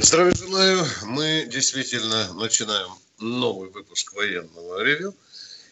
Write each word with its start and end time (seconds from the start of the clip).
Здравия 0.00 0.32
желаю. 0.36 0.84
Мы 1.06 1.48
действительно 1.50 2.32
начинаем 2.34 2.90
новый 3.18 3.68
выпуск 3.70 4.14
военного 4.14 4.84
ревю. 4.84 5.12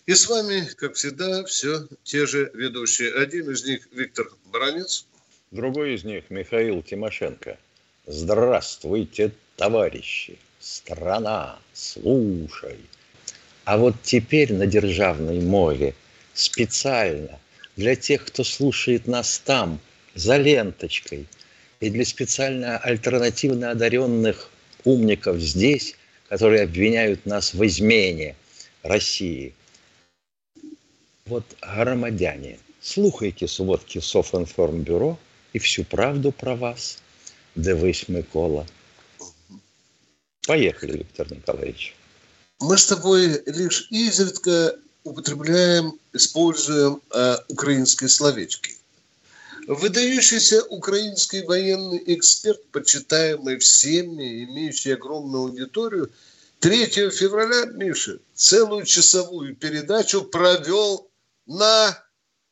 И 0.07 0.15
с 0.15 0.29
вами, 0.29 0.69
как 0.77 0.95
всегда, 0.95 1.45
все 1.45 1.87
те 2.03 2.27
же 2.27 2.51
ведущие. 2.53 3.15
Один 3.15 3.49
из 3.51 3.65
них 3.65 3.89
Виктор 3.93 4.29
Баранец. 4.47 5.07
Другой 5.53 5.95
из 5.95 6.03
них 6.03 6.25
Михаил 6.29 6.83
Тимошенко. 6.83 7.57
Здравствуйте, 8.07 9.31
товарищи. 9.55 10.39
Страна, 10.59 11.61
слушай. 11.73 12.81
А 13.65 13.79
вот 13.79 13.95
теперь 14.03 14.53
на 14.53 14.67
державной 14.67 15.41
мове 15.41 15.95
специально 16.35 17.39
для 17.77 17.95
тех, 17.95 18.25
кто 18.25 18.43
слушает 18.43 19.07
нас 19.07 19.39
там, 19.39 19.79
за 20.17 20.37
ленточкой– 20.37 21.29
и 21.81 21.91
для 21.91 22.05
специально 22.05 22.79
альтернативно 22.79 23.71
одаренных 23.71 24.51
умников 24.85 25.39
здесь, 25.41 25.95
которые 26.29 26.63
обвиняют 26.63 27.27
нас 27.27 27.55
в 27.55 27.65
измене 27.67 28.37
России. 28.83 29.55
Вот 31.27 31.45
громадяне, 31.61 32.59
слухайте 32.81 33.49
сводки 33.49 33.99
Софинформбюро 33.99 35.19
и 35.53 35.59
всю 35.59 35.85
правду 35.85 36.33
про 36.33 36.55
вас. 36.55 36.99
Дивись, 37.57 38.09
Микола. 38.09 38.67
Поехали, 40.47 40.99
Виктор 40.99 41.33
Николаевич. 41.33 41.95
Мы 42.61 42.79
с 42.79 42.87
тобой 42.87 43.43
лишь 43.47 43.89
изредка 43.91 44.77
употребляем, 45.03 45.99
используем 46.13 47.03
э, 47.13 47.37
украинские 47.49 48.09
словечки. 48.09 48.76
Выдающийся 49.67 50.63
украинский 50.65 51.45
военный 51.45 52.03
эксперт, 52.07 52.65
почитаемый 52.71 53.59
всеми, 53.59 54.45
имеющий 54.45 54.93
огромную 54.93 55.45
аудиторию, 55.45 56.11
3 56.61 56.87
февраля, 57.11 57.67
Миша, 57.73 58.19
целую 58.35 58.85
часовую 58.85 59.57
передачу 59.57 60.23
провел 60.23 61.11
на 61.47 62.01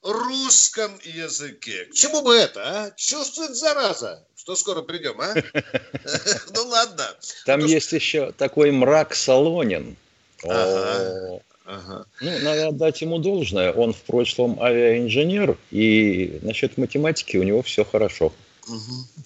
русском 0.02 0.98
языке. 1.04 1.86
К 1.86 1.94
чему 1.94 2.22
бы 2.22 2.34
это, 2.34 2.62
а? 2.62 2.90
Чувствует 2.96 3.56
зараза, 3.56 4.26
что 4.36 4.56
скоро 4.56 4.82
придем, 4.82 5.20
а? 5.20 5.34
Ну 6.54 6.68
ладно. 6.68 7.16
Там 7.46 7.64
есть 7.64 7.92
еще 7.92 8.32
такой 8.32 8.70
мрак 8.72 9.14
Солонин. 9.14 9.96
Ага. 10.42 11.40
Ну, 11.66 12.04
надо 12.20 12.68
отдать 12.68 13.00
ему 13.00 13.18
должное. 13.18 13.72
Он 13.72 13.92
в 13.92 14.02
прошлом 14.02 14.60
авиаинженер, 14.60 15.56
и 15.70 16.38
насчет 16.42 16.76
математики 16.76 17.36
у 17.36 17.42
него 17.42 17.62
все 17.62 17.84
хорошо. 17.84 18.32
Угу. 18.68 19.24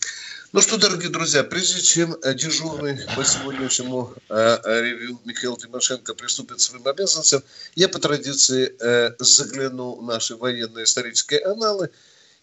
Ну 0.52 0.62
что, 0.62 0.78
дорогие 0.78 1.10
друзья, 1.10 1.44
прежде 1.44 1.82
чем 1.82 2.16
э, 2.22 2.32
дежурный 2.34 2.98
по 3.14 3.22
сегодняшнему 3.22 4.14
э, 4.30 4.58
э, 4.64 4.82
ревью 4.82 5.20
Михаил 5.26 5.56
Тимошенко 5.56 6.14
приступит 6.14 6.56
к 6.56 6.60
своим 6.60 6.86
обязанностям, 6.88 7.42
я 7.74 7.88
по 7.88 7.98
традиции 7.98 8.74
э, 8.80 9.14
загляну 9.18 9.96
в 9.96 10.02
наши 10.04 10.36
военные 10.36 10.84
исторические 10.84 11.44
аналы 11.44 11.90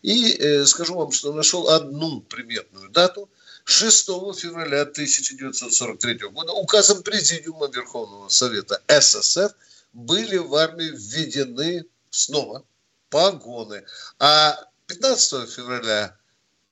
и 0.03 0.37
э, 0.37 0.65
скажу 0.65 0.93
вам, 0.93 1.11
что 1.11 1.33
нашел 1.33 1.69
одну 1.69 2.21
приметную 2.21 2.89
дату. 2.89 3.27
6 3.63 4.05
февраля 4.37 4.81
1943 4.81 6.29
года 6.29 6.53
указом 6.53 7.01
Президиума 7.01 7.67
Верховного 7.67 8.29
Совета 8.29 8.81
СССР– 8.87 9.51
были 9.95 10.35
в 10.37 10.53
армии 10.53 10.91
введены 10.93 11.85
снова 12.09 12.65
погоны. 13.09 13.83
А 14.19 14.57
15 14.87 15.49
февраля 15.49 16.15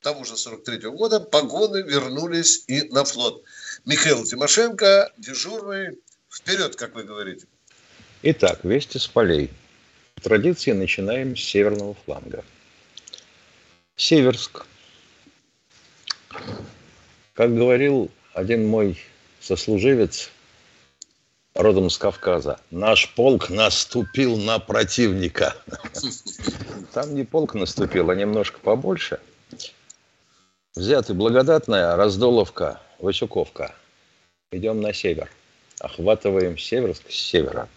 тому 0.02 0.26
же 0.26 0.36
43 0.36 0.78
-го 0.78 0.92
года 0.92 1.20
погоны 1.22 1.82
вернулись 1.82 2.66
и 2.68 2.84
на 2.90 3.06
флот. 3.06 3.44
Михаил 3.86 4.24
Тимошенко, 4.26 5.12
дежурный, 5.18 5.98
вперед, 6.30 6.76
как 6.76 6.94
вы 6.96 7.04
говорите. 7.04 7.48
Итак, 8.22 8.64
вести 8.64 9.00
с 9.00 9.08
полей. 9.08 9.50
Традиции 10.22 10.72
начинаем 10.72 11.38
с 11.38 11.42
северного 11.42 11.96
фланга. 12.06 12.44
Северск. 13.96 14.66
Как 17.34 17.56
говорил 17.56 18.12
один 18.34 18.68
мой 18.68 19.00
сослуживец, 19.40 20.30
родом 21.56 21.90
с 21.90 21.98
Кавказа. 21.98 22.60
Наш 22.72 23.14
полк 23.14 23.50
наступил 23.50 24.38
на 24.38 24.60
противника. 24.60 25.56
Там 26.94 27.14
не 27.16 27.24
полк 27.24 27.54
наступил, 27.54 28.10
а 28.10 28.16
немножко 28.16 28.60
побольше. 28.60 29.20
Взяты 30.76 31.14
Благодатная, 31.14 31.96
Раздоловка, 31.96 32.82
Васюковка. 33.00 33.76
Идем 34.52 34.82
на 34.82 34.94
север. 34.94 35.30
Охватываем 35.80 36.58
Северск 36.58 37.12
с 37.12 37.16
севера. 37.16 37.68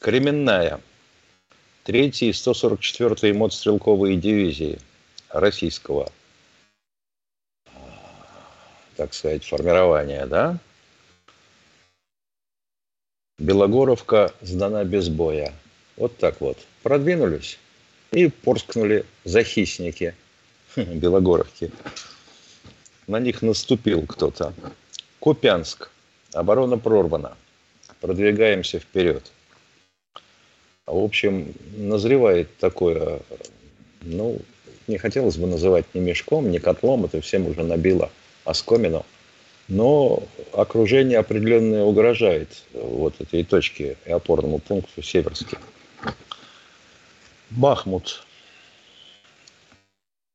Кременная. 0.00 0.80
Третий 1.84 2.30
и 2.30 2.32
144-й 2.32 3.32
мотострелковые 3.32 4.16
дивизии 4.16 4.78
российского, 5.28 6.10
так 8.96 9.12
сказать, 9.12 9.44
формирования, 9.44 10.24
да? 10.26 10.58
Белогоровка 13.38 14.32
сдана 14.42 14.84
без 14.84 15.08
боя. 15.08 15.52
Вот 15.96 16.16
так 16.18 16.40
вот. 16.40 16.56
Продвинулись 16.84 17.58
и 18.12 18.28
порскнули 18.28 19.04
захисники 19.24 20.14
Белогоровки. 20.76 21.72
На 23.08 23.18
них 23.18 23.42
наступил 23.42 24.06
кто-то. 24.06 24.54
Купянск. 25.18 25.90
Оборона 26.32 26.78
прорвана. 26.78 27.36
Продвигаемся 28.00 28.78
вперед. 28.78 29.32
В 30.86 31.02
общем, 31.02 31.54
назревает 31.76 32.56
такое, 32.58 33.20
ну, 34.02 34.38
не 34.86 34.98
хотелось 34.98 35.38
бы 35.38 35.46
называть 35.46 35.86
ни 35.94 36.00
мешком, 36.00 36.50
ни 36.50 36.58
котлом, 36.58 37.06
это 37.06 37.20
всем 37.20 37.46
уже 37.46 37.62
набило 37.64 38.10
оскомину 38.44 39.04
но 39.68 40.22
окружение 40.52 41.18
определенное 41.18 41.84
угрожает 41.84 42.48
вот 42.72 43.20
этой 43.20 43.44
точке 43.44 43.96
и 44.04 44.10
опорному 44.10 44.58
пункту 44.58 45.02
Северске. 45.02 45.58
Бахмут. 47.50 48.24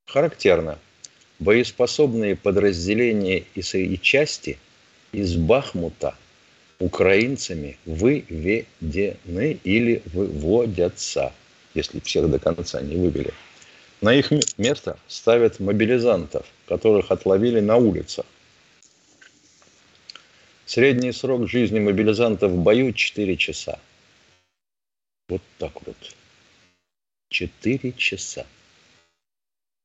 Характерно. 0.07 0.79
Боеспособные 1.40 2.35
подразделения 2.35 3.44
и 3.56 4.00
части 4.01 4.57
из 5.12 5.35
Бахмута 5.35 6.16
украинцами 6.79 7.78
выведены 7.85 9.59
или 9.63 10.01
выводятся, 10.13 11.31
если 11.73 12.00
всех 12.00 12.29
до 12.29 12.40
конца 12.40 12.81
не 12.81 12.96
вывели. 12.96 13.34
На 14.01 14.13
их 14.13 14.31
место 14.57 14.97
ставят 15.07 15.59
мобилизантов, 15.59 16.46
которых 16.67 17.11
отловили 17.11 17.59
на 17.59 17.78
улицах 17.78 18.25
Средний 20.70 21.12
срок 21.14 21.50
жизни 21.50 21.80
мобилизанта 21.80 22.48
в 22.48 22.56
бою 22.56 22.94
4 22.94 23.38
часа. 23.38 23.80
Вот 25.28 25.42
так 25.58 25.72
вот. 25.84 25.98
4 27.30 27.92
часа. 27.94 28.46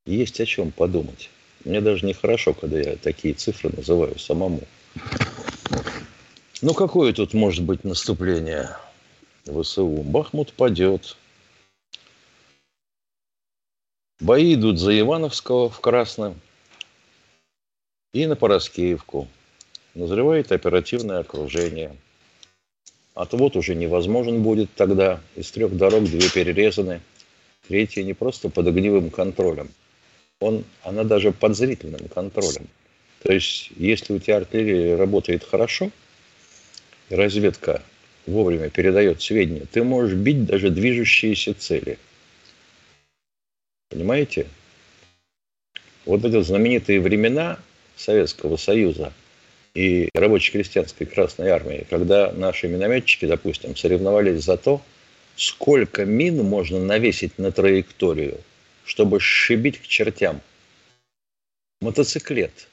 Есть 0.04 0.42
о 0.42 0.44
чем 0.44 0.72
подумать. 0.72 1.30
Мне 1.64 1.80
даже 1.80 2.04
нехорошо, 2.04 2.52
когда 2.52 2.78
я 2.80 2.96
такие 2.96 3.32
цифры 3.32 3.70
называю 3.70 4.18
самому. 4.18 4.60
Ну, 6.60 6.74
какое 6.74 7.14
тут 7.14 7.32
может 7.32 7.64
быть 7.64 7.82
наступление 7.82 8.76
ВСУ? 9.46 9.88
Бахмут 9.88 10.52
падет. 10.52 11.16
Бои 14.20 14.52
идут 14.52 14.78
за 14.78 15.00
Ивановского 15.00 15.70
в 15.70 15.80
Красном 15.80 16.38
и 18.12 18.26
на 18.26 18.36
Пороскеевку 18.36 19.28
назревает 19.94 20.52
оперативное 20.52 21.20
окружение. 21.20 21.96
Отвод 23.14 23.56
уже 23.56 23.74
невозможен 23.74 24.42
будет 24.42 24.72
тогда. 24.74 25.20
Из 25.36 25.50
трех 25.50 25.76
дорог 25.76 26.04
две 26.04 26.28
перерезаны. 26.28 27.00
Третья 27.68 28.02
не 28.02 28.12
просто 28.12 28.50
под 28.50 28.66
огневым 28.66 29.10
контролем. 29.10 29.68
Он, 30.40 30.64
она 30.82 31.04
даже 31.04 31.32
под 31.32 31.56
зрительным 31.56 32.08
контролем. 32.08 32.66
То 33.22 33.32
есть, 33.32 33.70
если 33.76 34.12
у 34.12 34.18
тебя 34.18 34.38
артиллерия 34.38 34.96
работает 34.96 35.44
хорошо, 35.44 35.90
и 37.08 37.14
разведка 37.14 37.82
вовремя 38.26 38.68
передает 38.70 39.22
сведения, 39.22 39.64
ты 39.70 39.82
можешь 39.84 40.14
бить 40.14 40.44
даже 40.44 40.70
движущиеся 40.70 41.54
цели. 41.54 41.98
Понимаете? 43.90 44.46
Вот 46.04 46.24
эти 46.24 46.42
знаменитые 46.42 47.00
времена 47.00 47.58
Советского 47.96 48.56
Союза 48.56 49.12
и 49.74 50.08
рабоче-крестьянской 50.14 51.06
Красной 51.06 51.48
Армии, 51.50 51.86
когда 51.90 52.32
наши 52.32 52.68
минометчики, 52.68 53.26
допустим, 53.26 53.76
соревновались 53.76 54.44
за 54.44 54.56
то, 54.56 54.80
сколько 55.36 56.04
мин 56.04 56.44
можно 56.44 56.78
навесить 56.78 57.38
на 57.38 57.50
траекторию, 57.50 58.40
чтобы 58.84 59.18
сшибить 59.18 59.80
к 59.80 59.86
чертям. 59.86 60.40
Мотоциклет 61.80 62.68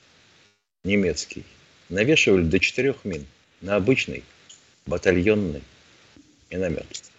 немецкий 0.83 1.44
навешивали 1.89 2.44
до 2.44 2.59
четырех 2.59 3.03
мин 3.03 3.25
на 3.62 3.75
обычный 3.75 4.24
батальонный 4.86 5.63
миномет. 6.51 7.12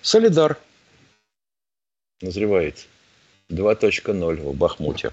Солидар 0.00 0.58
назревает 2.22 2.86
2.0 3.50 4.36
в 4.36 4.56
Бахмуте. 4.56 5.12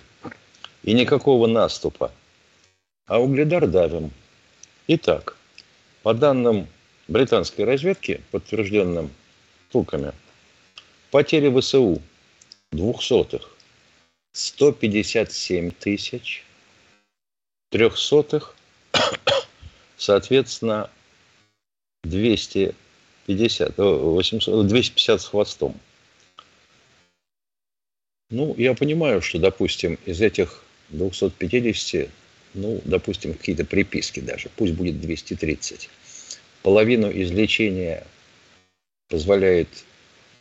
И 0.83 0.93
никакого 0.93 1.47
наступа. 1.47 2.13
А 3.07 3.19
угледар 3.21 3.67
давим. 3.67 4.11
Итак, 4.87 5.37
по 6.03 6.13
данным 6.13 6.67
британской 7.07 7.63
разведки, 7.63 8.21
подтвержденным 8.31 9.09
турками, 9.71 10.11
потери 11.09 11.49
ВСУ 11.57 12.01
двухсотых 12.73 13.49
157 14.33 15.71
тысяч, 15.71 16.43
трехсотых, 17.69 18.53
соответственно, 19.97 20.89
250, 22.03 23.77
800, 23.77 24.67
250 24.67 25.21
с 25.21 25.25
хвостом. 25.25 25.79
Ну, 28.29 28.53
я 28.57 28.73
понимаю, 28.73 29.21
что, 29.21 29.39
допустим, 29.39 29.97
из 30.05 30.21
этих 30.21 30.61
250, 30.89 32.09
ну, 32.57 32.81
допустим, 32.85 33.33
какие-то 33.33 33.65
приписки 33.65 34.19
даже, 34.19 34.49
пусть 34.55 34.73
будет 34.73 34.99
230. 34.99 35.89
Половину 36.63 37.09
излечения 37.09 38.05
позволяет 39.09 39.69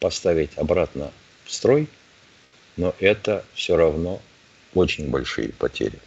поставить 0.00 0.50
обратно 0.56 1.12
в 1.44 1.52
строй, 1.52 1.86
но 2.76 2.94
это 3.00 3.44
все 3.54 3.76
равно 3.76 4.20
очень 4.74 5.08
большие 5.08 5.50
потери. 5.50 5.98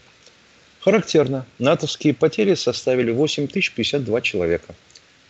Характерно. 0.81 1.45
натовские 1.57 2.13
потери 2.13 2.55
составили 2.55 3.11
8052 3.11 4.21
человека. 4.21 4.75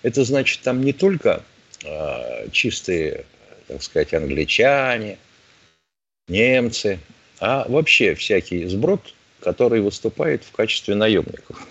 Это 0.04 0.24
значит, 0.24 0.62
там 0.62 0.84
не 0.84 0.94
только 0.94 1.44
э, 1.84 2.50
чистые, 2.52 3.26
так 3.68 3.82
сказать, 3.82 4.14
англичане, 4.14 5.18
немцы, 6.28 7.00
а 7.40 7.66
вообще 7.68 8.16
всякий 8.16 8.66
сброд, 8.68 9.14
который 9.42 9.82
выступает 9.82 10.44
в 10.44 10.52
качестве 10.52 10.96
наемников. 10.96 11.68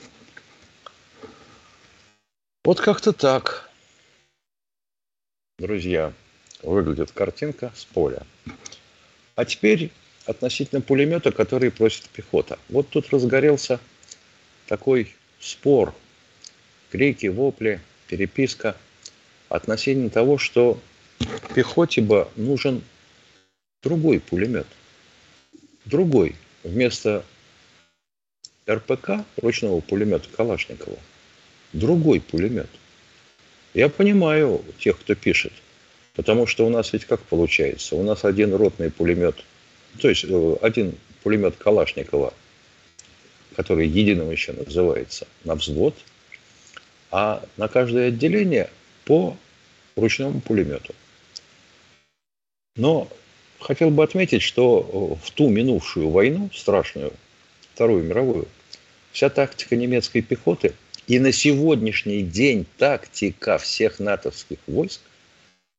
Вот 2.65 2.81
как-то 2.81 3.13
так, 3.13 3.71
друзья, 5.59 6.13
выглядит 6.63 7.13
картинка 7.13 7.73
с 7.75 7.85
поля. 7.85 8.27
А 9.37 9.45
теперь 9.45 9.91
относительно 10.27 10.81
пулемета, 10.81 11.33
который 11.33 11.71
просит 11.71 12.09
пехота. 12.11 12.59
Вот 12.69 12.89
тут 12.91 13.11
разгорелся 13.11 13.81
такой 14.67 15.15
спор, 15.41 15.95
крики, 16.91 17.27
вопли, 17.27 17.81
переписка 18.09 18.77
относительно 19.49 20.11
того, 20.11 20.37
что 20.37 20.79
пехоте 21.55 22.03
бы 22.03 22.29
нужен 22.37 22.83
другой 23.83 24.21
пулемет. 24.21 24.67
Другой. 25.85 26.37
Вместо 26.65 27.25
РПК, 28.69 29.25
ручного 29.41 29.81
пулемета 29.81 30.29
Калашникова, 30.37 30.99
другой 31.73 32.21
пулемет. 32.21 32.69
Я 33.75 33.89
понимаю 33.89 34.65
тех, 34.79 34.99
кто 34.99 35.15
пишет, 35.15 35.53
потому 36.15 36.47
что 36.47 36.67
у 36.67 36.71
нас 36.71 36.93
ведь 36.93 37.05
как 37.05 37.21
получается? 37.21 37.97
У 37.97 38.03
нас 38.03 38.25
один 38.25 38.55
ротный 38.55 38.91
пулемет, 38.91 39.37
то 40.01 40.09
есть 40.09 40.25
э, 40.29 40.57
один 40.61 40.95
пулемет 41.23 41.57
Калашникова, 41.57 42.35
который 43.57 43.89
единым 43.89 44.31
еще 44.31 44.53
называется, 44.53 45.27
на 45.45 45.55
взвод, 45.55 45.95
а 47.11 47.45
на 47.57 47.69
каждое 47.69 48.09
отделение 48.09 48.71
по 49.05 49.37
ручному 49.97 50.41
пулемету. 50.41 50.95
Но 52.77 53.09
хотел 53.59 53.91
бы 53.91 54.05
отметить, 54.05 54.43
что 54.43 55.19
в 55.23 55.31
ту 55.33 55.49
минувшую 55.49 56.11
войну, 56.11 56.51
страшную, 56.55 57.13
Вторую 57.75 58.03
мировую, 58.03 58.49
вся 59.13 59.29
тактика 59.31 59.77
немецкой 59.77 60.21
пехоты 60.21 60.75
и 61.07 61.19
на 61.19 61.33
сегодняшний 61.33 62.23
день 62.23 62.67
тактика 62.77 63.59
всех 63.59 63.99
натовских 63.99 64.59
войск 64.67 65.01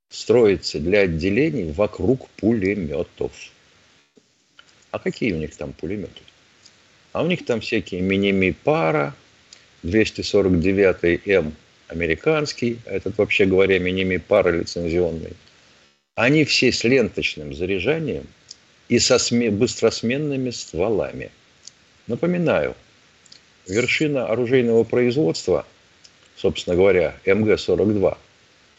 строится 0.09 0.79
для 0.79 1.01
отделений 1.01 1.71
вокруг 1.71 2.29
пулеметов. 2.31 3.31
А 4.91 4.99
какие 4.99 5.33
у 5.33 5.37
них 5.37 5.55
там 5.55 5.73
пулеметы? 5.73 6.21
А 7.11 7.23
у 7.23 7.27
них 7.27 7.45
там 7.45 7.61
всякие 7.61 8.01
мини-ми-пара, 8.01 9.15
249-м 9.83 11.55
американский, 11.87 12.79
этот, 12.85 13.17
вообще 13.17 13.45
говоря, 13.45 13.79
мини-ми-пара 13.79 14.51
лицензионный– 14.51 15.33
они 16.19 16.43
все 16.43 16.73
с 16.73 16.83
ленточным 16.83 17.53
заряжанием 17.53 18.27
и 18.89 18.99
со 18.99 19.15
сме- 19.15 19.51
быстросменными 19.51 20.49
стволами. 20.49 21.31
Напоминаю, 22.07 22.75
вершина 23.69 24.25
оружейного 24.25 24.83
производства, 24.83 25.65
собственно 26.35 26.75
говоря, 26.75 27.15
МГ-42, 27.25 28.17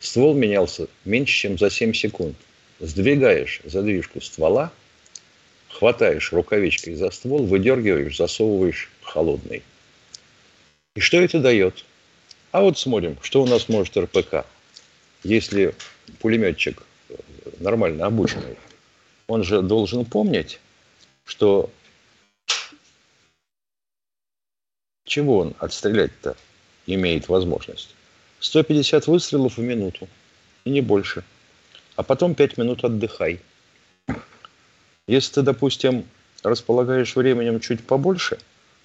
ствол 0.01 0.35
менялся 0.35 0.89
меньше, 1.05 1.33
чем 1.33 1.59
за 1.59 1.71
7 1.71 1.95
секунд. 1.95 2.37
Сдвигаешь 2.81 3.61
задвижку 3.65 4.21
ствола, 4.21 4.73
хватаешь 5.69 6.33
рукавичкой 6.33 6.95
за 6.95 7.11
ствол, 7.11 7.45
выдергиваешь, 7.45 8.17
засовываешь 8.17 8.91
холодный. 9.03 9.63
И 10.97 11.01
что 11.01 11.19
это 11.19 11.39
дает? 11.39 11.85
А 12.53 12.63
вот 12.63 12.79
смотрим, 12.79 13.17
что 13.23 13.43
у 13.43 13.47
нас 13.47 13.69
может 13.69 13.97
РПК. 13.97 14.45
Если 15.23 15.75
пулеметчик 16.19 16.83
нормально 17.59 18.07
обученный, 18.07 18.57
он 19.29 19.45
же 19.45 19.63
должен 19.63 20.05
помнить, 20.05 20.59
что 21.25 21.71
чего 25.11 25.39
он 25.39 25.55
отстрелять-то 25.59 26.37
имеет 26.87 27.29
возможность? 27.29 27.95
150 28.39 29.09
выстрелов 29.09 29.59
в 29.59 29.61
минуту, 29.61 30.09
и 30.65 30.71
не 30.71 30.81
больше. 30.81 31.25
А 31.97 32.03
потом 32.03 32.35
5 32.35 32.57
минут 32.59 32.85
отдыхай. 32.85 33.41
Если 35.07 35.35
ты, 35.35 35.43
допустим, 35.43 36.05
располагаешь 36.43 37.17
временем 37.17 37.59
чуть 37.61 37.85
побольше, 37.85 38.39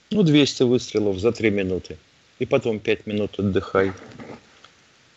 ну, 0.10 0.24
200 0.24 0.64
выстрелов 0.64 1.20
за 1.20 1.32
3 1.32 1.52
минуты, 1.52 1.98
и 2.40 2.46
потом 2.46 2.80
5 2.80 3.06
минут 3.06 3.40
отдыхай. 3.40 3.94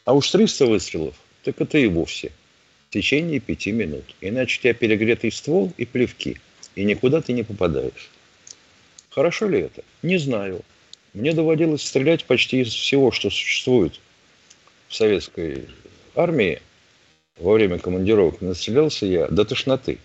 А 0.05 0.13
уж 0.13 0.31
300 0.31 0.67
выстрелов, 0.67 1.15
так 1.43 1.61
это 1.61 1.79
и 1.79 1.87
вовсе– 1.87 2.33
в 2.89 2.93
течение 2.93 3.39
пяти 3.39 3.73
минут. 3.73 4.05
Иначе 4.21 4.59
у 4.59 4.63
тебя 4.63 4.75
перегретый 4.75 5.31
ствол 5.31 5.73
и 5.77 5.85
плевки, 5.85 6.39
и 6.75 6.85
никуда 6.85 7.21
ты 7.21 7.35
не 7.35 7.43
попадаешь. 7.43 8.11
Хорошо 9.11 9.49
ли 9.49 9.61
это? 9.61 9.83
Не 10.03 10.17
знаю. 10.19 10.63
Мне 11.19 11.33
доводилось 11.33 11.83
стрелять 11.83 12.25
почти 12.27 12.61
из 12.61 12.69
всего, 12.69 13.11
что 13.11 13.29
существует 13.29 13.99
в 14.87 14.95
советской 14.95 15.67
армии. 16.15 16.63
Во 17.39 17.55
время 17.55 17.81
командировок 17.81 18.41
настрелялся 18.41 19.05
я 19.05 19.27
до 19.27 19.45
тошноты. 19.45 19.99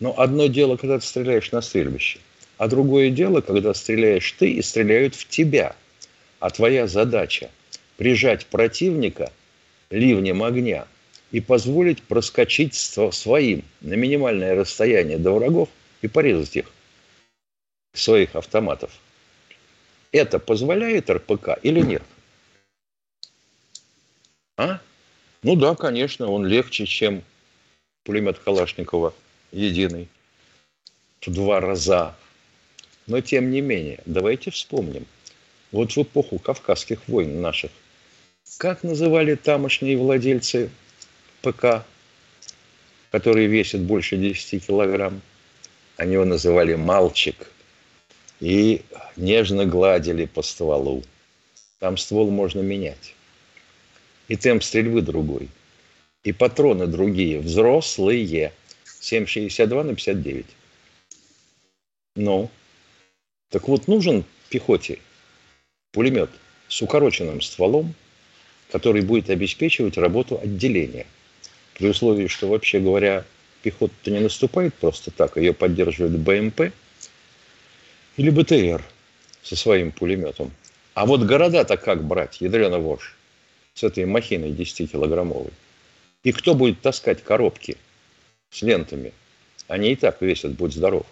Но 0.00 0.18
одно 0.18 0.48
дело, 0.48 0.76
когда 0.76 0.98
ты 0.98 1.06
стреляешь 1.06 1.52
на 1.52 1.62
стрельбище, 1.62 2.18
а 2.56 2.66
другое 2.66 3.10
дело, 3.10 3.40
когда 3.40 3.72
стреляешь 3.72 4.32
ты 4.32 4.50
и 4.50 4.60
стреляют 4.62 5.14
в 5.14 5.28
тебя. 5.28 5.76
А 6.40 6.50
твоя 6.50 6.88
задача– 6.88 7.50
прижать 7.96 8.46
противника 8.46 9.30
ливнем 9.90 10.42
огня– 10.42 10.88
и 11.30 11.40
позволить 11.40 12.02
проскочить 12.02 12.74
своим 12.74 13.62
на 13.80 13.94
минимальное 13.94 14.56
расстояние 14.56 15.18
до 15.18 15.32
врагов 15.32 15.68
и 16.02 16.08
порезать 16.08 16.56
их 16.56 16.72
своих 17.92 18.34
автоматов. 18.34 18.90
Это 20.12 20.38
позволяет 20.38 21.10
РПК 21.10 21.58
или 21.62 21.80
нет? 21.80 22.02
А? 24.56 24.80
Ну 25.42 25.54
да, 25.54 25.74
конечно, 25.74 26.28
он 26.28 26.46
легче, 26.46 26.86
чем 26.86 27.22
пулемет 28.04 28.38
Калашникова 28.38 29.14
единый. 29.52 30.08
В 31.20 31.30
два 31.30 31.60
раза. 31.60 32.14
Но 33.06 33.20
тем 33.20 33.50
не 33.50 33.60
менее, 33.60 34.00
давайте 34.06 34.50
вспомним. 34.50 35.04
Вот 35.72 35.92
в 35.92 35.98
эпоху 35.98 36.38
Кавказских 36.38 37.06
войн 37.06 37.42
наших, 37.42 37.70
как 38.56 38.82
называли 38.82 39.34
тамошние 39.34 39.98
владельцы 39.98 40.70
ПК, 41.42 41.84
которые 43.10 43.46
весят 43.46 43.82
больше 43.82 44.16
10 44.16 44.66
килограмм? 44.66 45.20
Они 45.96 46.14
его 46.14 46.24
называли 46.24 46.74
«мальчик» 46.74 47.50
и 48.40 48.82
нежно 49.16 49.66
гладили 49.66 50.26
по 50.26 50.42
стволу. 50.42 51.02
Там 51.78 51.96
ствол 51.96 52.30
можно 52.30 52.60
менять. 52.60 53.14
И 54.28 54.36
темп 54.36 54.62
стрельбы 54.62 55.02
другой. 55.02 55.48
И 56.24 56.32
патроны 56.32 56.86
другие, 56.86 57.40
взрослые. 57.40 58.52
7,62 59.00 59.82
на 59.84 59.94
59. 59.94 60.46
Ну, 62.16 62.50
так 63.48 63.68
вот 63.68 63.86
нужен 63.86 64.24
пехоте 64.50 64.98
пулемет 65.92 66.30
с 66.68 66.82
укороченным 66.82 67.40
стволом, 67.40 67.94
который 68.70 69.02
будет 69.02 69.30
обеспечивать 69.30 69.96
работу 69.96 70.38
отделения. 70.42 71.06
При 71.74 71.88
условии, 71.88 72.26
что, 72.26 72.48
вообще 72.48 72.80
говоря, 72.80 73.24
пехота 73.62 74.10
не 74.10 74.20
наступает 74.20 74.74
просто 74.74 75.10
так, 75.10 75.36
ее 75.36 75.52
поддерживает 75.54 76.18
БМП 76.18 76.72
или 78.18 78.30
БТР 78.30 78.84
со 79.42 79.56
своим 79.56 79.92
пулеметом. 79.92 80.50
А 80.94 81.06
вот 81.06 81.22
города-то 81.22 81.76
как 81.76 82.04
брать, 82.04 82.40
ядрена 82.40 82.78
вошь, 82.78 83.16
с 83.74 83.84
этой 83.84 84.04
махиной 84.04 84.50
10-килограммовой? 84.50 85.52
И 86.24 86.32
кто 86.32 86.54
будет 86.54 86.80
таскать 86.80 87.22
коробки 87.22 87.76
с 88.50 88.60
лентами? 88.62 89.12
Они 89.68 89.92
и 89.92 89.96
так 89.96 90.20
весят, 90.20 90.52
будь 90.54 90.74
здоров. 90.74 91.06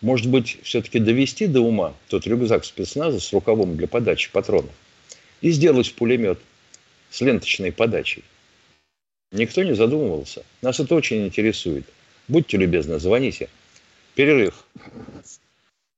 Может 0.00 0.28
быть, 0.30 0.58
все-таки 0.62 1.00
довести 1.00 1.48
до 1.48 1.60
ума 1.60 1.94
тот 2.08 2.26
рюкзак 2.26 2.64
спецназа 2.64 3.18
с 3.18 3.32
рукавом 3.32 3.76
для 3.76 3.88
подачи 3.88 4.30
патронов 4.30 4.70
и 5.40 5.50
сделать 5.50 5.92
пулемет 5.94 6.38
с 7.10 7.20
ленточной 7.20 7.72
подачей. 7.72 8.22
Никто 9.32 9.64
не 9.64 9.74
задумывался. 9.74 10.44
Нас 10.60 10.78
это 10.78 10.94
очень 10.94 11.26
интересует. 11.26 11.84
Будьте 12.28 12.56
любезны, 12.56 13.00
звоните. 13.00 13.48
Перерыв. 14.14 14.64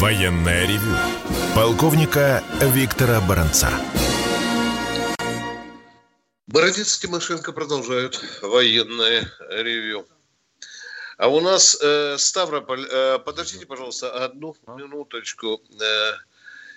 Военное 0.00 0.66
ревю 0.66 0.96
полковника 1.54 2.42
Виктора 2.60 3.20
Баранца. 3.20 3.68
Бородец 6.46 6.96
и 6.96 7.02
Тимошенко 7.02 7.52
продолжают 7.52 8.18
военное 8.40 9.30
ревю. 9.50 10.06
А 11.18 11.28
у 11.28 11.40
нас 11.40 11.76
э, 11.82 12.16
Ставрополь, 12.16 12.86
э, 12.90 13.18
подождите, 13.18 13.66
пожалуйста, 13.66 14.24
одну 14.24 14.56
минуточку. 14.68 15.60
Э, 15.78 16.12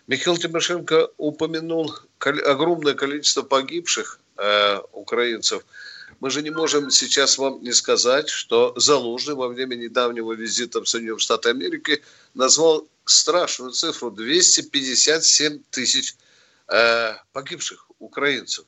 Михаил 0.08 0.36
Тимошенко 0.36 1.08
упомянул 1.16 1.96
кол- 2.18 2.46
огромное 2.46 2.94
количество 2.94 3.42
погибших 3.42 4.20
э, 4.36 4.80
украинцев. 4.92 5.64
Мы 6.20 6.30
же 6.30 6.42
не 6.42 6.52
можем 6.52 6.92
сейчас 6.92 7.38
вам 7.38 7.64
не 7.64 7.72
сказать, 7.72 8.28
что 8.30 8.74
Залужный 8.76 9.36
во 9.36 9.48
время 9.48 9.76
недавнего 9.76 10.34
визита 10.34 10.82
в 10.82 10.90
Соединенные 10.90 11.20
Штаты 11.20 11.50
Америки 11.50 12.04
назвал 12.34 12.86
страшную 13.06 13.72
цифру 13.72 14.12
257 14.12 15.64
тысяч 15.70 16.16
э, 16.68 17.16
погибших 17.32 17.88
украинцев. 18.00 18.66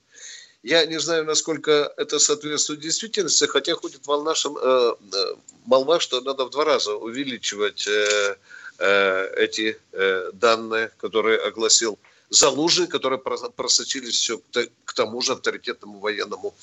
Я 0.63 0.86
не 0.86 1.00
знаю, 1.00 1.25
насколько 1.25 1.94
это 1.98 2.20
соответствует 2.20 2.80
действительности, 2.80 3.46
хотя 3.46 3.75
ходит 3.75 4.08
волна, 4.08 4.34
э, 4.34 4.94
э, 5.13 5.36
молва, 5.65 6.00
что 6.00 6.22
надо 6.22 6.46
в 6.46 6.50
два 6.50 6.65
раза 6.65 6.96
увеличивать 6.96 7.88
э, 7.88 8.36
э, 8.80 9.34
эти 9.38 9.77
э, 9.92 10.32
данные, 10.34 10.92
которые 10.98 11.39
огласил 11.39 12.00
Залужный, 12.30 12.88
которые 12.88 13.20
просочились 13.20 14.15
все 14.15 14.42
к 14.84 14.94
тому 14.94 15.22
же 15.22 15.34
авторитетному 15.34 16.00
военному 16.00 16.56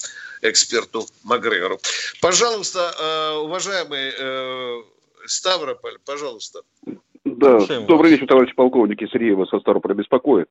эксперту 0.42 1.06
Макгрегору. 1.22 1.80
Пожалуйста, 2.20 2.92
э, 2.98 3.38
уважаемый 3.38 4.12
э, 4.18 4.82
Ставрополь, 5.26 5.98
пожалуйста. 6.04 6.62
Да, 7.42 7.80
добрый 7.86 8.12
вечер, 8.12 8.26
товарищ 8.26 8.54
полковник 8.54 9.00
Сергеева 9.00 9.44
со 9.46 9.58
Ставрополя 9.58 9.94
беспокоит. 9.94 10.48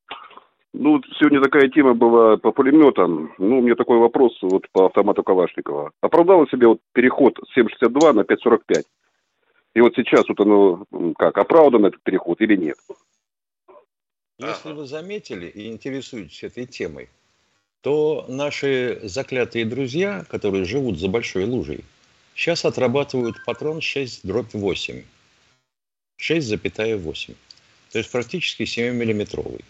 Ну, 0.74 1.02
сегодня 1.18 1.42
такая 1.42 1.68
тема 1.68 1.94
была 1.94 2.36
по 2.36 2.52
пулеметам. 2.52 3.32
Ну, 3.38 3.58
у 3.58 3.62
меня 3.62 3.74
такой 3.74 3.98
вопрос 3.98 4.38
вот 4.42 4.66
по 4.72 4.86
автомату 4.86 5.22
Калашникова. 5.22 5.92
Оправдало 6.00 6.46
себе 6.48 6.66
вот 6.66 6.80
переход 6.92 7.38
с 7.46 7.58
7,62 7.58 8.12
на 8.12 8.20
5,45? 8.20 8.84
И 9.74 9.80
вот 9.80 9.94
сейчас 9.96 10.28
вот 10.28 10.40
оно 10.40 10.84
как, 11.18 11.38
оправдан 11.38 11.86
этот 11.86 12.02
переход 12.02 12.40
или 12.40 12.56
нет? 12.56 12.76
Если 14.38 14.72
вы 14.72 14.86
заметили 14.86 15.46
и 15.46 15.70
интересуетесь 15.70 16.42
этой 16.42 16.66
темой, 16.66 17.08
то 17.82 18.24
наши 18.28 19.00
заклятые 19.02 19.64
друзья, 19.64 20.24
которые 20.28 20.64
живут 20.64 20.98
за 20.98 21.08
большой 21.08 21.44
лужей, 21.44 21.84
сейчас 22.34 22.64
отрабатывают 22.64 23.36
патрон 23.44 23.80
6 23.80 24.26
дробь 24.26 24.52
8. 24.52 25.02
6,8. 26.22 27.34
То 27.90 27.98
есть 27.98 28.10
практически 28.10 28.62
7-миллиметровый. 28.62 29.64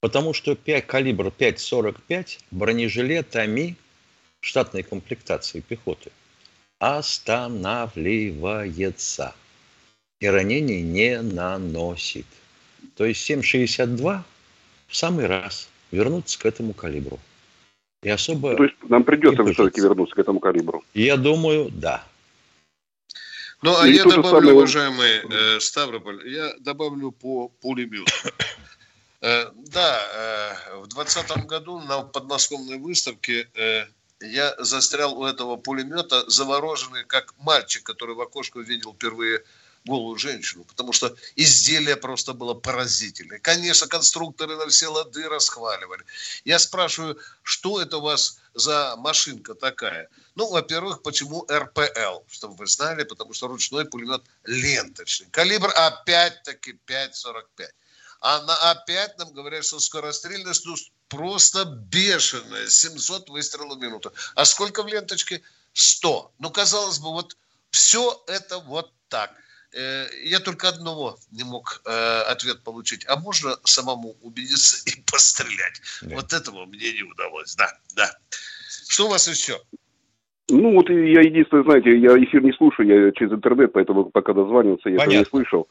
Потому 0.00 0.34
что 0.34 0.54
5, 0.54 0.86
калибр 0.86 1.32
5,45 1.36 2.38
бронежилетами 2.50 3.74
штатной 4.40 4.84
комплектации 4.84 5.58
пехоты 5.60 6.12
останавливается 6.78 9.34
и 10.20 10.28
ранений 10.28 10.82
не 10.82 11.20
наносит. 11.20 12.26
То 12.96 13.04
есть 13.04 13.28
7,62 13.28 14.22
в 14.86 14.96
самый 14.96 15.26
раз 15.26 15.68
вернуться 15.90 16.38
к 16.38 16.46
этому 16.46 16.74
калибру. 16.74 17.18
И 18.02 18.08
особо... 18.08 18.56
То 18.56 18.62
есть 18.64 18.76
нам 18.88 19.02
придется 19.02 19.44
все-таки 19.44 19.80
вернуться 19.80 20.14
к 20.14 20.18
этому 20.18 20.38
калибру? 20.38 20.84
Я 20.94 21.16
думаю, 21.16 21.70
да. 21.72 22.04
Ну, 23.62 23.76
а 23.76 23.88
и 23.88 23.92
я 23.92 24.04
добавлю, 24.04 24.30
самое... 24.30 24.54
уважаемый 24.54 25.56
э, 25.56 25.60
Ставрополь, 25.60 26.28
я 26.28 26.54
добавлю 26.60 27.10
по 27.10 27.48
пулемету. 27.48 28.12
Э, 29.20 29.50
да, 29.52 30.00
э, 30.14 30.76
в 30.76 30.86
2020 30.86 31.46
году 31.46 31.80
на 31.80 32.02
подмосковной 32.02 32.78
выставке 32.78 33.48
э, 33.54 33.86
я 34.20 34.54
застрял 34.58 35.18
у 35.18 35.24
этого 35.24 35.56
пулемета, 35.56 36.22
завороженный 36.30 37.04
как 37.04 37.34
мальчик, 37.38 37.82
который 37.82 38.14
в 38.14 38.20
окошко 38.20 38.60
видел 38.60 38.94
впервые 38.94 39.42
голую 39.84 40.18
женщину, 40.18 40.64
потому 40.64 40.92
что 40.92 41.14
изделие 41.36 41.96
просто 41.96 42.32
было 42.32 42.54
поразительное. 42.54 43.38
Конечно, 43.38 43.86
конструкторы 43.86 44.56
на 44.56 44.68
все 44.68 44.88
лады 44.88 45.28
расхваливали. 45.28 46.04
Я 46.44 46.58
спрашиваю, 46.58 47.18
что 47.42 47.80
это 47.80 47.98
у 47.98 48.02
вас 48.02 48.38
за 48.54 48.96
машинка 48.98 49.54
такая? 49.54 50.08
Ну, 50.34 50.48
во-первых, 50.48 51.02
почему 51.02 51.46
РПЛ, 51.50 52.22
чтобы 52.30 52.56
вы 52.56 52.66
знали, 52.66 53.04
потому 53.04 53.32
что 53.32 53.48
ручной 53.48 53.84
пулемет 53.84 54.22
ленточный. 54.44 55.28
Калибр 55.30 55.72
опять-таки 55.74 56.78
5,45. 56.86 57.68
А 58.20 58.42
на 58.42 58.74
А5 58.74 59.10
нам 59.18 59.32
говорят, 59.32 59.64
что 59.64 59.78
скорострельность 59.78 60.66
ну, 60.66 60.74
просто 61.08 61.64
бешеная, 61.64 62.68
700 62.68 63.30
выстрелов 63.30 63.78
в 63.78 63.80
минуту. 63.80 64.12
А 64.34 64.44
сколько 64.44 64.82
в 64.82 64.88
ленточке? 64.88 65.40
100. 65.72 66.32
Ну, 66.38 66.50
казалось 66.50 66.98
бы, 66.98 67.10
вот 67.10 67.36
все 67.70 68.22
это 68.26 68.58
вот 68.58 68.92
так– 69.08 69.32
я 69.72 70.40
только 70.40 70.68
одного 70.68 71.18
не 71.30 71.44
мог 71.44 71.82
э, 71.84 72.20
ответ 72.22 72.62
получить. 72.62 73.04
А 73.08 73.16
можно 73.16 73.56
самому 73.64 74.16
убедиться 74.22 74.82
и 74.90 75.02
пострелять? 75.10 75.80
Да. 76.02 76.16
Вот 76.16 76.32
этого 76.32 76.66
мне 76.66 76.92
не 76.92 77.02
удалось. 77.02 77.54
Да, 77.56 77.70
да. 77.94 78.10
Что 78.88 79.06
у 79.06 79.10
вас 79.10 79.28
еще? 79.28 79.60
Ну, 80.50 80.72
вот 80.72 80.88
я 80.88 81.20
единственное, 81.20 81.64
знаете, 81.64 81.98
я 81.98 82.16
эфир 82.16 82.42
не 82.42 82.52
слушаю, 82.52 82.88
я 82.88 83.12
через 83.12 83.32
интернет, 83.32 83.72
поэтому 83.72 84.06
пока 84.06 84.32
дозванивался, 84.32 84.88
я 84.88 84.96
Понятно. 84.96 85.20
этого 85.20 85.20
не 85.20 85.24
слышал. 85.24 85.68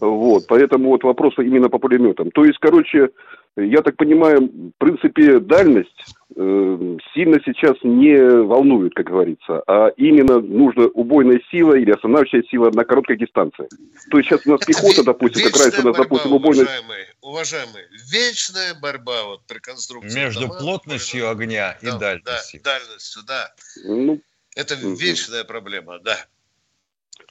Вот, 0.00 0.46
поэтому 0.48 0.90
вот 0.90 1.04
вопрос 1.04 1.34
именно 1.38 1.68
по 1.68 1.78
пулеметам. 1.78 2.30
То 2.30 2.44
есть, 2.44 2.58
короче, 2.58 3.10
я 3.56 3.80
так 3.80 3.96
понимаю, 3.96 4.50
в 4.50 4.72
принципе, 4.78 5.38
дальность 5.38 5.88
э, 6.36 6.96
сильно 7.14 7.40
сейчас 7.42 7.76
не 7.82 8.18
волнует, 8.42 8.92
как 8.94 9.06
говорится, 9.06 9.62
а 9.66 9.88
именно 9.96 10.40
нужна 10.40 10.84
убойная 10.92 11.40
сила 11.50 11.72
или 11.74 11.90
останавливающая 11.90 12.42
сила 12.50 12.70
на 12.70 12.84
короткой 12.84 13.16
дистанции. 13.16 13.66
То 14.10 14.18
есть 14.18 14.28
сейчас 14.28 14.46
у 14.46 14.50
нас 14.50 14.60
Это 14.60 14.66
пехота, 14.66 15.04
допустим, 15.04 15.50
как 15.50 15.62
раньше 15.62 15.80
у 15.80 15.84
нас, 15.86 15.96
допустим, 15.96 16.32
убойная... 16.34 16.64
Уважаемый, 16.64 17.04
уважаемый, 17.22 17.82
вечная 18.12 18.74
борьба 18.74 19.24
вот 19.24 19.40
при 19.46 19.58
конструкции. 19.58 20.18
Между 20.18 20.48
дома, 20.48 20.58
плотностью 20.58 21.30
огня 21.30 21.78
и 21.80 21.86
да, 21.86 21.98
дальностью. 21.98 22.60
Да, 22.62 22.78
дальностью, 22.78 23.22
да. 23.26 23.54
Ну, 23.86 24.20
Это 24.54 24.74
вечная 24.74 25.44
проблема, 25.44 25.98
да. 26.00 26.18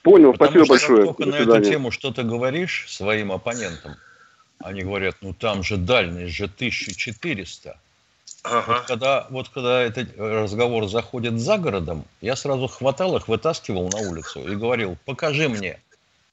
Понял, 0.03 0.33
Потому 0.33 0.65
спасибо 0.65 0.65
что 0.65 0.87
большое. 0.87 1.05
Только 1.05 1.25
на 1.25 1.35
эту 1.35 1.61
тему 1.61 1.91
что 1.91 2.11
то 2.11 2.23
говоришь 2.23 2.85
своим 2.89 3.31
оппонентам, 3.31 3.95
они 4.59 4.83
говорят, 4.83 5.17
ну 5.21 5.33
там 5.33 5.63
же 5.63 5.77
дальность 5.77 6.35
же 6.35 6.45
1400. 6.45 7.79
Ага. 8.43 8.73
Вот, 8.73 8.85
когда, 8.85 9.27
вот 9.31 9.49
когда 9.49 9.81
этот 9.81 10.15
разговор 10.17 10.87
заходит 10.87 11.39
за 11.39 11.57
городом, 11.57 12.05
я 12.21 12.35
сразу 12.35 12.67
хватал 12.67 13.17
их, 13.17 13.27
вытаскивал 13.27 13.89
на 13.89 13.97
улицу 13.97 14.47
и 14.47 14.55
говорил, 14.55 14.97
покажи 15.05 15.49
мне 15.49 15.79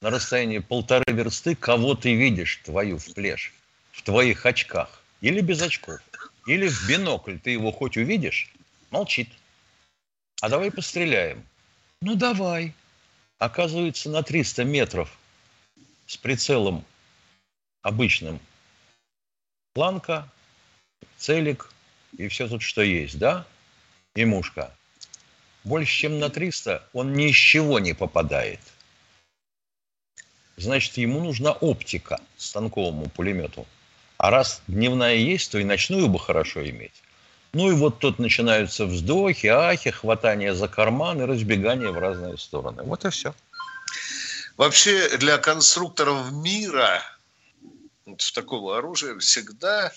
на 0.03 0.11
расстоянии 0.11 0.59
полторы 0.59 1.05
версты, 1.09 1.55
кого 1.55 1.95
ты 1.95 2.15
видишь, 2.15 2.61
твою 2.65 2.99
в 2.99 3.15
плешь, 3.15 3.55
в 3.93 4.03
твоих 4.03 4.45
очках, 4.45 5.03
или 5.23 5.41
без 5.41 5.63
очков, 5.63 6.01
или 6.47 6.69
в 6.69 6.89
бинокль, 6.89 7.39
ты 7.39 7.51
его 7.51 7.73
хоть 7.73 7.97
увидишь, 7.97 8.53
молчит. 8.91 9.29
А 10.43 10.49
давай 10.49 10.71
постреляем. 10.71 11.43
Ну 12.03 12.15
давай. 12.17 12.75
Оказывается, 13.43 14.09
на 14.09 14.23
300 14.23 14.63
метров 14.63 15.19
с 16.07 16.17
прицелом 16.17 16.85
обычным 17.83 18.39
планка, 19.73 20.29
целик 21.19 21.69
и 22.17 22.29
все 22.29 22.47
тут, 22.47 22.63
что 22.63 22.83
есть, 22.83 23.19
да? 23.19 23.45
И 24.15 24.25
мушка. 24.25 24.73
Больше, 25.65 25.93
чем 25.93 26.21
на 26.21 26.31
300 26.31 26.89
он 26.93 27.15
ни 27.15 27.31
из 27.31 27.35
чего 27.35 27.81
не 27.81 27.95
попадает. 27.95 28.61
Значит, 30.57 30.97
ему 30.99 31.19
нужна 31.19 31.51
оптика 31.51 32.21
станковому 32.37 33.09
пулемету. 33.09 33.67
А 34.19 34.31
раз 34.31 34.63
дневная 34.69 35.17
есть, 35.17 35.51
то 35.51 35.59
и 35.59 35.65
ночную 35.65 36.07
бы 36.07 36.21
хорошо 36.21 36.65
иметь. 36.71 37.03
Ну 37.55 37.71
и 37.71 37.75
вот 37.75 37.99
тут 37.99 38.19
начинаются 38.19 38.87
вздохи, 38.87 39.47
ахи, 39.47 39.91
хватание 39.91 40.55
за 40.55 40.69
карман 40.69 41.21
и 41.21 41.27
разбегание 41.27 41.91
в 41.91 41.99
разные 41.99 42.39
стороны. 42.39 42.83
Вот 42.83 43.05
и 43.05 43.11
все. 43.11 43.35
Вообще 44.57 45.17
для 45.19 45.37
конструкторов 45.37 46.33
мира 46.33 47.03
в 48.07 48.33
такого 48.33 48.79
оружия 48.79 49.19
всегда 49.19 49.93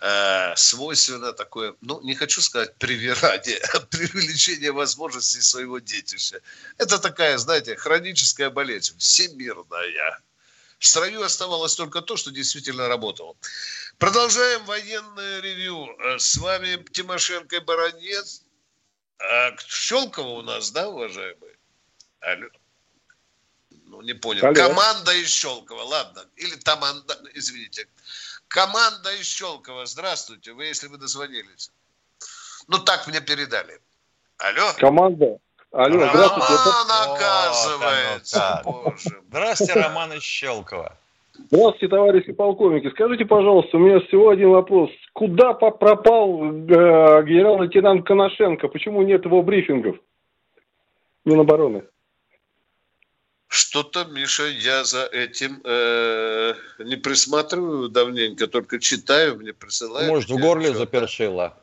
э, 0.00 0.56
свойственно 0.56 1.32
такое, 1.32 1.74
ну, 1.80 2.00
не 2.02 2.14
хочу 2.14 2.40
сказать 2.40 2.76
привирание, 2.76 3.58
а 3.72 3.80
преувеличение 3.90 4.70
возможностей 4.70 5.40
своего 5.40 5.80
детища. 5.80 6.40
Это 6.78 7.00
такая, 7.00 7.38
знаете, 7.38 7.74
хроническая 7.74 8.50
болезнь, 8.50 8.96
всемирная. 8.98 10.20
В 10.84 10.86
строю 10.86 11.22
оставалось 11.22 11.74
только 11.76 12.02
то, 12.02 12.14
что 12.18 12.30
действительно 12.30 12.88
работало. 12.88 13.36
Продолжаем 13.96 14.66
военное 14.66 15.40
ревью. 15.40 15.88
Э, 15.98 16.18
с 16.18 16.36
вами 16.36 16.76
Тимошенко 16.92 17.56
и 17.56 17.60
Баранец. 17.60 18.42
А 19.18 19.56
Щелкова 19.66 20.28
у 20.28 20.42
нас, 20.42 20.70
да, 20.72 20.90
уважаемые? 20.90 21.56
Алло. 22.20 22.48
Ну, 23.86 24.02
не 24.02 24.12
понял. 24.12 24.44
Алло. 24.44 24.54
Команда 24.54 25.14
из 25.14 25.30
Щелкова, 25.30 25.84
ладно. 25.84 26.26
Или 26.36 26.56
Таманда, 26.56 27.18
извините. 27.32 27.88
Команда 28.48 29.10
из 29.14 29.26
Щелкова, 29.26 29.86
здравствуйте. 29.86 30.52
Вы, 30.52 30.66
если 30.66 30.88
вы 30.88 30.98
дозвонились. 30.98 31.72
Ну, 32.68 32.78
так 32.78 33.06
мне 33.06 33.22
передали. 33.22 33.80
Алло. 34.36 34.74
Команда. 34.74 35.38
Алло, 35.74 35.96
Роман, 35.96 36.10
здравствуйте. 36.14 36.52
Роман, 36.70 37.16
оказывается. 37.16 38.62
Боже. 38.64 39.22
Здравствуйте, 39.28 39.72
Роман 39.74 40.12
из 40.12 40.22
Щелкова. 40.22 40.96
Здравствуйте, 41.50 41.88
товарищи 41.88 42.32
полковники. 42.32 42.90
Скажите, 42.90 43.24
пожалуйста, 43.24 43.76
у 43.76 43.80
меня 43.80 43.98
всего 44.06 44.28
один 44.28 44.50
вопрос. 44.50 44.90
Куда 45.14 45.52
пропал 45.52 46.44
э, 46.44 47.24
генерал-лейтенант 47.24 48.06
Коношенко? 48.06 48.68
Почему 48.68 49.02
нет 49.02 49.24
его 49.24 49.42
брифингов 49.42 49.96
Минобороны? 51.24 51.82
Что-то, 53.48 54.04
Миша, 54.04 54.44
я 54.44 54.84
за 54.84 55.06
этим 55.06 55.60
э, 55.64 56.54
не 56.78 56.94
присматриваю 56.94 57.88
давненько, 57.88 58.46
только 58.46 58.78
читаю, 58.78 59.38
мне 59.38 59.52
присылают. 59.52 60.08
Может, 60.08 60.30
в 60.30 60.38
горле 60.38 60.72
запершило. 60.72 61.56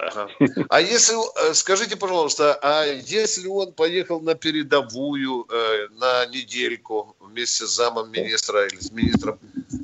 Ага. 0.00 0.28
А 0.68 0.80
если, 0.80 1.14
э, 1.16 1.54
скажите, 1.54 1.96
пожалуйста, 1.96 2.58
а 2.62 2.84
если 2.84 3.46
он 3.48 3.72
поехал 3.72 4.20
на 4.20 4.34
передовую 4.34 5.46
э, 5.50 5.88
на 5.98 6.26
недельку 6.26 7.16
вместе 7.20 7.66
с 7.66 7.70
замом 7.70 8.10
министра 8.10 8.66
или 8.66 8.80
с 8.80 8.90
министром, 8.92 9.38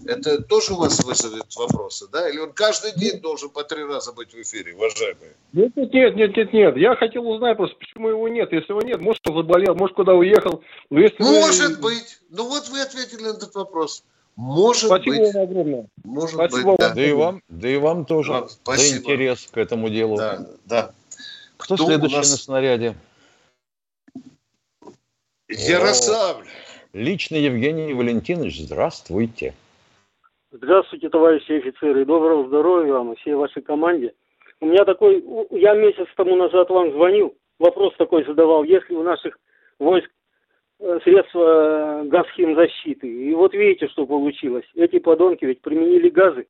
это 0.07 0.43
тоже 0.43 0.75
у 0.75 0.77
вас 0.77 1.05
вызовет 1.05 1.55
вопросы, 1.57 2.07
да? 2.13 2.29
Или 2.29 2.39
он 2.39 2.53
каждый 2.53 2.93
день 2.93 3.21
должен 3.21 3.51
по 3.51 3.65
три 3.65 3.85
раза 3.85 4.13
быть 4.13 4.33
в 4.33 4.41
эфире, 4.41 4.75
уважаемые? 4.75 5.35
Нет, 5.53 5.77
нет, 5.77 5.93
нет, 6.17 6.37
нет, 6.37 6.53
нет. 6.53 6.77
Я 6.77 6.97
хотел 6.97 7.29
узнать 7.29 7.57
просто, 7.57 7.77
почему 7.77 8.09
его 8.09 8.29
нет. 8.29 8.53
Если 8.53 8.71
его 8.71 8.83
нет, 8.83 9.01
может, 9.01 9.27
он 9.29 9.37
заболел, 9.37 9.75
может, 9.75 9.97
куда 9.97 10.15
уехал. 10.15 10.63
Но 10.91 11.01
если 11.01 11.23
может 11.23 11.77
вы... 11.77 11.91
быть. 11.91 12.19
Ну 12.31 12.49
вот 12.49 12.69
вы 12.69 12.81
ответили 12.81 13.23
на 13.23 13.37
этот 13.37 13.55
вопрос. 13.55 14.05
Может 14.37 14.87
спасибо 14.87 15.17
быть. 15.17 15.35
Вам 15.35 15.43
огромное. 15.43 15.87
Может 16.05 16.35
спасибо 16.35 16.71
быть, 16.73 16.79
да. 16.79 16.95
Да 16.95 17.05
и 17.05 17.13
вам, 17.13 17.43
да 17.49 17.69
и 17.69 17.77
вам 17.79 18.05
тоже 18.05 18.33
да, 18.33 18.77
за 18.77 18.97
интерес 18.99 19.49
к 19.51 19.57
этому 19.57 19.89
делу. 19.89 20.17
Да, 20.17 20.47
да. 20.67 20.93
Кто, 21.57 21.75
Кто 21.75 21.87
следующий 21.87 22.17
нас... 22.17 22.31
на 22.31 22.37
снаряде? 22.37 22.95
Ярославль. 25.49 26.47
Лично 26.93 27.37
Евгений 27.37 27.95
Валентинович, 27.95 28.61
здравствуйте. 28.61 29.55
Здравствуйте, 30.51 31.09
товарищи 31.09 31.53
офицеры. 31.53 32.05
Доброго 32.05 32.47
здоровья 32.47 32.95
вам 32.95 33.13
и 33.13 33.17
всей 33.17 33.35
вашей 33.35 33.63
команде. 33.63 34.15
У 34.61 34.67
меня 34.67 34.85
такой, 34.85 35.23
я 35.51 35.75
месяц 35.75 36.07
тому 36.17 36.37
назад 36.37 36.71
вам 36.71 36.93
звонил, 36.93 37.35
вопрос 37.59 37.95
такой 37.99 38.25
задавал, 38.25 38.65
если 38.65 38.95
у 38.95 39.03
наших 39.03 39.39
войск 39.79 40.09
средства 40.79 42.03
э, 42.03 42.09
газхимзащиты. 42.09 43.09
И 43.09 43.35
вот 43.35 43.55
видите, 43.55 43.89
что 43.89 44.07
получилось. 44.07 44.65
Эти 44.75 44.99
подонки 44.99 45.45
ведь 45.45 45.61
применили 45.61 46.09
газы. 46.09 46.47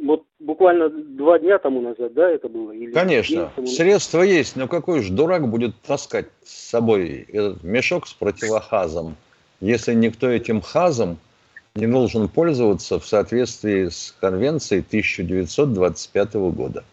Вот 0.00 0.24
буквально 0.38 0.88
два 0.88 1.38
дня 1.38 1.58
тому 1.58 1.82
назад, 1.82 2.14
да, 2.14 2.30
это 2.30 2.48
было? 2.48 2.72
Или 2.72 2.92
Конечно, 2.92 3.52
средства 3.66 4.22
есть, 4.22 4.56
но 4.56 4.66
какой 4.66 5.02
же 5.02 5.12
дурак 5.12 5.48
будет 5.48 5.74
таскать 5.86 6.28
с 6.42 6.70
собой 6.70 7.26
этот 7.28 7.62
мешок 7.62 8.06
с 8.06 8.14
противохазом, 8.14 9.16
если 9.60 9.92
никто 9.92 10.30
этим 10.30 10.62
хазом 10.62 11.18
не 11.74 11.86
должен 11.86 12.28
пользоваться 12.28 12.98
в 12.98 13.06
соответствии 13.06 13.88
с 13.88 14.16
конвенцией 14.18 14.80
1925 14.80 16.34
года. 16.34 16.84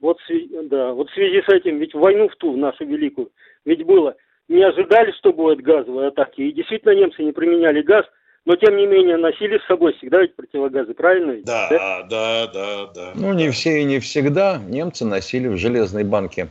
Вот, 0.00 0.18
да, 0.64 0.92
вот 0.92 1.10
в 1.10 1.14
связи 1.14 1.42
с 1.42 1.48
этим, 1.48 1.78
ведь 1.78 1.94
войну 1.94 2.28
в 2.28 2.36
ту, 2.36 2.56
нашу 2.56 2.84
великую, 2.84 3.30
ведь 3.64 3.84
было 3.84 4.16
не 4.52 4.62
ожидали, 4.62 5.12
что 5.12 5.32
будет 5.32 5.62
газовые 5.62 6.08
атаки. 6.08 6.42
И 6.42 6.52
действительно 6.52 6.92
немцы 6.94 7.22
не 7.22 7.32
применяли 7.32 7.82
газ, 7.82 8.04
но 8.44 8.56
тем 8.56 8.76
не 8.76 8.86
менее 8.86 9.16
носили 9.16 9.58
с 9.58 9.66
собой 9.66 9.94
всегда 9.94 10.20
ведь 10.20 10.36
противогазы, 10.36 10.94
правильно? 10.94 11.42
Да, 11.44 11.68
да, 11.70 12.02
да, 12.08 12.46
да. 12.46 12.86
да 12.94 13.12
ну, 13.14 13.32
не 13.32 13.50
все 13.50 13.80
и 13.80 13.84
не 13.84 13.98
всегда. 13.98 14.60
Немцы 14.68 15.04
носили 15.04 15.48
в 15.48 15.56
железной 15.56 16.04
банке. 16.04 16.48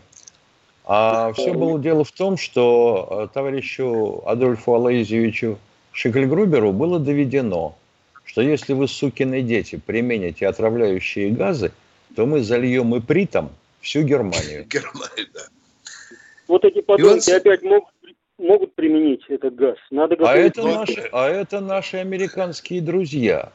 А 0.86 1.32
все 1.34 1.54
было 1.54 1.80
дело 1.80 2.04
в 2.04 2.12
том, 2.12 2.38
что 2.38 3.28
э, 3.30 3.34
товарищу 3.34 4.24
Адольфу 4.26 4.74
Алаизевичу 4.74 5.58
Шикльгруберу 5.94 6.74
было 6.74 7.00
доведено, 7.00 7.76
что 8.26 8.42
если 8.42 8.74
вы, 8.74 8.88
сукины 8.88 9.42
дети, 9.42 9.80
примените 9.86 10.48
отравляющие 10.48 11.30
газы, 11.30 11.72
то 12.16 12.26
мы 12.26 12.42
зальем 12.42 12.96
и 12.96 13.00
притом 13.00 13.52
всю 13.80 14.02
Германию. 14.02 14.66
Германию, 14.70 15.28
да 15.34 15.42
вот 16.52 16.66
эти 16.66 16.82
подонки 16.82 17.32
он... 17.32 17.38
опять 17.38 17.64
могут, 17.64 17.90
могут 18.38 18.76
применить 18.76 19.24
этот 19.30 19.56
газ. 19.56 19.78
Надо 19.90 20.16
а, 20.20 20.36
это 20.36 20.62
наши, 20.64 21.10
а 21.12 21.30
это 21.30 21.62
наши 21.62 21.98
американские 21.98 22.82
друзья. 22.82 23.52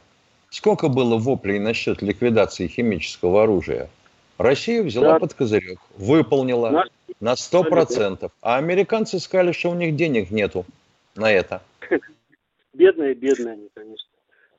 Сколько 0.48 0.88
было 0.88 1.18
воплей 1.18 1.58
насчет 1.58 2.00
ликвидации 2.00 2.66
химического 2.68 3.42
оружия? 3.42 3.90
Россия 4.38 4.82
взяла 4.82 5.14
да. 5.14 5.18
под 5.18 5.34
козырек, 5.34 5.78
выполнила 5.96 6.70
Наш... 6.70 6.88
на 7.20 7.34
100%. 7.34 8.30
А 8.40 8.56
американцы 8.56 9.18
сказали, 9.18 9.52
что 9.52 9.70
у 9.70 9.74
них 9.74 9.94
денег 9.96 10.30
нету 10.30 10.64
на 11.14 11.30
это. 11.30 11.62
Бедные, 12.72 13.14
бедные 13.14 13.54
они, 13.54 13.68
конечно. 13.74 14.08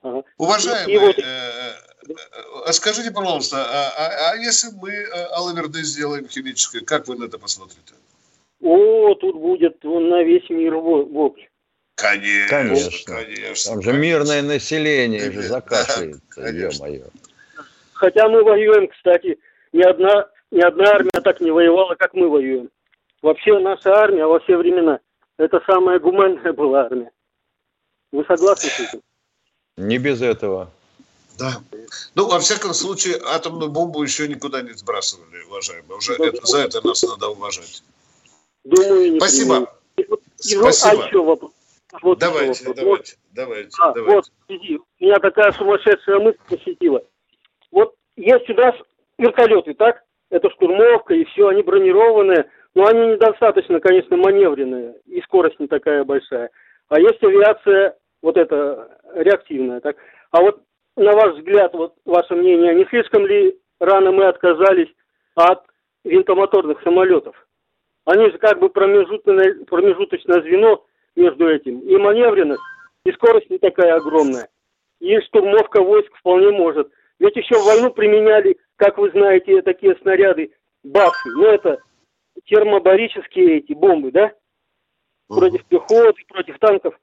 Ага. 0.02 0.24
Уважаемые, 0.38 1.00
вот... 1.00 1.18
Э, 1.18 1.22
э, 1.24 2.14
э, 2.68 2.74
скажите, 2.74 3.12
пожалуйста, 3.12 3.58
а, 3.58 3.90
а, 3.98 4.32
а 4.32 4.36
если 4.38 4.70
мы 4.76 5.06
Алаверды 5.32 5.84
сделаем 5.84 6.28
химическое, 6.28 6.82
как 6.82 7.08
вы 7.08 7.18
на 7.18 7.26
это 7.26 7.38
посмотрите? 7.38 7.94
О, 8.68 9.16
тут 9.16 9.38
будет 9.38 9.82
на 9.84 10.24
весь 10.24 10.50
мир 10.50 10.76
вопль. 10.76 11.44
Конечно, 11.96 12.50
конечно. 12.50 13.16
конечно 13.16 13.72
Там 13.72 13.82
же 13.82 13.94
мирное 13.94 14.42
население 14.42 15.32
же 15.32 15.42
закашляется, 15.42 16.22
да, 16.36 16.50
ё-моё. 16.50 17.06
Хотя 17.94 18.28
мы 18.28 18.44
воюем, 18.44 18.90
кстати, 18.90 19.40
ни 19.72 19.82
одна, 19.82 20.28
ни 20.52 20.60
одна 20.60 20.92
армия 20.92 21.22
так 21.24 21.40
не 21.40 21.50
воевала, 21.50 21.96
как 21.96 22.14
мы 22.14 22.28
воюем. 22.28 22.70
Вообще 23.22 23.58
наша 23.58 23.94
армия 23.94 24.26
во 24.26 24.42
все 24.42 24.58
времена, 24.58 25.00
это 25.38 25.62
самая 25.66 26.00
гуманная 26.00 26.52
была 26.52 26.82
армия. 26.88 27.12
Вы 28.12 28.26
согласны 28.26 28.70
с 28.70 28.80
этим? 28.82 29.02
Не 29.78 29.98
без 29.98 30.22
этого. 30.22 30.70
Да. 31.40 31.62
Ну, 32.16 32.28
во 32.28 32.40
всяком 32.40 32.74
случае, 32.74 33.16
атомную 33.24 33.72
бомбу 33.72 34.04
еще 34.04 34.28
никуда 34.28 34.62
не 34.62 34.74
сбрасывали, 34.74 35.42
уважаемые. 35.44 35.98
Уже 35.98 36.16
это, 36.16 36.46
за 36.46 36.60
это 36.60 36.86
нас 36.86 37.02
надо 37.04 37.30
уважать. 37.30 37.82
Думаю, 38.70 39.14
не 39.14 39.20
Спасибо. 39.20 39.74
И, 39.96 40.06
Спасибо. 40.36 41.02
А 41.02 41.08
еще 41.08 41.24
вопрос. 41.24 41.52
Вот 42.02 42.20
давайте, 42.20 42.52
еще 42.52 42.74
давайте, 42.74 42.86
вот, 42.86 43.06
давайте, 43.34 43.70
а, 43.80 43.94
давайте. 43.94 44.16
Вот, 44.16 44.26
иди. 44.50 44.80
меня 45.00 45.18
такая 45.20 45.52
сумасшедшая 45.54 46.20
мысль 46.20 46.38
посетила. 46.50 47.02
Вот 47.72 47.96
есть 48.18 48.50
у 48.50 48.54
нас 48.54 48.76
вертолеты, 49.18 49.74
так? 49.74 50.04
Это 50.30 50.50
штурмовка 50.52 51.14
и 51.14 51.24
все, 51.26 51.48
они 51.48 51.64
бронированные, 51.64 52.50
но 52.76 52.88
они 52.88 53.14
недостаточно, 53.14 53.80
конечно, 53.80 54.18
маневренные, 54.18 54.96
и 55.06 55.22
скорость 55.22 55.60
не 55.60 55.68
такая 55.68 56.04
большая. 56.04 56.50
А 56.90 57.00
есть 57.00 57.24
авиация, 57.24 57.96
вот 58.22 58.36
эта 58.36 59.00
реактивная, 59.16 59.80
так? 59.80 59.96
А 60.32 60.42
вот 60.42 60.62
на 60.98 61.14
ваш 61.14 61.36
взгляд, 61.36 61.74
вот 61.74 61.94
ваше 62.06 62.36
мнение, 62.36 62.76
не 62.76 62.86
слишком 62.86 63.26
ли 63.26 63.58
рано 63.80 64.12
мы 64.12 64.26
отказались 64.26 64.90
от 65.36 65.64
винтомоторных 66.04 66.82
самолетов? 66.84 67.36
Они 68.08 68.32
же 68.32 68.38
как 68.38 68.60
бы 68.60 68.70
промежуточное, 68.70 69.66
промежуточное 69.66 70.42
звено 70.42 70.82
между 71.18 71.50
этим. 71.50 71.82
И 71.82 71.98
маневренность, 71.98 72.62
и 73.04 73.12
скорость 73.12 73.50
не 73.50 73.58
такая 73.58 73.96
огромная. 73.96 74.48
И 75.02 75.20
штурмовка 75.20 75.82
войск 75.82 76.16
вполне 76.16 76.52
может. 76.52 76.90
Ведь 77.20 77.36
еще 77.36 77.60
в 77.60 77.66
войну 77.66 77.92
применяли, 77.92 78.58
как 78.78 78.98
вы 78.98 79.12
знаете, 79.12 79.62
такие 79.62 79.94
снаряды, 80.02 80.52
баксы. 80.86 81.30
Ну, 81.32 81.48
это 81.48 81.80
термобарические 82.46 83.58
эти 83.58 83.74
бомбы, 83.74 84.12
да? 84.14 84.32
Против 85.28 85.66
пехоты, 85.66 86.24
против 86.30 86.58
танков. 86.60 86.98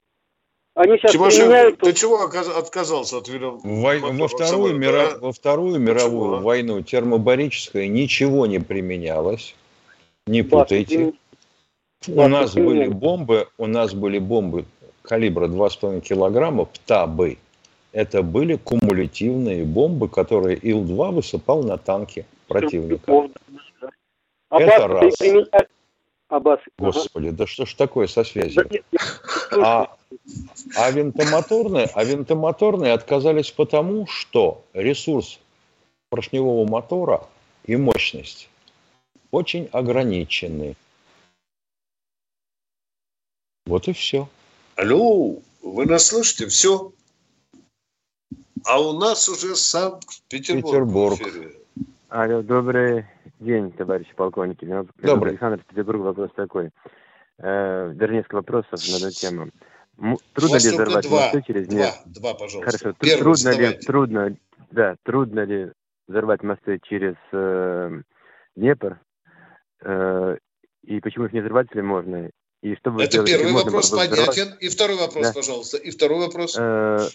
Они 0.74 0.96
сейчас 0.96 1.12
Тимошенко, 1.12 1.44
применяют... 1.44 1.80
ты 1.80 1.92
чего 1.92 2.22
отказался 2.22 3.18
от 3.18 3.28
Во, 3.28 3.94
во, 3.98 4.28
вторую, 4.28 4.74
мира... 4.78 5.18
во 5.20 5.32
вторую 5.32 5.78
мировую 5.78 6.30
Почему? 6.30 6.46
войну 6.46 6.80
термобарическое 6.80 7.88
ничего 7.88 8.46
не 8.46 8.58
применялось. 8.58 9.54
Не 10.26 10.42
путайте. 10.42 11.12
У 12.08 12.28
нас 12.28 12.54
были 12.54 12.88
бомбы, 12.88 13.48
у 13.58 13.66
нас 13.66 13.94
были 13.94 14.18
бомбы 14.18 14.64
калибра 15.02 15.48
2,5 15.48 16.00
килограмма, 16.00 16.64
ПТАБы. 16.64 17.38
Это 17.92 18.22
были 18.22 18.56
кумулятивные 18.56 19.64
бомбы, 19.64 20.08
которые 20.08 20.56
Ил-2 20.56 21.12
высыпал 21.12 21.62
на 21.62 21.76
танки 21.76 22.26
противника. 22.48 23.28
А 24.48 24.60
Это 24.60 24.88
раз. 24.88 25.14
Аббас. 26.28 26.60
Господи, 26.78 27.28
ага. 27.28 27.36
да 27.36 27.46
что 27.46 27.66
ж 27.66 27.74
такое 27.74 28.06
со 28.06 28.24
связью? 28.24 28.68
А, 29.52 29.94
а, 30.76 30.90
винтомоторные, 30.90 31.88
а 31.94 32.02
винтомоторные 32.02 32.92
отказались 32.92 33.50
потому, 33.50 34.06
что 34.06 34.64
ресурс 34.72 35.38
поршневого 36.08 36.66
мотора 36.66 37.24
и 37.66 37.76
мощность 37.76 38.48
очень 39.34 39.68
ограничены. 39.72 40.76
Вот 43.66 43.88
и 43.88 43.92
все. 43.92 44.28
Алло, 44.76 45.38
вы 45.62 45.86
нас 45.86 46.06
слышите? 46.06 46.46
Все. 46.46 46.92
А 48.64 48.80
у 48.80 48.98
нас 48.98 49.28
уже 49.28 49.56
Санкт-Петербург. 49.56 51.18
Петербург. 51.18 51.52
Алло, 52.08 52.42
добрый 52.42 53.06
день, 53.40 53.72
товарищи 53.72 54.14
полковники. 54.14 54.64
Меня 54.64 54.86
Добрый. 54.98 55.32
Александр 55.32 55.64
Петербург. 55.68 56.00
Вопрос 56.02 56.30
такой. 56.36 56.70
Э, 57.38 57.92
вернее, 57.92 58.18
несколько 58.18 58.36
вопросов 58.36 58.72
на 58.72 58.96
эту 58.96 59.10
тему. 59.10 59.50
Трудно 60.32 60.56
ли 60.56 60.70
взорвать 60.70 61.08
два, 61.08 61.20
мосты 61.22 61.42
через 61.46 61.66
Два, 61.66 61.94
два, 62.06 62.34
пожалуйста. 62.34 62.78
Хорошо. 62.78 62.96
Первый 63.00 63.20
трудно 63.20 63.50
ли, 63.50 63.72
трудно, 63.78 64.36
да, 64.70 64.96
трудно 65.02 65.40
ли 65.40 65.72
взорвать 66.06 66.42
мосты 66.42 66.80
через 66.84 67.14
э, 67.32 68.00
Днепр? 68.56 69.00
Почему 71.04 71.26
их 71.26 71.34
не 71.34 71.40
взорвать, 71.40 71.66
если 71.68 71.82
можно? 71.82 72.30
И 72.62 72.74
что 72.76 72.98
Это 72.98 73.12
делать, 73.12 73.30
первый 73.30 73.52
вопрос 73.52 73.90
понятен. 73.90 74.54
И 74.58 74.70
второй 74.70 74.96
вопрос, 74.96 75.26
да. 75.26 75.32
пожалуйста. 75.34 75.76
И 75.76 75.90
второй 75.90 76.18
вопрос. 76.18 76.56
Э, 76.58 77.08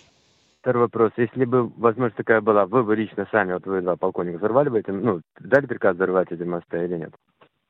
второй 0.61 0.83
вопрос. 0.83 1.11
Если 1.17 1.43
бы 1.43 1.67
возможность 1.69 2.15
такая 2.15 2.39
была, 2.39 2.67
вы 2.67 2.83
бы 2.83 2.95
лично 2.95 3.27
сами, 3.31 3.53
вот 3.53 3.65
вы 3.65 3.81
два 3.81 3.95
полковника, 3.95 4.37
взорвали 4.37 4.69
бы 4.69 4.79
эти, 4.79 4.91
ну, 4.91 5.21
дали 5.39 5.65
приказ 5.65 5.95
взорвать 5.95 6.31
эти 6.31 6.43
мосты 6.43 6.85
или 6.85 6.97
нет? 6.99 7.13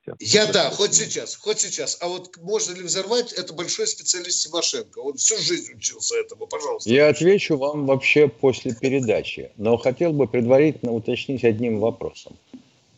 Все. 0.01 0.15
Я 0.19 0.51
да, 0.51 0.69
хоть 0.71 0.93
сейчас, 0.93 1.37
хоть 1.37 1.61
сейчас. 1.61 1.97
А 2.01 2.09
вот 2.09 2.35
можно 2.41 2.75
ли 2.75 2.83
взорвать, 2.83 3.31
это 3.31 3.53
большой 3.53 3.87
специалист 3.87 4.45
Тимошенко. 4.45 4.99
Он 4.99 5.13
всю 5.13 5.37
жизнь 5.37 5.73
учился 5.73 6.17
этому, 6.17 6.47
пожалуйста. 6.47 6.89
Я 6.89 7.07
отвечу 7.07 7.55
вам 7.55 7.85
вообще 7.85 8.27
после 8.27 8.75
передачи, 8.75 9.53
но 9.55 9.77
хотел 9.77 10.11
бы 10.11 10.27
предварительно 10.27 10.91
уточнить 10.91 11.45
одним 11.45 11.79
вопросом. 11.79 12.37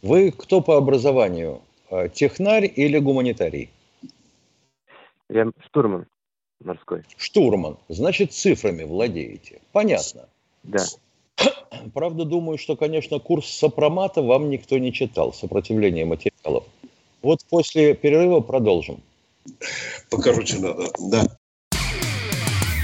Вы 0.02 0.32
кто 0.32 0.62
по 0.62 0.76
образованию? 0.76 1.62
Э, 1.92 2.10
технарь 2.10 2.72
или 2.74 2.98
гуманитарий? 3.00 3.70
Я 5.30 5.52
штурман 5.66 6.08
морской. 6.64 7.04
Штурман. 7.18 7.78
Значит, 7.90 8.34
цифрами 8.34 8.84
владеете. 8.84 9.62
Понятно. 9.72 10.28
Да. 10.64 10.86
Правда, 11.94 12.26
думаю, 12.26 12.58
что, 12.58 12.76
конечно, 12.76 13.20
курс 13.20 13.48
сопромата 13.48 14.22
вам 14.22 14.50
никто 14.50 14.78
не 14.78 14.94
читал, 14.94 15.34
сопротивление 15.34 16.06
материалов. 16.06 16.66
Вот 17.22 17.44
после 17.50 17.94
перерыва 17.94 18.40
продолжим. 18.40 19.02
Покороче 20.10 20.60
надо, 20.60 20.92
да. 21.00 21.24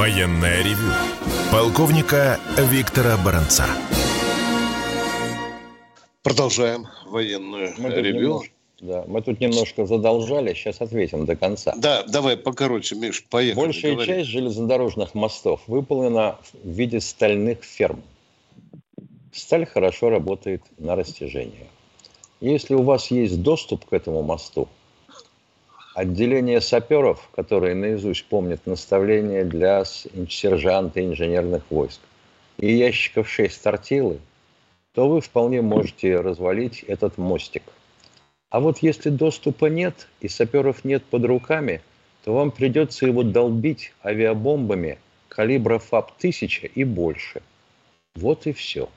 Военное 0.00 0.62
ревю 0.62 0.94
полковника 1.52 2.40
Виктора 2.56 3.18
Баранца. 3.22 3.66
Продолжаем 6.22 6.86
военную 7.04 7.74
мы 7.76 7.90
ревю. 7.90 8.18
Немножко, 8.18 8.52
да, 8.80 9.04
мы 9.06 9.20
тут 9.20 9.40
немножко 9.40 9.84
задолжали, 9.84 10.54
сейчас 10.54 10.80
ответим 10.80 11.26
до 11.26 11.36
конца. 11.36 11.74
Да, 11.76 12.02
давай 12.04 12.38
покороче, 12.38 12.94
Миш, 12.94 13.22
поехали. 13.28 13.62
Большая 13.62 13.92
говори. 13.92 14.06
часть 14.06 14.30
железнодорожных 14.30 15.14
мостов 15.14 15.60
выполнена 15.66 16.38
в 16.64 16.70
виде 16.70 16.98
стальных 17.02 17.62
ферм. 17.62 18.02
Сталь 19.34 19.66
хорошо 19.66 20.08
работает 20.08 20.62
на 20.78 20.96
растяжение. 20.96 21.66
Если 22.40 22.72
у 22.72 22.84
вас 22.84 23.10
есть 23.10 23.42
доступ 23.42 23.84
к 23.84 23.92
этому 23.92 24.22
мосту, 24.22 24.66
Отделение 25.94 26.60
саперов, 26.60 27.28
которые 27.34 27.74
наизусть 27.74 28.24
помнят 28.26 28.64
наставления 28.66 29.44
для 29.44 29.84
сержанта 29.84 31.04
инженерных 31.04 31.64
войск, 31.70 32.00
и 32.58 32.72
ящиков 32.72 33.28
6 33.28 33.62
тортилы, 33.62 34.20
то 34.92 35.08
вы 35.08 35.20
вполне 35.20 35.62
можете 35.62 36.16
развалить 36.16 36.84
этот 36.84 37.18
мостик. 37.18 37.64
А 38.50 38.60
вот 38.60 38.78
если 38.78 39.10
доступа 39.10 39.66
нет 39.66 40.08
и 40.20 40.28
саперов 40.28 40.84
нет 40.84 41.04
под 41.04 41.24
руками, 41.24 41.82
то 42.24 42.34
вам 42.34 42.50
придется 42.50 43.06
его 43.06 43.22
долбить 43.22 43.92
авиабомбами 44.04 44.98
калибра 45.28 45.78
ФАП-1000 45.78 46.72
и 46.74 46.84
больше. 46.84 47.42
Вот 48.14 48.46
и 48.46 48.52
все. 48.52 48.88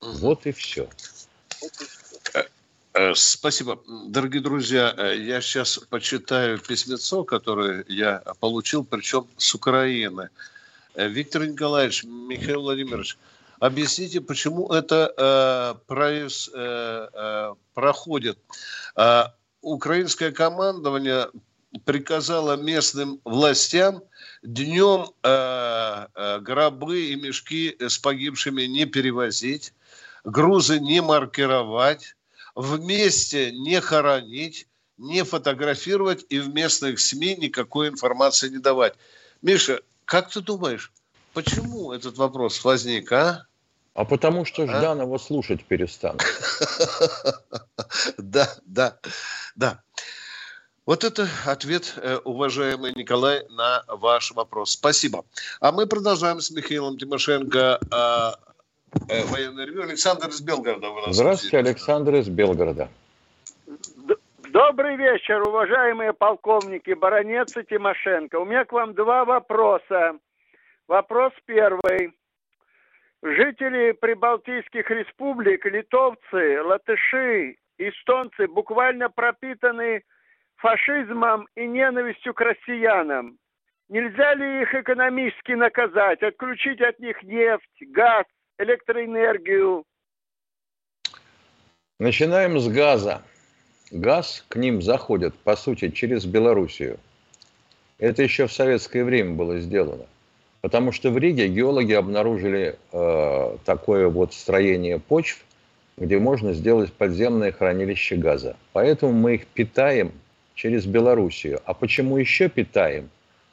Вот 0.00 0.46
и 0.46 0.52
все. 0.52 0.88
Э, 1.62 1.66
спасибо. 3.14 3.80
Дорогие 4.08 4.42
друзья, 4.42 4.94
э, 4.96 5.18
я 5.18 5.40
сейчас 5.40 5.78
почитаю 5.78 6.58
письмецо, 6.58 7.24
которое 7.24 7.84
я 7.88 8.22
получил, 8.40 8.84
причем 8.84 9.26
с 9.36 9.54
Украины. 9.54 10.30
Э, 10.94 11.08
Виктор 11.08 11.46
Николаевич, 11.46 12.04
Михаил 12.04 12.62
Владимирович, 12.62 13.16
объясните, 13.60 14.20
почему 14.20 14.72
это 14.72 15.12
э, 15.16 15.86
проис, 15.86 16.50
э, 16.52 17.08
э, 17.12 17.54
проходит. 17.74 18.38
Э, 18.96 19.24
украинское 19.60 20.32
командование 20.32 21.28
приказала 21.84 22.56
местным 22.56 23.20
властям 23.24 24.02
днем 24.42 25.10
э, 25.22 26.06
э, 26.14 26.38
гробы 26.40 27.06
и 27.06 27.16
мешки 27.16 27.76
с 27.78 27.98
погибшими 27.98 28.62
не 28.62 28.86
перевозить, 28.86 29.72
грузы 30.24 30.80
не 30.80 31.02
маркировать, 31.02 32.16
вместе 32.58 33.52
не 33.52 33.80
хоронить, 33.80 34.66
не 34.98 35.22
фотографировать 35.22 36.26
и 36.28 36.40
в 36.40 36.52
местных 36.52 36.98
СМИ 36.98 37.36
никакой 37.36 37.88
информации 37.88 38.48
не 38.48 38.58
давать. 38.58 38.94
Миша, 39.42 39.80
как 40.04 40.28
ты 40.28 40.40
думаешь, 40.40 40.92
почему 41.34 41.92
этот 41.92 42.18
вопрос 42.18 42.64
возник, 42.64 43.12
а? 43.12 43.46
А 43.94 44.04
потому 44.04 44.44
что 44.44 44.66
Жданова 44.66 45.16
а? 45.16 45.18
слушать 45.18 45.64
перестанут. 45.64 46.22
Да, 48.18 48.48
да, 48.66 48.98
да. 49.56 49.80
Вот 50.84 51.04
это 51.04 51.28
ответ, 51.46 51.94
э, 51.96 52.16
уважаемый 52.24 52.92
Николай, 52.94 53.46
на 53.50 53.84
ваш 53.86 54.32
вопрос. 54.32 54.72
Спасибо. 54.72 55.24
А 55.60 55.72
мы 55.72 55.86
продолжаем 55.86 56.40
с 56.40 56.50
Михаилом 56.50 56.98
Тимошенко 56.98 57.78
а, 57.90 58.38
военное 58.92 59.66
ревю. 59.66 59.82
Александр 59.82 60.28
из 60.28 60.40
Белгорода. 60.40 60.88
Здравствуйте, 61.08 61.58
Александр 61.58 62.14
из 62.16 62.28
Белгорода. 62.28 62.88
Добрый 64.50 64.96
вечер, 64.96 65.46
уважаемые 65.46 66.12
полковники 66.12 66.94
Баронец 66.94 67.56
и 67.56 67.62
Тимошенко. 67.64 68.36
У 68.36 68.44
меня 68.44 68.64
к 68.64 68.72
вам 68.72 68.94
два 68.94 69.24
вопроса. 69.24 70.18
Вопрос 70.86 71.32
первый. 71.44 72.14
Жители 73.22 73.92
прибалтийских 73.92 74.90
республик, 74.90 75.66
литовцы, 75.66 76.62
латыши, 76.62 77.56
эстонцы 77.76 78.46
буквально 78.46 79.10
пропитаны 79.10 80.02
фашизмом 80.56 81.46
и 81.54 81.66
ненавистью 81.66 82.32
к 82.32 82.40
россиянам. 82.40 83.38
Нельзя 83.88 84.34
ли 84.34 84.62
их 84.62 84.74
экономически 84.74 85.52
наказать, 85.52 86.22
отключить 86.22 86.80
от 86.80 86.98
них 87.00 87.22
нефть, 87.22 87.90
газ, 87.92 88.24
электроэнергию? 88.58 89.84
Начинаем 91.98 92.58
с 92.58 92.68
газа. 92.68 93.22
Газ 93.90 94.44
к 94.48 94.56
ним 94.56 94.82
заходит, 94.82 95.34
по 95.34 95.56
сути, 95.56 95.88
через 95.90 96.26
Белоруссию. 96.26 96.98
Это 97.98 98.22
еще 98.22 98.46
в 98.46 98.52
советское 98.52 99.02
время 99.02 99.34
было 99.34 99.58
сделано. 99.58 100.06
Потому 100.60 100.92
что 100.92 101.10
в 101.10 101.18
Риге 101.18 101.48
геологи 101.48 101.92
обнаружили 101.92 102.78
э, 102.92 103.56
такое 103.64 104.08
вот 104.08 104.34
строение 104.34 104.98
почв, 104.98 105.44
где 105.96 106.18
можно 106.18 106.52
сделать 106.52 106.92
подземное 106.92 107.52
хранилище 107.52 108.16
газа. 108.16 108.56
Поэтому 108.72 109.12
мы 109.12 109.36
их 109.36 109.46
питаем 109.46 110.12
через 110.54 110.84
Белоруссию. 110.84 111.60
А 111.64 111.74
почему 111.74 112.18
еще 112.18 112.48
питаем? 112.48 113.08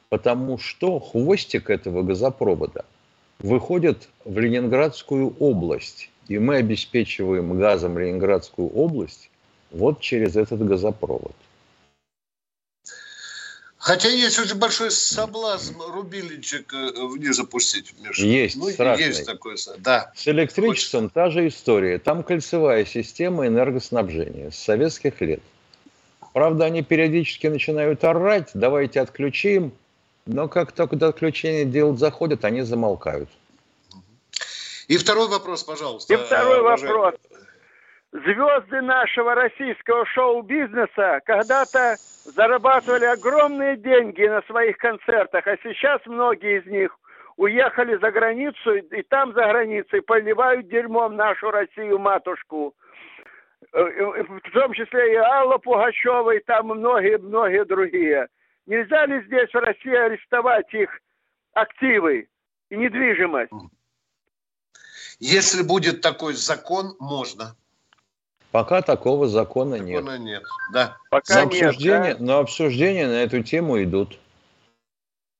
Потому 0.08 0.58
что 0.58 1.00
хвостик 1.00 1.70
этого 1.70 2.02
газопровода 2.02 2.84
выходит 3.38 4.08
в 4.24 4.38
Ленинградскую 4.38 5.36
область. 5.38 6.10
И 6.28 6.38
мы 6.38 6.56
обеспечиваем 6.56 7.56
газом 7.58 7.98
Ленинградскую 7.98 8.68
область 8.68 9.30
вот 9.70 10.00
через 10.00 10.36
этот 10.36 10.64
газопровод. 10.66 11.34
Хотя 13.78 14.08
есть 14.08 14.36
очень 14.40 14.56
большой 14.56 14.90
соблазн 14.90 15.80
рубильничек 15.80 16.74
э, 16.74 16.90
вниз 17.06 17.36
запустить. 17.36 17.94
Миша. 18.00 18.26
Есть, 18.26 18.56
ну, 18.56 18.68
страшный. 18.70 19.06
Есть 19.06 19.26
такой, 19.26 19.54
да. 19.78 20.10
С 20.16 20.26
электричеством 20.26 21.02
Хочется. 21.02 21.14
та 21.14 21.30
же 21.30 21.46
история. 21.46 22.00
Там 22.00 22.24
кольцевая 22.24 22.84
система 22.84 23.46
энергоснабжения 23.46 24.50
с 24.50 24.56
советских 24.56 25.20
лет. 25.20 25.40
Правда, 26.32 26.64
они 26.64 26.82
периодически 26.82 27.46
начинают 27.46 28.02
орать, 28.02 28.50
давайте 28.54 29.00
отключим, 29.00 29.72
но 30.26 30.48
как 30.48 30.72
только 30.72 30.96
до 30.96 31.08
отключения 31.08 31.64
делать 31.64 31.98
заходят, 31.98 32.44
они 32.44 32.62
замолкают. 32.62 33.28
И 34.88 34.98
второй 34.98 35.28
вопрос, 35.28 35.64
пожалуйста. 35.64 36.12
И 36.12 36.16
второй 36.16 36.62
вопрос. 36.62 37.14
Звезды 38.12 38.80
нашего 38.82 39.34
российского 39.34 40.06
шоу-бизнеса 40.06 41.20
когда-то 41.24 41.96
зарабатывали 42.24 43.04
огромные 43.04 43.76
деньги 43.76 44.22
на 44.22 44.42
своих 44.42 44.78
концертах, 44.78 45.46
а 45.46 45.56
сейчас 45.62 46.00
многие 46.06 46.60
из 46.60 46.66
них 46.66 46.96
уехали 47.36 47.98
за 47.98 48.10
границу 48.10 48.76
и 48.76 49.02
там 49.02 49.34
за 49.34 49.42
границей 49.42 50.02
поливают 50.02 50.68
дерьмом 50.68 51.16
нашу 51.16 51.50
Россию 51.50 51.98
матушку. 51.98 52.74
Э, 53.72 53.80
э, 53.82 54.22
в 54.22 54.50
том 54.52 54.72
числе 54.72 55.12
и 55.12 55.16
Алла 55.16 55.58
Пугачева, 55.58 56.30
и 56.30 56.40
там 56.40 56.68
многие-многие 56.68 57.64
другие. 57.64 58.28
Нельзя 58.66 59.06
ли 59.06 59.24
здесь 59.26 59.50
в 59.50 59.58
России 59.58 59.94
арестовать 59.94 60.72
их 60.74 60.90
активы 61.52 62.28
и 62.70 62.76
недвижимость? 62.76 63.52
Если 65.18 65.62
будет 65.62 66.00
такой 66.00 66.34
закон, 66.34 66.96
можно. 66.98 67.56
Пока 68.50 68.82
такого 68.82 69.28
закона, 69.28 69.76
закона 69.76 69.86
нет. 69.86 70.04
Закона 70.04 70.18
нет, 70.18 70.42
да. 70.72 70.96
Пока 71.10 71.34
но 71.34 71.46
обсуждения, 71.46 72.08
нет, 72.08 72.18
да? 72.18 72.24
но 72.24 72.38
обсуждения 72.38 73.06
на 73.06 73.22
эту 73.22 73.42
тему 73.42 73.82
идут. 73.82 74.18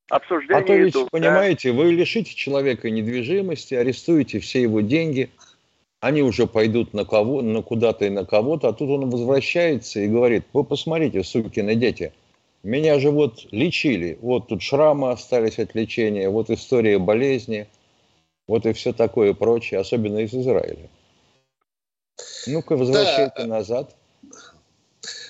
Обсуждения 0.09 0.61
а 0.61 0.65
то 0.65 0.75
ведь, 0.75 0.93
идут, 0.93 1.11
понимаете, 1.11 1.73
да? 1.73 1.79
вы 1.79 1.93
лишите 1.93 2.35
человека 2.35 2.91
недвижимости, 2.91 3.75
арестуете 3.75 4.39
все 4.39 4.63
его 4.63 4.81
деньги, 4.81 5.31
они 6.01 6.23
уже 6.23 6.47
пойдут 6.47 6.95
на 6.95 7.05
кого, 7.05 7.43
на 7.43 7.63
куда-то 7.63 8.05
и 8.05 8.11
на 8.11 8.25
кого-то, 8.25 8.69
а 8.69 8.73
тут 8.73 8.89
он 8.89 9.11
возвращается 9.11 10.01
и 10.01 10.09
говорит, 10.09 10.45
вы 10.53 10.63
посмотрите, 10.63 11.25
сукины 11.25 11.75
дети, 11.75 12.13
меня 12.67 12.99
же 12.99 13.13
вот 13.13 13.47
лечили, 13.53 14.19
вот 14.21 14.49
тут 14.49 14.61
шрамы 14.61 15.13
остались 15.13 15.61
от 15.61 15.77
лечения, 15.77 16.29
вот 16.29 16.51
история 16.51 16.99
болезни, 16.99 17.69
вот 18.49 18.67
и 18.67 18.73
все 18.73 18.93
такое 18.93 19.35
прочее, 19.35 19.79
особенно 19.79 20.19
из 20.19 20.35
Израиля. 20.35 20.89
Ну-ка, 22.49 22.77
возвращайте 22.77 23.35
да. 23.39 23.47
назад. 23.47 23.95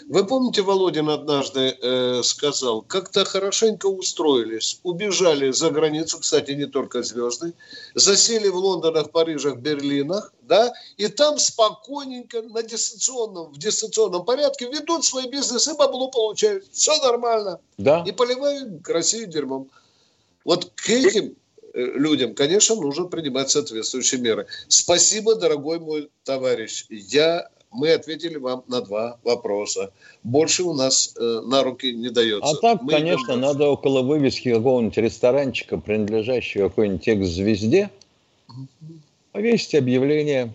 Вы 0.08 0.24
помните, 0.24 0.62
Володин 0.62 1.10
однажды 1.10 1.76
э, 1.82 2.22
сказал, 2.22 2.82
как-то 2.82 3.24
хорошенько 3.24 3.86
устроились, 3.86 4.78
убежали 4.84 5.50
за 5.50 5.70
границу, 5.70 6.20
кстати, 6.20 6.52
не 6.52 6.66
только 6.66 7.02
звезды, 7.02 7.54
засели 7.94 8.46
в 8.48 8.54
Лондонах, 8.54 9.10
Парижах, 9.10 9.56
Берлинах, 9.56 10.32
да, 10.42 10.72
и 10.96 11.08
там 11.08 11.38
спокойненько 11.38 12.42
на 12.42 12.62
дистанционном, 12.62 13.52
в 13.52 13.58
дистанционном 13.58 14.24
порядке 14.24 14.66
ведут 14.66 15.04
свой 15.04 15.28
бизнес 15.28 15.66
и 15.66 15.74
бабло 15.74 16.08
получают. 16.08 16.66
Все 16.70 16.96
нормально. 17.02 17.58
Да. 17.76 18.04
И 18.06 18.12
поливают 18.12 18.86
Россию 18.88 19.26
дерьмом. 19.26 19.70
Вот 20.44 20.70
к 20.76 20.88
этим 20.88 21.34
э, 21.74 21.80
людям, 21.80 22.36
конечно, 22.36 22.76
нужно 22.76 23.06
принимать 23.06 23.50
соответствующие 23.50 24.20
меры. 24.20 24.46
Спасибо, 24.68 25.34
дорогой 25.34 25.80
мой 25.80 26.10
товарищ. 26.22 26.86
Я 26.90 27.48
мы 27.72 27.92
ответили 27.92 28.37
вам 28.37 28.64
на 28.68 28.81
два 28.81 29.18
вопроса. 29.24 29.92
Больше 30.22 30.62
у 30.62 30.72
нас 30.72 31.14
э, 31.18 31.40
на 31.44 31.62
руки 31.62 31.92
не 31.92 32.11
дается. 32.11 32.50
А 32.50 32.55
так, 32.57 32.83
мы 32.83 32.92
конечно, 32.92 33.37
надо 33.37 33.68
около 33.68 34.02
вывески 34.02 34.52
какого-нибудь 34.52 34.96
ресторанчика, 34.96 35.79
принадлежащего 35.79 36.68
какой-нибудь 36.68 37.07
экс-звезде, 37.07 37.90
повесить 39.33 39.74
объявление, 39.74 40.52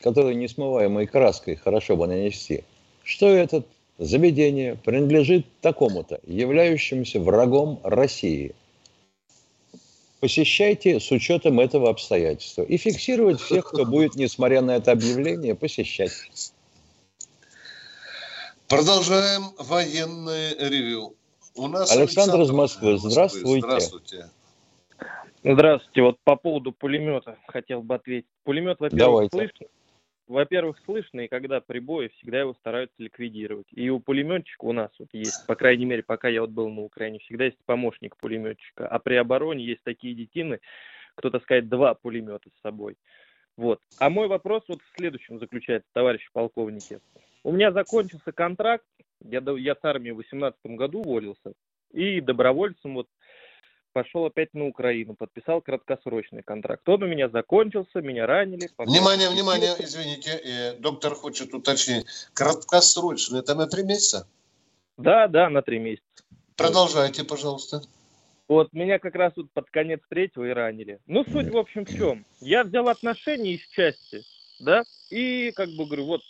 которое 0.00 0.34
несмываемой 0.34 1.06
краской 1.06 1.56
хорошо 1.56 1.96
бы 1.96 2.06
нанести, 2.06 2.64
что 3.04 3.26
это 3.26 3.64
заведение 3.98 4.76
принадлежит 4.76 5.46
такому-то, 5.60 6.20
являющемуся 6.26 7.20
врагом 7.20 7.80
России– 7.82 8.54
посещайте 10.22 11.00
с 11.00 11.10
учетом 11.10 11.58
этого 11.58 11.90
обстоятельства. 11.90 12.62
И 12.62 12.76
фиксировать 12.76 13.40
всех, 13.40 13.64
кто 13.64 13.84
будет, 13.84 14.14
несмотря 14.14 14.62
на 14.62 14.76
это 14.76 14.92
объявление, 14.92 15.56
посещать. 15.56 16.12
Продолжаем 18.68 19.42
военное 19.58 20.54
ревю. 20.58 21.16
У 21.54 21.68
нас 21.68 21.90
Александр, 21.90 22.36
Александр 22.36 22.40
из 22.42 22.50
Москвы. 22.50 22.98
Здравствуйте. 22.98 23.60
Здравствуйте. 23.60 24.30
Здравствуйте. 25.44 26.02
Вот 26.02 26.16
по 26.24 26.36
поводу 26.36 26.72
пулемета 26.72 27.36
хотел 27.46 27.82
бы 27.82 27.96
ответить. 27.96 28.28
Пулемет, 28.44 28.80
во-первых, 28.80 29.30
слышно, 29.30 29.66
во-первых, 30.28 30.78
слышно, 30.84 31.20
и 31.20 31.28
когда 31.28 31.60
прибои, 31.60 32.08
всегда 32.16 32.40
его 32.40 32.54
стараются 32.54 32.94
ликвидировать. 32.98 33.66
И 33.72 33.90
у 33.90 34.00
пулеметчика 34.00 34.64
у 34.64 34.72
нас 34.72 34.90
вот 34.98 35.08
есть, 35.12 35.46
по 35.46 35.54
крайней 35.54 35.84
мере, 35.84 36.02
пока 36.02 36.28
я 36.28 36.40
вот 36.40 36.50
был 36.50 36.70
на 36.70 36.82
Украине, 36.82 37.18
всегда 37.18 37.46
есть 37.46 37.58
помощник 37.66 38.16
пулеметчика. 38.16 38.86
А 38.86 38.98
при 38.98 39.16
обороне 39.16 39.64
есть 39.64 39.82
такие 39.82 40.14
детины, 40.14 40.60
кто-то 41.16 41.40
сказать, 41.40 41.68
два 41.68 41.94
пулемета 41.94 42.48
с 42.56 42.62
собой. 42.62 42.96
Вот. 43.56 43.80
А 43.98 44.08
мой 44.08 44.28
вопрос 44.28 44.62
вот 44.68 44.80
в 44.80 44.96
следующем 44.96 45.38
заключается, 45.38 45.88
товарищи 45.92 46.28
полковники. 46.32 47.00
У 47.44 47.52
меня 47.52 47.72
закончился 47.72 48.32
контракт, 48.32 48.84
я, 49.20 49.42
я 49.58 49.74
с 49.74 49.84
армии 49.84 50.10
в 50.10 50.16
2018 50.16 50.58
году 50.76 51.00
уволился, 51.00 51.52
и 51.92 52.20
добровольцем 52.20 52.94
вот 52.94 53.08
пошел 53.92 54.24
опять 54.24 54.54
на 54.54 54.66
Украину, 54.66 55.14
подписал 55.14 55.60
краткосрочный 55.60 56.42
контракт. 56.42 56.88
Он 56.88 57.02
у 57.02 57.06
меня 57.06 57.28
закончился, 57.28 58.00
меня 58.00 58.26
ранили. 58.26 58.70
Внимание, 58.78 59.28
внимание, 59.28 59.74
извините, 59.78 60.30
э, 60.30 60.74
доктор 60.78 61.14
хочет 61.14 61.52
уточнить. 61.54 62.06
Краткосрочный, 62.32 63.40
это 63.40 63.54
на 63.54 63.66
три 63.66 63.84
месяца? 63.84 64.26
Да, 64.96 65.28
да, 65.28 65.50
на 65.50 65.62
три 65.62 65.78
месяца. 65.78 66.04
Продолжайте, 66.56 67.24
пожалуйста. 67.24 67.82
Вот 68.48 68.72
меня 68.72 68.98
как 68.98 69.14
раз 69.14 69.32
вот 69.36 69.50
под 69.52 69.70
конец 69.70 70.00
третьего 70.08 70.44
и 70.44 70.50
ранили. 70.50 71.00
Ну, 71.06 71.24
суть 71.24 71.50
в 71.50 71.56
общем 71.56 71.86
в 71.86 71.96
чем. 71.96 72.26
Я 72.40 72.64
взял 72.64 72.88
отношения 72.88 73.54
из 73.54 73.66
части, 73.68 74.22
да, 74.60 74.82
и 75.10 75.52
как 75.52 75.70
бы 75.70 75.86
говорю, 75.86 76.04
вот, 76.04 76.20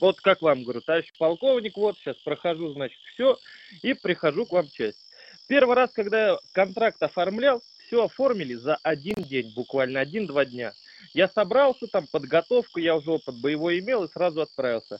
вот 0.00 0.20
как 0.20 0.42
вам 0.42 0.62
говорю, 0.64 0.80
товарищ 0.80 1.12
полковник, 1.18 1.76
вот 1.76 1.96
сейчас 1.98 2.16
прохожу, 2.16 2.72
значит, 2.72 2.98
все, 3.12 3.38
и 3.82 3.94
прихожу 3.94 4.46
к 4.46 4.52
вам 4.52 4.66
в 4.66 4.72
часть. 4.72 4.98
Первый 5.46 5.76
раз, 5.76 5.90
когда 5.92 6.28
я 6.28 6.38
контракт 6.52 7.02
оформлял, 7.02 7.62
все 7.86 8.04
оформили 8.04 8.54
за 8.54 8.76
один 8.82 9.22
день, 9.22 9.52
буквально 9.54 10.00
один-два 10.00 10.44
дня. 10.44 10.74
Я 11.14 11.28
собрался, 11.28 11.86
там 11.86 12.06
подготовку, 12.06 12.80
я 12.80 12.96
уже 12.96 13.10
опыт 13.12 13.40
боевой 13.40 13.78
имел 13.78 14.04
и 14.04 14.10
сразу 14.10 14.42
отправился. 14.42 14.98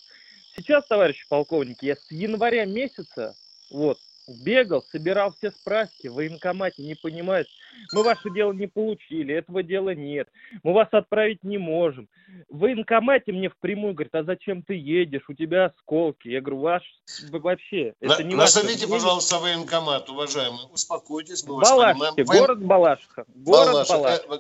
Сейчас, 0.57 0.87
товарищи 0.87 1.27
полковники, 1.29 1.85
я 1.85 1.97
с 1.97 2.11
января 2.11 2.65
месяца, 2.65 3.37
вот, 3.71 3.99
бегал, 4.29 4.83
собирал 4.83 5.33
все 5.33 5.51
справки, 5.51 6.09
в 6.09 6.15
военкомате 6.15 6.83
не 6.83 6.95
понимают, 6.95 7.49
мы 7.93 8.03
ваше 8.03 8.31
дело 8.31 8.53
не 8.53 8.67
получили, 8.67 9.35
этого 9.35 9.63
дела 9.63 9.95
нет, 9.95 10.29
мы 10.63 10.75
вас 10.75 10.89
отправить 10.93 11.43
не 11.43 11.59
можем. 11.59 12.09
В 12.49 12.59
военкомате 12.59 13.33
мне 13.33 13.49
впрямую 13.49 13.95
говорят, 13.95 14.15
а 14.15 14.25
зачем 14.25 14.63
ты 14.63 14.75
едешь, 14.75 15.25
у 15.29 15.35
тебя 15.35 15.67
осколки. 15.67 16.29
Я 16.29 16.41
говорю, 16.41 16.61
ваш 16.61 16.83
вообще, 17.31 17.95
это 18.01 18.23
не 18.23 18.35
Назовите, 18.35 18.87
ваше... 18.87 19.03
пожалуйста, 19.03 19.39
военкомат, 19.39 20.09
уважаемый, 20.09 20.61
успокойтесь, 20.73 21.45
мы 21.45 21.57
вас 21.57 21.71
Балашки, 21.71 21.99
понимаем. 22.17 22.41
город 22.41 22.65
Балашиха, 22.65 23.25
город 23.35 23.73
Балашиха. 23.73 23.99
Балашиха. 23.99 24.35
Э, 24.35 24.39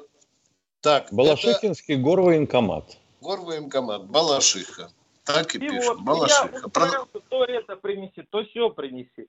так, 0.80 1.08
Балашихинский 1.12 1.94
это... 1.94 2.02
горвоенкомат. 2.02 2.98
Горвоенкомат, 3.20 4.06
Балашиха. 4.06 4.90
Так 5.24 5.54
и, 5.54 5.58
и 5.58 5.60
пишем, 5.60 5.96
вот, 5.96 6.00
Балашиха. 6.00 6.60
Я 6.62 6.68
Про... 6.68 7.06
то 7.28 7.44
это 7.44 7.76
принеси, 7.76 8.22
то 8.30 8.44
все 8.44 8.70
принеси 8.70 9.26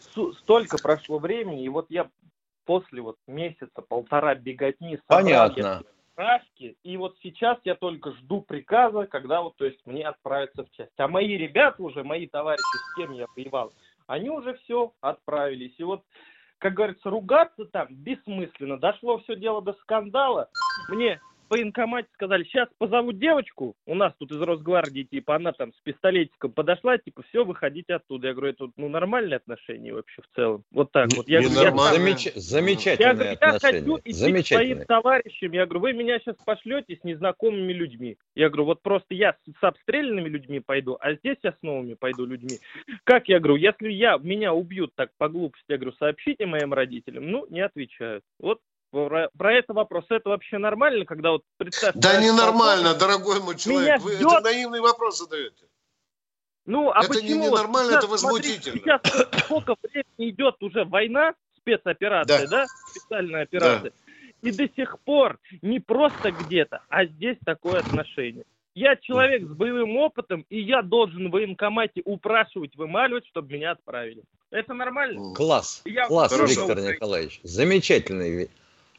столько 0.00 0.78
прошло 0.78 1.18
времени, 1.18 1.64
и 1.64 1.68
вот 1.68 1.86
я 1.90 2.08
после 2.64 3.00
вот 3.00 3.16
месяца, 3.26 3.82
полтора 3.88 4.34
беготни 4.34 4.98
Понятно. 5.06 5.82
справки, 6.12 6.76
и 6.82 6.96
вот 6.96 7.16
сейчас 7.22 7.58
я 7.64 7.74
только 7.74 8.12
жду 8.12 8.42
приказа, 8.42 9.06
когда 9.06 9.40
вот, 9.40 9.56
то 9.56 9.64
есть, 9.64 9.80
мне 9.86 10.06
отправиться 10.06 10.64
в 10.64 10.70
часть. 10.72 10.92
А 10.98 11.08
мои 11.08 11.36
ребята 11.38 11.82
уже, 11.82 12.04
мои 12.04 12.26
товарищи, 12.26 12.62
с 12.62 12.94
кем 12.96 13.12
я 13.12 13.26
воевал, 13.34 13.72
они 14.06 14.28
уже 14.28 14.54
все 14.58 14.92
отправились. 15.00 15.74
И 15.78 15.84
вот, 15.84 16.02
как 16.58 16.74
говорится, 16.74 17.08
ругаться 17.08 17.64
там 17.66 17.86
бессмысленно. 17.90 18.78
Дошло 18.78 19.18
все 19.20 19.36
дело 19.36 19.62
до 19.62 19.72
скандала. 19.74 20.50
Мне 20.88 21.20
военкомате 21.50 22.08
сказали, 22.14 22.44
сейчас 22.44 22.68
позову 22.78 23.12
девочку, 23.12 23.74
у 23.86 23.94
нас 23.94 24.12
тут 24.18 24.32
из 24.32 24.40
Росгвардии, 24.40 25.02
типа, 25.02 25.36
она 25.36 25.52
там 25.52 25.72
с 25.72 25.80
пистолетиком 25.82 26.52
подошла, 26.52 26.98
типа, 26.98 27.22
все, 27.28 27.44
выходите 27.44 27.94
оттуда. 27.94 28.28
Я 28.28 28.34
говорю, 28.34 28.52
это 28.52 28.68
ну, 28.76 28.88
нормальные 28.88 29.36
отношения 29.36 29.92
вообще 29.92 30.22
в 30.22 30.36
целом. 30.36 30.64
Вот 30.70 30.92
так 30.92 31.08
вот. 31.14 31.28
Я, 31.28 31.40
говорю, 31.42 31.60
я, 31.60 31.94
Замеч... 31.94 32.32
Замечательные 32.34 33.38
я, 33.40 33.48
отношения. 33.48 33.78
Я 33.78 33.84
хочу 33.84 34.00
идти 34.04 34.42
к 34.42 34.46
своим 34.46 34.84
товарищам. 34.84 35.52
Я 35.52 35.66
говорю, 35.66 35.80
вы 35.80 35.92
меня 35.92 36.18
сейчас 36.18 36.36
пошлете 36.44 36.96
с 37.00 37.04
незнакомыми 37.04 37.72
людьми. 37.72 38.16
Я 38.34 38.48
говорю, 38.48 38.64
вот 38.66 38.82
просто 38.82 39.14
я 39.14 39.36
с 39.44 39.62
обстрелянными 39.64 40.28
людьми 40.28 40.60
пойду, 40.60 40.96
а 41.00 41.14
здесь 41.14 41.38
я 41.42 41.52
с 41.52 41.62
новыми 41.62 41.94
пойду 41.94 42.26
людьми. 42.26 42.58
Как 43.04 43.28
я 43.28 43.38
говорю, 43.38 43.56
если 43.56 43.90
я, 43.90 44.18
меня 44.18 44.52
убьют 44.52 44.94
так 44.94 45.10
по 45.18 45.28
глупости, 45.28 45.64
я 45.68 45.78
говорю, 45.78 45.96
сообщите 45.98 46.46
моим 46.46 46.72
родителям. 46.72 47.30
Ну, 47.30 47.46
не 47.48 47.60
отвечают. 47.60 48.24
Вот 48.38 48.60
про, 48.90 49.28
про 49.36 49.54
это 49.54 49.72
вопрос. 49.72 50.04
Это 50.10 50.30
вообще 50.30 50.58
нормально, 50.58 51.04
когда 51.04 51.32
вот 51.32 51.42
представьте... 51.56 52.00
Да 52.00 52.20
не 52.20 52.30
нормально, 52.30 52.94
дорогой 52.94 53.40
мой 53.40 53.56
человек. 53.56 54.00
Вы 54.00 54.14
ждет... 54.14 54.32
это 54.32 54.40
наивный 54.42 54.80
вопрос 54.80 55.18
задаете. 55.18 55.66
Ну, 56.66 56.90
а 56.90 57.00
это 57.00 57.08
почему? 57.08 57.44
не 57.44 57.50
нормально, 57.50 57.92
сейчас, 57.92 58.04
это 58.04 58.12
возмутительно. 58.12 58.80
Смотрите, 58.80 59.20
сейчас 59.20 59.44
сколько 59.44 59.74
времени 59.82 60.30
идет 60.30 60.62
уже 60.62 60.84
война, 60.84 61.34
спецоперация, 61.56 62.46
да, 62.46 62.58
да? 62.58 62.66
специальная 62.90 63.42
операция. 63.42 63.90
Да. 63.90 64.48
И 64.48 64.52
до 64.52 64.68
сих 64.68 64.98
пор 65.00 65.38
не 65.62 65.80
просто 65.80 66.30
где-то, 66.30 66.82
а 66.88 67.06
здесь 67.06 67.36
такое 67.44 67.80
отношение. 67.80 68.44
Я 68.74 68.94
человек 68.96 69.42
с 69.42 69.52
боевым 69.52 69.96
опытом, 69.96 70.46
и 70.50 70.60
я 70.60 70.82
должен 70.82 71.28
в 71.28 71.32
военкомате 71.32 72.02
упрашивать, 72.04 72.76
вымаливать, 72.76 73.26
чтобы 73.26 73.54
меня 73.54 73.72
отправили. 73.72 74.22
Это 74.50 74.72
нормально? 74.72 75.34
Класс, 75.34 75.82
я 75.84 76.06
класс, 76.06 76.32
Виктор 76.32 76.78
Николаевич. 76.78 77.40
Замечательный 77.42 78.48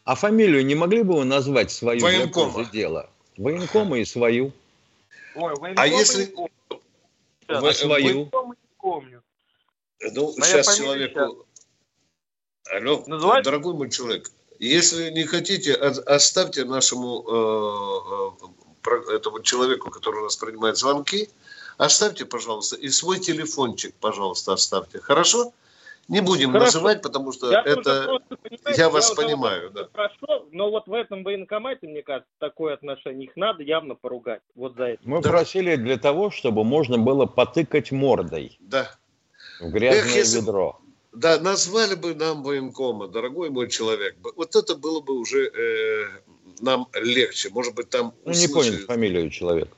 а 0.10 0.16
фамилию 0.16 0.66
не 0.66 0.74
могли 0.74 1.04
бы 1.04 1.18
вы 1.18 1.24
назвать 1.24 1.70
свою 1.70 2.02
Военкома. 2.02 2.64
для 2.64 2.66
дела? 2.66 3.10
Военкома 3.38 4.00
и 4.00 4.06
свою. 4.06 4.52
Ой, 5.36 5.54
а 5.76 5.86
если... 5.86 6.34
А 7.46 7.62
вы, 7.62 7.74
свою? 7.74 8.24
Вы... 8.24 8.56
помню. 8.80 9.22
Ну, 10.02 10.34
Но 10.36 10.46
сейчас 10.46 10.78
человеку... 10.78 11.46
Алло, 12.72 13.04
Называть? 13.06 13.44
дорогой 13.44 13.76
мой 13.76 13.92
человек, 13.92 14.32
если 14.58 15.12
не 15.12 15.26
хотите, 15.26 15.76
оставьте 15.76 16.66
нашему 16.66 17.24
э, 17.28 18.90
э, 18.90 19.16
этому 19.16 19.44
человеку, 19.44 19.92
который 19.92 20.22
у 20.22 20.24
нас 20.24 20.38
принимает 20.38 20.78
звонки, 20.78 21.30
оставьте, 21.78 22.26
пожалуйста, 22.26 22.78
и 22.78 22.90
свой 22.90 23.20
телефончик, 23.20 23.94
пожалуйста, 24.00 24.54
оставьте. 24.54 25.00
Хорошо? 25.00 25.54
Не 26.10 26.22
будем 26.22 26.52
Хорошо. 26.52 26.66
называть, 26.66 27.02
потому 27.04 27.32
что 27.32 27.52
я 27.52 27.62
это... 27.62 28.20
я 28.76 28.90
вас 28.90 29.12
я 29.12 29.16
понимаю, 29.16 29.70
да. 29.70 29.88
Хорошо, 29.94 30.48
но 30.52 30.72
вот 30.72 30.88
в 30.88 30.94
этом 30.94 31.24
военкомате, 31.24 31.88
мне 31.88 32.02
кажется, 32.02 32.32
такое 32.40 32.74
отношение, 32.74 33.28
их 33.28 33.36
надо 33.36 33.62
явно 33.62 33.94
поругать. 33.94 34.42
Вот 34.56 34.76
за 34.76 34.86
это. 34.86 35.02
Мы 35.04 35.22
да. 35.22 35.30
просили 35.30 35.76
для 35.76 35.98
того, 35.98 36.32
чтобы 36.32 36.64
можно 36.64 36.98
было 36.98 37.28
потыкать 37.28 37.92
мордой. 37.92 38.58
Да. 38.60 38.90
В 39.62 39.70
грязное 39.70 40.02
Эх, 40.02 40.16
если... 40.16 40.40
ведро. 40.40 40.80
Да, 41.14 41.40
назвали 41.40 41.94
бы 41.94 42.16
нам 42.16 42.42
военкома, 42.42 43.08
дорогой 43.08 43.52
мой 43.52 43.70
человек. 43.70 44.16
Вот 44.36 44.56
это 44.56 44.76
было 44.76 45.02
бы 45.02 45.14
уже 45.14 45.48
э, 45.48 46.08
нам 46.62 46.88
легче. 46.94 47.50
Может 47.50 47.76
быть, 47.76 47.90
там... 47.90 48.14
Ну, 48.26 48.32
услышали... 48.32 48.48
не 48.48 48.54
понял 48.54 48.86
фамилию 48.88 49.30
человека. 49.30 49.72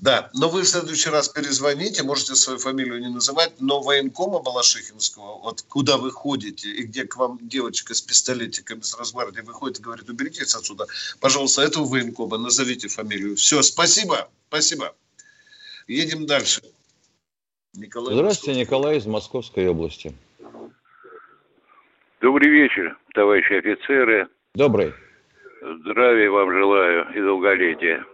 Да, 0.00 0.30
но 0.32 0.48
вы 0.48 0.62
в 0.62 0.68
следующий 0.68 1.10
раз 1.10 1.28
перезвоните, 1.28 2.04
можете 2.04 2.36
свою 2.36 2.58
фамилию 2.58 3.00
не 3.00 3.08
называть, 3.08 3.54
но 3.60 3.80
военкома 3.80 4.38
Балашихинского, 4.38 5.38
вот 5.38 5.62
куда 5.62 5.96
вы 5.96 6.12
ходите, 6.12 6.70
и 6.70 6.84
где 6.84 7.04
к 7.04 7.16
вам 7.16 7.38
девочка 7.42 7.94
с 7.94 8.00
пистолетиками 8.00 8.80
с 8.80 8.96
Росгвардии 8.96 9.40
выходит 9.40 9.80
и 9.80 9.82
говорит, 9.82 10.08
уберитесь 10.08 10.54
отсюда, 10.54 10.86
пожалуйста, 11.20 11.62
этого 11.62 11.84
военкома, 11.84 12.38
назовите 12.38 12.86
фамилию. 12.88 13.34
Все, 13.36 13.60
спасибо, 13.62 14.28
спасибо. 14.48 14.94
Едем 15.88 16.26
дальше. 16.26 16.62
Николай 17.74 18.14
Здравствуйте, 18.14 18.60
Москов. 18.60 18.66
Николай 18.66 18.98
из 18.98 19.06
Московской 19.06 19.66
области. 19.68 20.14
Добрый 22.20 22.50
вечер, 22.50 22.96
товарищи 23.14 23.52
офицеры. 23.52 24.28
Добрый. 24.54 24.92
Здравия 25.60 26.30
вам 26.30 26.52
желаю 26.52 27.12
и 27.14 27.20
долголетия. 27.20 28.04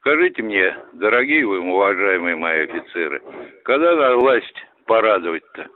Скажите 0.00 0.42
мне, 0.42 0.74
дорогие 0.94 1.46
вы, 1.46 1.60
уважаемые 1.60 2.34
мои 2.34 2.64
офицеры, 2.64 3.22
когда 3.64 3.94
на 3.96 4.16
власть 4.16 4.56
порадовать-то? 4.86 5.66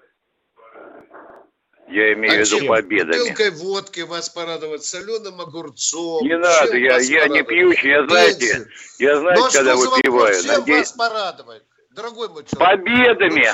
Я 1.88 2.14
имею 2.14 2.40
а 2.40 2.44
в 2.44 2.48
виду 2.48 2.66
победами. 2.66 3.18
Бутылкой 3.18 3.50
водки 3.50 4.00
вас 4.00 4.30
порадовать, 4.30 4.82
соленым 4.82 5.42
огурцом. 5.42 6.24
Не 6.24 6.38
надо, 6.38 6.74
я, 6.78 6.96
я 6.96 7.28
не 7.28 7.42
пьющий, 7.42 7.90
я 7.90 8.06
знаете, 8.08 8.66
я 8.98 9.20
знаете, 9.20 9.42
ну, 9.42 9.46
а 9.46 9.50
когда 9.52 9.76
выпиваю. 9.76 10.42
Чем 10.42 10.60
Надеюсь... 10.60 10.78
вас 10.78 10.92
порадовать, 10.92 11.62
дорогой 11.90 12.28
мой 12.30 12.44
человек? 12.44 12.58
Победами! 12.58 13.46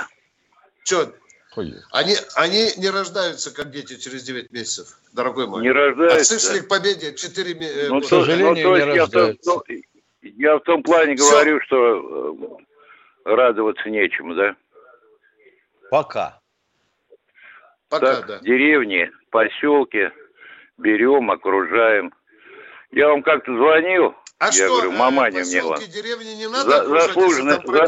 Что, 0.84 1.12
они, 1.90 2.14
они 2.36 2.70
не 2.76 2.90
рождаются, 2.90 3.52
как 3.52 3.72
дети, 3.72 3.98
через 3.98 4.22
9 4.22 4.52
месяцев, 4.52 5.00
дорогой 5.12 5.48
мой. 5.48 5.62
Не 5.62 5.72
рождаются. 5.72 6.36
Отцы 6.36 6.62
к 6.62 6.68
победе 6.68 7.12
4 7.12 7.54
месяца. 7.54 7.88
Ну, 7.88 8.00
к 8.00 8.04
сожалению, 8.04 8.68
ну, 8.68 8.76
не 8.76 8.84
рождаются. 8.84 9.50
Я, 9.50 9.54
ну, 9.56 9.82
я 10.22 10.56
в 10.56 10.60
том 10.60 10.82
плане 10.82 11.16
Все. 11.16 11.30
говорю, 11.30 11.60
что 11.62 12.36
э, 13.24 13.30
радоваться 13.34 13.88
нечему, 13.88 14.34
да? 14.34 14.56
Пока. 15.90 16.40
Пока, 17.88 18.16
так, 18.16 18.26
да. 18.26 18.38
Деревни, 18.40 19.10
поселки 19.30 20.10
берем, 20.78 21.30
окружаем. 21.30 22.12
Я 22.92 23.08
вам 23.08 23.22
как-то 23.22 23.52
звонил, 23.54 24.14
а 24.38 24.46
я 24.46 24.52
что, 24.52 24.68
говорю, 24.68 24.90
э, 24.90 24.92
мне 24.92 25.60
главное. 25.60 25.86
деревни 25.86 26.34
не 26.34 26.48
надо 26.48 26.84
За, 26.84 26.84
заслуженно, 26.88 27.60
за... 27.64 27.86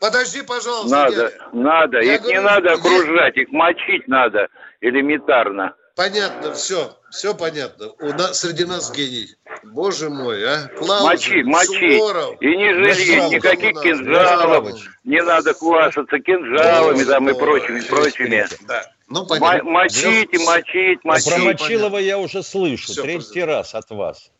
Подожди, 0.00 0.42
пожалуйста. 0.42 0.96
Надо, 0.96 1.16
дядя. 1.16 1.48
надо. 1.52 2.00
Я 2.00 2.14
их 2.14 2.22
говорю, 2.22 2.40
не 2.40 2.44
надо 2.44 2.72
окружать, 2.72 3.36
их 3.36 3.48
мочить 3.50 4.08
надо 4.08 4.48
элементарно. 4.80 5.76
Понятно, 5.94 6.54
все, 6.54 6.96
все 7.12 7.34
понятно. 7.34 7.90
У 8.00 8.08
нас 8.08 8.40
среди 8.40 8.64
нас 8.64 8.90
гений. 8.90 9.36
Боже 9.64 10.08
мой, 10.08 10.42
а? 10.44 10.68
Клаузен, 10.78 11.06
мочи, 11.06 11.42
мочи. 11.44 11.98
Суворов. 11.98 12.40
И 12.40 12.46
не 12.46 12.74
жалеть 12.74 13.32
никаких 13.32 13.82
кинжалов. 13.82 14.80
Не 15.04 15.22
надо 15.22 15.52
квасаться 15.54 16.18
кинжалами 16.18 17.04
там 17.04 17.28
и 17.28 17.34
прочими, 17.34 17.80
прочими. 17.82 18.46
Да. 18.66 18.90
Ну, 19.08 19.26
понятно. 19.26 19.70
Мочите, 19.70 20.38
мочить, 20.38 21.04
мочить. 21.04 21.34
Про 21.34 21.38
Мочилова 21.38 21.98
я 21.98 22.18
уже 22.18 22.42
слышу, 22.42 22.92
все, 22.92 23.02
третий 23.02 23.40
понятно. 23.40 23.54
раз 23.54 23.74
от 23.74 23.90
вас. 23.90 24.30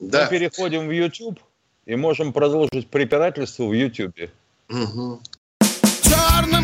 Да. 0.00 0.24
Мы 0.24 0.30
переходим 0.30 0.88
в 0.88 0.90
YouTube 0.90 1.38
и 1.84 1.94
можем 1.94 2.32
продолжить 2.32 2.88
препирательство 2.88 3.64
в 3.64 3.72
YouTube. 3.72 4.30
Угу. 4.70 5.20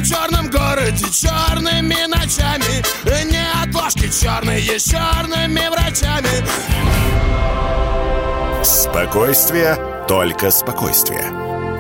Черном-черном 0.03 0.50
городе 0.50 1.05
черными 1.11 2.07
ночами 2.07 2.82
Не 3.24 3.62
отложки 3.62 4.11
черные 4.11 4.78
с 4.78 4.84
черными 4.84 5.68
врачами 5.68 6.28
Спокойствие, 8.64 9.76
только 10.07 10.50
спокойствие. 10.53 11.24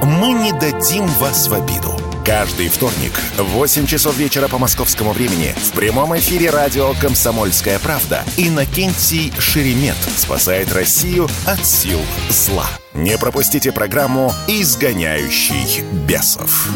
Мы 0.02 0.32
не 0.32 0.52
дадим 0.52 1.06
вас 1.06 1.46
в 1.46 1.54
обиду. 1.54 1.96
Каждый 2.24 2.68
вторник 2.68 3.12
в 3.36 3.44
8 3.44 3.86
часов 3.86 4.16
вечера 4.16 4.48
по 4.48 4.58
московскому 4.58 5.12
времени 5.12 5.54
в 5.56 5.72
прямом 5.72 6.16
эфире 6.18 6.50
радио 6.50 6.92
«Комсомольская 7.00 7.78
правда» 7.78 8.24
Иннокентий 8.36 9.32
Шеремет 9.38 9.96
спасает 10.16 10.72
Россию 10.72 11.28
от 11.46 11.64
сил 11.64 12.00
зла. 12.30 12.66
Не 12.94 13.16
пропустите 13.16 13.70
программу 13.70 14.32
«Изгоняющий 14.48 15.82
бесов». 16.06 16.68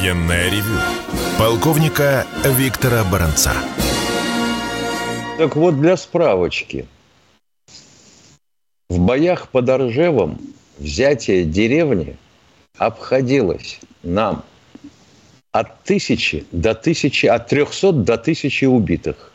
Военное 0.00 0.48
ревю 0.50 0.80
полковника 1.38 2.26
Виктора 2.42 3.04
Баранца. 3.04 3.52
Так 5.36 5.56
вот, 5.56 5.78
для 5.78 5.98
справочки– 5.98 6.86
в 8.88 8.98
боях 8.98 9.48
под 9.48 9.68
Оржевом 9.68 10.40
взятие 10.78 11.44
деревни 11.44 12.16
обходилось 12.78 13.78
нам 14.02 14.42
от 15.52 15.84
тысячи 15.84 16.46
до 16.50 16.74
тысячи, 16.74 17.26
от 17.26 17.48
трехсот 17.48 18.02
до 18.02 18.16
тысячи 18.16 18.64
убитых. 18.64 19.32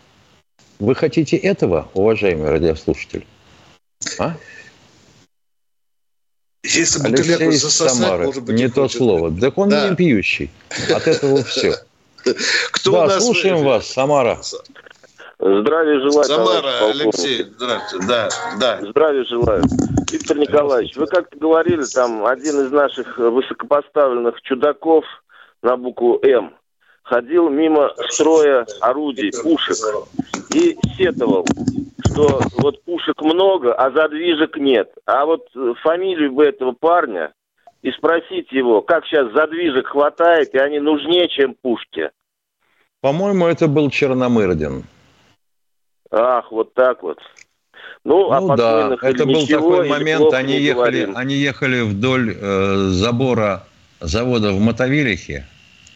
Вы 0.79 0.95
хотите 0.95 1.37
этого, 1.37 1.89
уважаемый 1.93 2.49
радиослушатель? 2.49 3.27
А? 4.17 4.35
Если 6.65 7.05
Алексей 7.05 7.51
засосать, 7.51 7.91
Самары, 7.91 8.25
может 8.25 8.43
быть, 8.43 8.55
не 8.55 8.69
то 8.69 8.83
хочет. 8.83 8.97
слово. 8.97 9.33
Так 9.39 9.57
он 9.57 9.69
да. 9.69 9.89
не 9.89 9.95
пьющий. 9.95 10.51
От 10.93 11.07
этого 11.07 11.43
все. 11.43 11.75
Кто 12.71 13.07
да, 13.07 13.19
слушаем 13.19 13.63
вас, 13.63 13.87
Самара. 13.87 14.39
Здравия 15.37 15.99
желаю. 15.99 16.23
Самара, 16.23 16.89
Алексей, 16.89 17.43
здравствуйте. 17.43 18.07
Да, 18.07 18.29
да. 18.59 18.79
Здравия 18.81 19.23
желаю. 19.25 19.63
Виктор 20.11 20.37
Николаевич, 20.37 20.95
вы 20.95 21.07
как-то 21.07 21.37
говорили, 21.37 21.83
там 21.83 22.25
один 22.25 22.65
из 22.65 22.71
наших 22.71 23.17
высокопоставленных 23.17 24.41
чудаков 24.41 25.03
на 25.61 25.77
букву 25.77 26.19
М 26.23 26.53
ходил 27.05 27.49
мимо 27.49 27.93
строя 28.09 28.65
орудий, 28.81 29.31
пушек, 29.43 29.77
и 30.53 30.77
сетовал, 30.97 31.45
что 32.05 32.41
вот 32.57 32.83
пушек 32.83 33.21
много, 33.21 33.73
а 33.73 33.91
задвижек 33.91 34.57
нет. 34.57 34.91
А 35.05 35.25
вот 35.25 35.47
фамилию 35.81 36.31
бы 36.31 36.45
этого 36.45 36.71
парня 36.73 37.33
и 37.81 37.91
спросить 37.91 38.51
его, 38.51 38.81
как 38.81 39.05
сейчас 39.05 39.31
задвижек 39.33 39.87
хватает, 39.87 40.53
и 40.53 40.57
они 40.57 40.79
нужнее, 40.79 41.27
чем 41.29 41.55
пушки. 41.61 42.09
По-моему, 43.01 43.45
это 43.45 43.67
был 43.67 43.89
Черномырдин. 43.89 44.83
Ах, 46.11 46.51
вот 46.51 46.73
так 46.73 47.03
вот. 47.03 47.19
Ну, 48.03 48.31
а 48.31 48.39
ну 48.39 48.51
а 48.51 48.57
да, 48.57 48.97
это 49.01 49.25
был 49.25 49.45
такой 49.47 49.89
момент, 49.89 50.33
они 50.33 50.57
ехали, 50.57 51.11
они 51.13 51.35
ехали 51.35 51.81
вдоль 51.81 52.35
э, 52.35 52.75
забора 52.89 53.63
завода 53.99 54.51
в 54.51 54.59
Мотовилихе, 54.59 55.45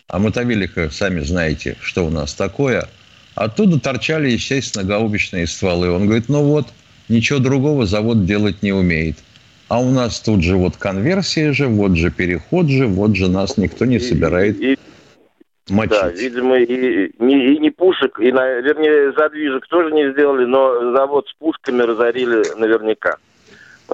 а 0.07 0.19
Мотовилиха, 0.19 0.89
сами 0.89 1.19
знаете, 1.19 1.77
что 1.81 2.05
у 2.05 2.09
нас 2.09 2.33
такое. 2.33 2.87
Оттуда 3.39 3.79
торчали, 3.79 4.31
естественно, 4.31 4.83
гаубичные 4.83 5.47
стволы. 5.47 5.89
Он 5.89 6.07
говорит, 6.07 6.25
ну 6.27 6.43
вот, 6.43 6.67
ничего 7.07 7.39
другого 7.39 7.85
завод 7.85 8.25
делать 8.25 8.61
не 8.61 8.73
умеет. 8.73 9.15
А 9.69 9.79
у 9.79 9.91
нас 9.91 10.19
тут 10.19 10.43
же 10.43 10.57
вот 10.57 10.75
конверсия 10.75 11.53
же, 11.53 11.67
вот 11.67 11.95
же 11.95 12.11
переход 12.11 12.67
же, 12.67 12.87
вот 12.87 13.15
же 13.15 13.29
нас 13.29 13.55
никто 13.55 13.85
не 13.85 13.99
собирает. 13.99 14.59
И, 14.59 14.73
и 14.73 14.77
мочить. 15.69 15.91
Да, 15.91 16.09
видимо, 16.09 16.59
и 16.59 17.13
не, 17.19 17.53
и 17.53 17.59
не 17.59 17.69
пушек, 17.69 18.19
и, 18.19 18.25
вернее, 18.25 19.13
задвижек 19.13 19.65
тоже 19.67 19.93
не 19.93 20.11
сделали, 20.11 20.43
но 20.43 20.91
завод 20.93 21.25
с 21.29 21.33
пушками 21.39 21.83
разорили 21.83 22.43
наверняка. 22.57 23.15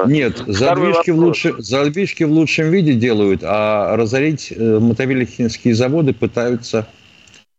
Нет, 0.08 0.42
задвижки 0.48 1.12
в, 1.12 1.20
лучше, 1.20 1.54
задвижки 1.60 2.24
в 2.24 2.32
лучшем 2.32 2.72
виде 2.72 2.94
делают, 2.94 3.42
а 3.44 3.96
разорить 3.96 4.52
э, 4.52 4.80
мотовилихинские 4.80 5.76
заводы 5.76 6.14
пытаются 6.16 6.88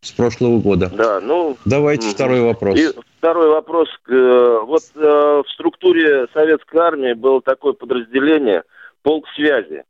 с 0.01 0.11
прошлого 0.11 0.59
года. 0.59 0.91
Да, 0.93 1.19
ну... 1.19 1.57
Давайте 1.65 2.09
второй 2.09 2.41
вопрос. 2.41 2.79
И 2.79 2.87
второй 3.17 3.49
вопрос. 3.49 3.89
Э, 4.07 4.59
вот 4.63 4.83
э, 4.95 4.99
в 4.99 5.49
структуре 5.53 6.27
советской 6.33 6.77
армии 6.77 7.13
было 7.13 7.41
такое 7.41 7.73
подразделение 7.73 8.63
полк 9.01 9.25
связи 9.35 9.83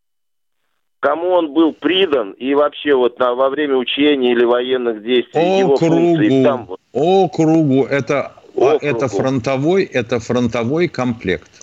кому 1.00 1.30
он 1.30 1.54
был 1.54 1.74
придан 1.74 2.32
и 2.32 2.54
вообще 2.54 2.96
вот 2.96 3.20
на, 3.20 3.34
во 3.36 3.50
время 3.50 3.76
учения 3.76 4.32
или 4.32 4.44
военных 4.44 5.04
действий 5.04 5.42
округу, 5.42 5.60
его 5.60 5.78
функции 5.78 6.44
там 6.44 6.70
округу 6.92 7.86
это 7.86 8.34
округу. 8.56 8.86
это 8.86 9.08
фронтовой 9.08 9.84
это 9.84 10.20
фронтовой 10.20 10.88
комплект 10.88 11.57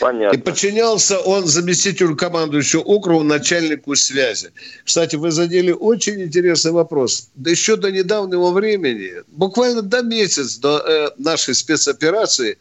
Понятно. 0.00 0.36
И 0.36 0.40
подчинялся 0.40 1.18
он 1.18 1.46
заместителю 1.46 2.16
командующего 2.16 2.80
округа, 2.80 3.24
начальнику 3.24 3.96
связи. 3.96 4.50
Кстати, 4.84 5.16
вы 5.16 5.30
задели 5.30 5.72
очень 5.72 6.22
интересный 6.22 6.72
вопрос. 6.72 7.30
Да 7.34 7.50
еще 7.50 7.76
до 7.76 7.90
недавнего 7.90 8.50
времени, 8.50 9.14
буквально 9.28 9.82
до 9.82 10.02
месяца 10.02 10.60
до 10.60 10.78
э, 10.78 11.10
нашей 11.18 11.54
спецоперации, 11.54 12.58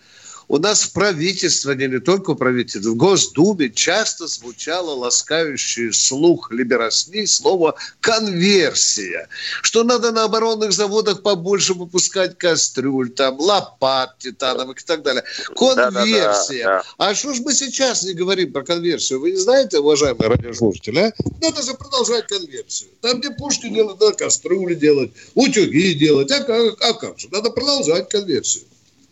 у 0.48 0.58
нас 0.58 0.84
в 0.84 0.93
правительстве, 0.93 1.76
не 1.76 2.00
только 2.00 2.34
в 2.34 2.36
правительстве, 2.36 2.91
в 2.91 2.95
Госдуме 2.95 3.70
часто 3.70 4.28
звучало 4.28 4.91
ласкающее 4.91 5.91
слух 5.91 6.52
либерасни 6.52 7.26
слово 7.26 7.76
«конверсия», 8.00 9.28
что 9.62 9.84
надо 9.84 10.12
на 10.12 10.24
оборонных 10.24 10.72
заводах 10.72 11.22
побольше 11.22 11.74
выпускать 11.74 12.38
кастрюль, 12.38 13.10
там, 13.10 13.39
лопат 13.39 14.18
титановых 14.20 14.82
и 14.82 14.86
так 14.86 15.04
далее. 15.04 15.24
Конверсия. 15.56 16.64
Да, 16.64 16.78
да, 16.78 16.84
да, 16.98 17.10
а 17.10 17.16
что 17.16 17.34
ж 17.34 17.39
мы 17.39 17.54
сейчас 17.54 18.04
не 18.04 18.14
говорим 18.14 18.54
про 18.54 18.64
конверсию? 18.64 19.20
Вы 19.20 19.32
не 19.32 19.38
знаете, 19.38 19.80
уважаемые 19.80 20.30
радиослушатели, 20.30 21.00
а? 21.00 21.14
Надо 21.41 21.62
же 21.62 21.74
продолжать 21.74 22.28
конверсию. 22.28 22.89
Там, 23.02 23.20
где 23.20 23.32
пушки 23.32 23.68
делать, 23.70 24.00
надо 24.00 24.14
кастрюли 24.14 24.76
делать, 24.76 25.12
утюги 25.36 25.93
делать. 25.93 26.32
А 26.32 26.39
как, 26.43 26.82
а 26.82 26.93
как 26.93 27.20
же? 27.20 27.28
Надо 27.32 27.50
продолжать 27.50 28.10
конверсию. 28.10 28.64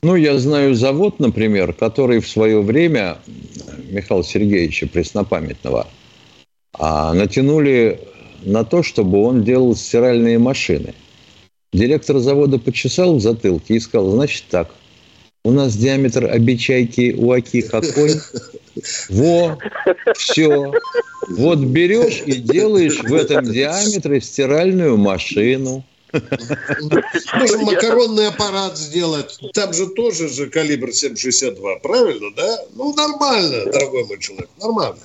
Ну, 0.06 0.16
я 0.16 0.38
знаю 0.38 0.76
завод, 0.76 1.20
например, 1.20 1.74
который 1.74 2.20
в 2.20 2.30
свое 2.30 2.62
время 2.62 3.18
Михаила 3.89 4.24
Сергеевича 4.24 4.86
Преснопамятного 4.86 5.88
а, 6.74 7.12
натянули 7.16 8.01
на 8.43 8.64
то, 8.64 8.84
чтобы 8.84 9.24
он 9.24 9.43
делал 9.43 9.76
стиральные 9.76 10.38
машины. 10.38 10.93
Директор 11.74 12.20
завода 12.20 12.60
почесал 12.60 13.16
в 13.16 13.20
затылке 13.20 13.78
и 13.78 13.80
сказал, 13.80 14.12
значит 14.12 14.43
так, 14.51 14.76
у 15.43 15.49
нас 15.49 15.76
диаметр 15.76 16.26
обечайки 16.26 17.16
у 17.18 17.32
Аки 17.32 17.62
какой? 17.62 18.12
Во, 19.10 19.58
все. 20.16 20.72
Вот 21.30 21.58
берешь 21.58 22.22
и 22.28 22.34
делаешь 22.34 22.99
в 22.99 23.12
этом 23.12 23.45
диаметре 23.45 24.22
стиральную 24.22 24.97
машину. 24.97 25.84
Можем 27.36 27.61
макаронный 27.61 28.28
аппарат 28.28 28.78
сделать. 28.78 29.39
Там 29.53 29.74
же 29.74 29.88
тоже 29.88 30.28
же 30.30 30.49
калибр 30.49 30.89
7,62, 30.89 31.82
правильно, 31.82 32.34
да? 32.36 32.57
Ну, 32.76 32.93
нормально, 32.93 33.66
дорогой 33.72 34.05
мой 34.05 34.20
человек, 34.20 34.49
нормально. 34.61 34.99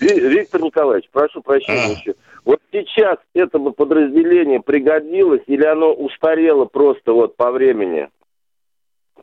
Виктор 0.00 0.62
Николаевич, 0.62 1.08
прошу 1.12 1.42
прощения 1.42 1.96
а. 1.96 2.00
еще. 2.00 2.14
Вот 2.44 2.60
сейчас 2.72 3.18
этому 3.34 3.72
подразделению 3.72 4.62
пригодилось 4.62 5.42
или 5.46 5.64
оно 5.64 5.92
устарело 5.92 6.64
просто 6.64 7.12
вот 7.12 7.36
по 7.36 7.50
времени? 7.50 8.08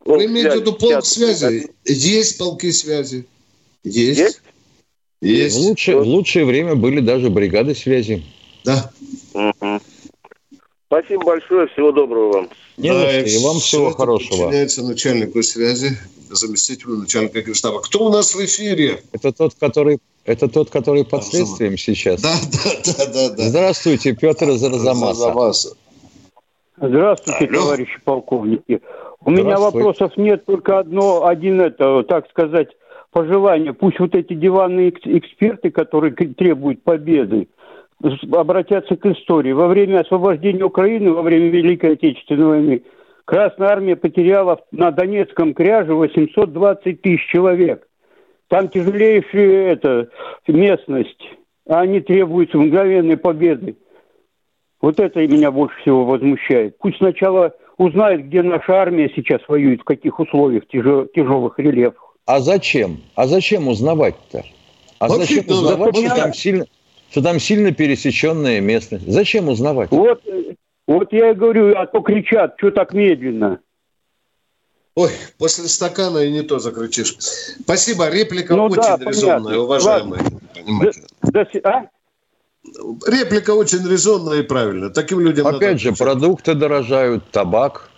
Ну, 0.05 0.17
Вы 0.17 0.25
имеете 0.25 0.51
в 0.51 0.55
виду 0.55 0.73
полк 0.73 1.05
связи? 1.05 1.69
Есть 1.85 2.37
полки 2.37 2.71
связи. 2.71 3.25
Есть. 3.83 4.19
Есть? 4.19 4.41
Есть. 5.21 5.55
В 5.55 5.59
лучшее, 5.59 5.97
в 6.01 6.07
лучшее 6.07 6.43
время 6.43 6.75
были 6.75 6.99
даже 6.99 7.29
бригады 7.29 7.75
связи. 7.75 8.23
Да. 8.65 8.91
Угу. 9.33 9.79
Спасибо 10.93 11.25
большое, 11.25 11.67
всего 11.69 11.91
доброго 11.91 12.33
вам. 12.33 12.49
Не 12.77 12.89
да, 12.89 13.19
и 13.19 13.43
вам 13.43 13.57
всего 13.57 13.89
хорошего. 13.89 14.45
Подчиняется 14.45 14.83
начальнику 14.85 15.41
связи, 15.41 15.97
заместителю 16.29 16.97
начальника 16.97 17.41
генштаба. 17.41 17.81
Кто 17.81 18.05
у 18.05 18.09
нас 18.11 18.35
в 18.35 18.45
эфире? 18.45 19.01
Это 19.11 19.31
тот, 19.31 19.55
который 19.59 19.97
это 20.25 20.47
тот, 20.47 20.69
который 20.69 21.03
под 21.03 21.23
следствием 21.23 21.77
сейчас. 21.77 22.21
Да, 22.21 22.35
да, 22.63 22.69
да, 22.85 23.05
да, 23.11 23.35
да. 23.35 23.43
Здравствуйте, 23.43 24.13
Петр 24.13 24.49
из 24.49 24.63
Арзамаса. 24.63 25.75
Здравствуйте, 26.77 27.45
Алло. 27.45 27.61
товарищи 27.63 27.99
полковники. 28.05 28.81
У 29.25 29.31
меня 29.31 29.57
вопросов 29.57 30.15
нет, 30.15 30.45
только 30.45 30.77
одно, 30.77 31.25
один 31.25 31.59
это, 31.59 32.03
так 32.03 32.29
сказать, 32.29 32.67
пожелание. 33.11 33.73
Пусть 33.73 33.99
вот 33.99 34.13
эти 34.13 34.33
диванные 34.35 34.89
эксперты, 34.89 35.71
которые 35.71 36.13
требуют 36.13 36.83
победы, 36.83 37.47
обратятся 38.31 38.95
к 38.95 39.05
истории. 39.05 39.51
Во 39.51 39.67
время 39.67 40.01
освобождения 40.01 40.63
Украины, 40.63 41.11
во 41.11 41.21
время 41.21 41.49
Великой 41.49 41.93
Отечественной 41.93 42.45
войны, 42.45 42.83
Красная 43.25 43.69
армия 43.69 43.95
потеряла 43.95 44.59
на 44.71 44.91
Донецком 44.91 45.53
кряже 45.53 45.93
820 45.93 47.01
тысяч 47.01 47.25
человек. 47.27 47.87
Там 48.49 48.67
тяжелейшая 48.67 49.71
это, 49.71 50.09
местность, 50.47 51.21
а 51.67 51.81
они 51.81 52.01
требуют 52.01 52.53
мгновенной 52.53 53.17
победы. 53.17 53.77
Вот 54.81 54.99
это 54.99 55.25
меня 55.25 55.51
больше 55.51 55.79
всего 55.81 56.03
возмущает. 56.03 56.77
Пусть 56.79 56.97
сначала 56.97 57.53
узнает, 57.77 58.25
где 58.25 58.43
наша 58.43 58.73
армия 58.73 59.09
сейчас 59.15 59.41
воюет, 59.47 59.81
в 59.81 59.85
каких 59.85 60.19
условиях 60.19 60.67
тяжел, 60.67 61.05
тяжелых 61.05 61.57
рельефах. 61.57 62.15
А 62.25 62.39
зачем? 62.39 62.97
А 63.15 63.27
зачем 63.27 63.69
узнавать-то? 63.69 64.43
А 64.99 65.07
Вообще, 65.07 65.35
зачем 65.35 65.45
узнавать, 65.47 65.95
что 65.95 66.15
там, 66.15 66.33
сильно, 66.33 66.65
что 67.14 67.22
там 67.22 67.39
сильно 67.39 67.72
пересеченная 67.72 68.59
местность? 68.59 69.05
Зачем 69.07 69.47
узнавать? 69.47 69.91
Вот, 69.91 70.24
вот 70.88 71.14
я 71.14 71.30
и 71.30 71.36
говорю, 71.36 71.76
а 71.78 71.86
то 71.86 72.01
кричат, 72.01 72.55
что 72.57 72.72
так 72.72 72.91
медленно. 72.91 73.59
Ой, 74.95 75.11
после 75.38 75.66
стакана 75.66 76.18
и 76.18 76.32
не 76.32 76.41
то 76.41 76.57
закричишь. 76.57 77.16
Спасибо, 77.20 78.09
реплика 78.09 78.55
ну, 78.55 78.64
очень 78.64 78.82
да, 78.82 78.97
резонная, 78.97 79.43
понятно. 79.43 79.59
уважаемые. 79.59 80.24
Да, 81.22 81.45
да, 81.53 81.70
а? 81.70 81.89
Реплика 83.05 83.51
очень 83.51 83.88
резонная 83.88 84.39
и 84.39 84.43
правильная. 84.43 84.89
Таким 84.89 85.20
людям 85.20 85.45
Опять 85.45 85.80
же, 85.80 85.89
отвечать. 85.89 85.99
продукты 85.99 86.55
дорожают, 86.55 87.30
табак. 87.30 87.91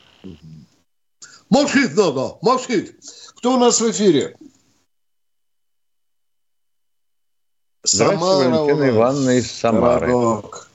Молчит 1.49 1.93
много, 1.93 2.37
молчит. 2.41 2.97
Кто 3.37 3.53
у 3.53 3.59
нас 3.59 3.79
в 3.79 3.89
эфире? 3.91 4.35
Здравствуйте, 7.87 8.49
Валентина 8.49 8.89
Ивановна 8.89 9.29
из 9.37 9.51
Самары. 9.51 10.07
Городок. 10.07 10.69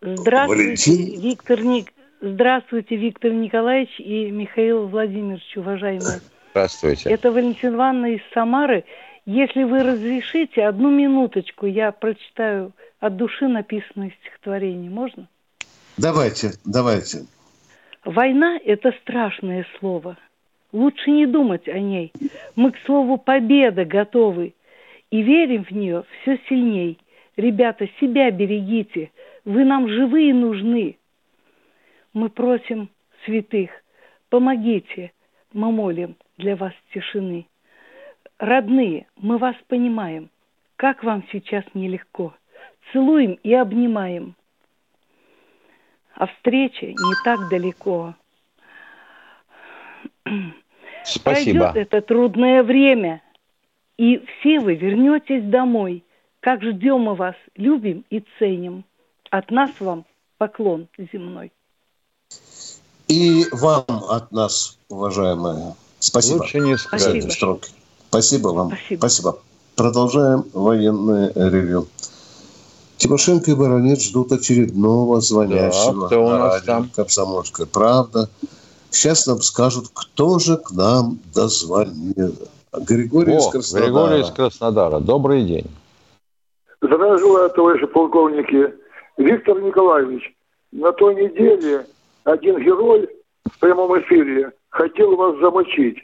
Здравствуйте, 0.00 0.62
Валентин. 0.62 1.20
Виктор 1.20 1.60
Ник... 1.62 1.92
Здравствуйте, 2.20 2.94
Виктор 2.94 3.32
Николаевич 3.32 3.98
и 3.98 4.30
Михаил 4.30 4.86
Владимирович, 4.86 5.56
уважаемые. 5.56 6.20
Здравствуйте. 6.52 7.10
Это 7.10 7.32
Валентин 7.32 7.74
Ивановна 7.74 8.14
из 8.14 8.20
Самары. 8.32 8.84
Если 9.26 9.64
вы 9.64 9.82
разрешите, 9.82 10.64
одну 10.64 10.90
минуточку 10.90 11.66
я 11.66 11.90
прочитаю 11.90 12.72
от 13.00 13.16
души 13.16 13.48
написанное 13.48 14.12
стихотворение. 14.20 14.90
Можно? 14.90 15.26
Давайте, 15.96 16.52
давайте. 16.64 17.26
Война– 18.04 18.58
это 18.64 18.92
страшное 19.02 19.66
слово. 19.80 20.16
Лучше 20.72 21.10
не 21.10 21.26
думать 21.26 21.68
о 21.68 21.78
ней. 21.78 22.12
Мы 22.56 22.72
к 22.72 22.78
слову 22.86 23.18
«победа» 23.18 23.84
готовы 23.84 24.54
и 25.10 25.22
верим 25.22 25.64
в 25.64 25.70
нее 25.70 26.04
все 26.22 26.38
сильней. 26.48 26.98
Ребята, 27.36 27.88
себя 28.00 28.30
берегите. 28.30 29.10
Вы 29.44 29.64
нам 29.64 29.88
живые 29.88 30.32
нужны. 30.32 30.96
Мы 32.14 32.30
просим 32.30 32.88
святых, 33.24 33.70
помогите. 34.30 35.12
Мы 35.52 35.70
молим 35.70 36.16
для 36.38 36.56
вас 36.56 36.72
тишины. 36.94 37.46
Родные, 38.38 39.06
мы 39.16 39.36
вас 39.36 39.56
понимаем. 39.68 40.30
Как 40.76 41.04
вам 41.04 41.22
сейчас 41.30 41.64
нелегко. 41.74 42.34
Целуем 42.92 43.38
и 43.42 43.52
обнимаем. 43.52 44.34
А 46.14 46.26
встреча 46.26 46.86
не 46.86 47.24
так 47.24 47.50
далеко. 47.50 48.14
Спасибо. 51.04 51.70
Пройдет 51.70 51.88
это 51.88 52.00
трудное 52.02 52.62
время, 52.62 53.22
и 53.96 54.18
все 54.18 54.60
вы 54.60 54.74
вернетесь 54.74 55.44
домой. 55.44 56.04
Как 56.40 56.62
ждем 56.62 57.02
мы 57.02 57.14
вас, 57.14 57.36
любим 57.56 58.04
и 58.10 58.24
ценим. 58.38 58.84
От 59.30 59.50
нас 59.50 59.70
вам 59.80 60.04
поклон 60.38 60.88
земной. 61.12 61.52
И 63.08 63.44
вам 63.52 63.84
от 63.88 64.32
нас, 64.32 64.78
уважаемые. 64.88 65.74
Спасибо. 65.98 66.38
Лучше 66.38 66.60
не 66.60 66.76
сказать. 66.76 67.22
Спасибо. 67.22 67.60
Спасибо 68.08 68.48
вам. 68.48 68.68
Спасибо. 68.68 68.98
Спасибо. 68.98 69.38
Продолжаем 69.76 70.44
военное 70.52 71.32
ревю. 71.34 71.86
Тимошенко 72.96 73.50
и 73.50 73.54
Баранец 73.54 74.02
ждут 74.02 74.32
очередного 74.32 75.20
звонящего. 75.20 76.02
Да, 76.02 76.06
кто 76.06 76.24
у 76.24 76.30
нас 76.30 76.62
там? 76.62 76.90
Комсомольская 76.94 77.66
правда. 77.66 78.28
Сейчас 78.92 79.26
нам 79.26 79.40
скажут, 79.40 79.86
кто 79.94 80.38
же 80.38 80.58
к 80.58 80.70
нам 80.70 81.18
дозвонил. 81.34 82.34
Григорий 82.72 83.34
О, 83.34 83.38
из 83.38 83.46
Краснодара. 83.48 83.86
Григорий 83.86 84.20
из 84.20 84.30
Краснодара. 84.30 85.00
Добрый 85.00 85.44
день. 85.44 85.66
Здравия 86.80 87.18
желаю, 87.18 87.50
товарищи 87.50 87.86
полковники. 87.86 88.74
Виктор 89.16 89.60
Николаевич, 89.60 90.34
на 90.72 90.92
той 90.92 91.14
неделе 91.14 91.86
один 92.24 92.58
герой 92.58 93.08
в 93.50 93.58
прямом 93.58 93.98
эфире 94.02 94.52
хотел 94.68 95.16
вас 95.16 95.38
замочить. 95.38 95.98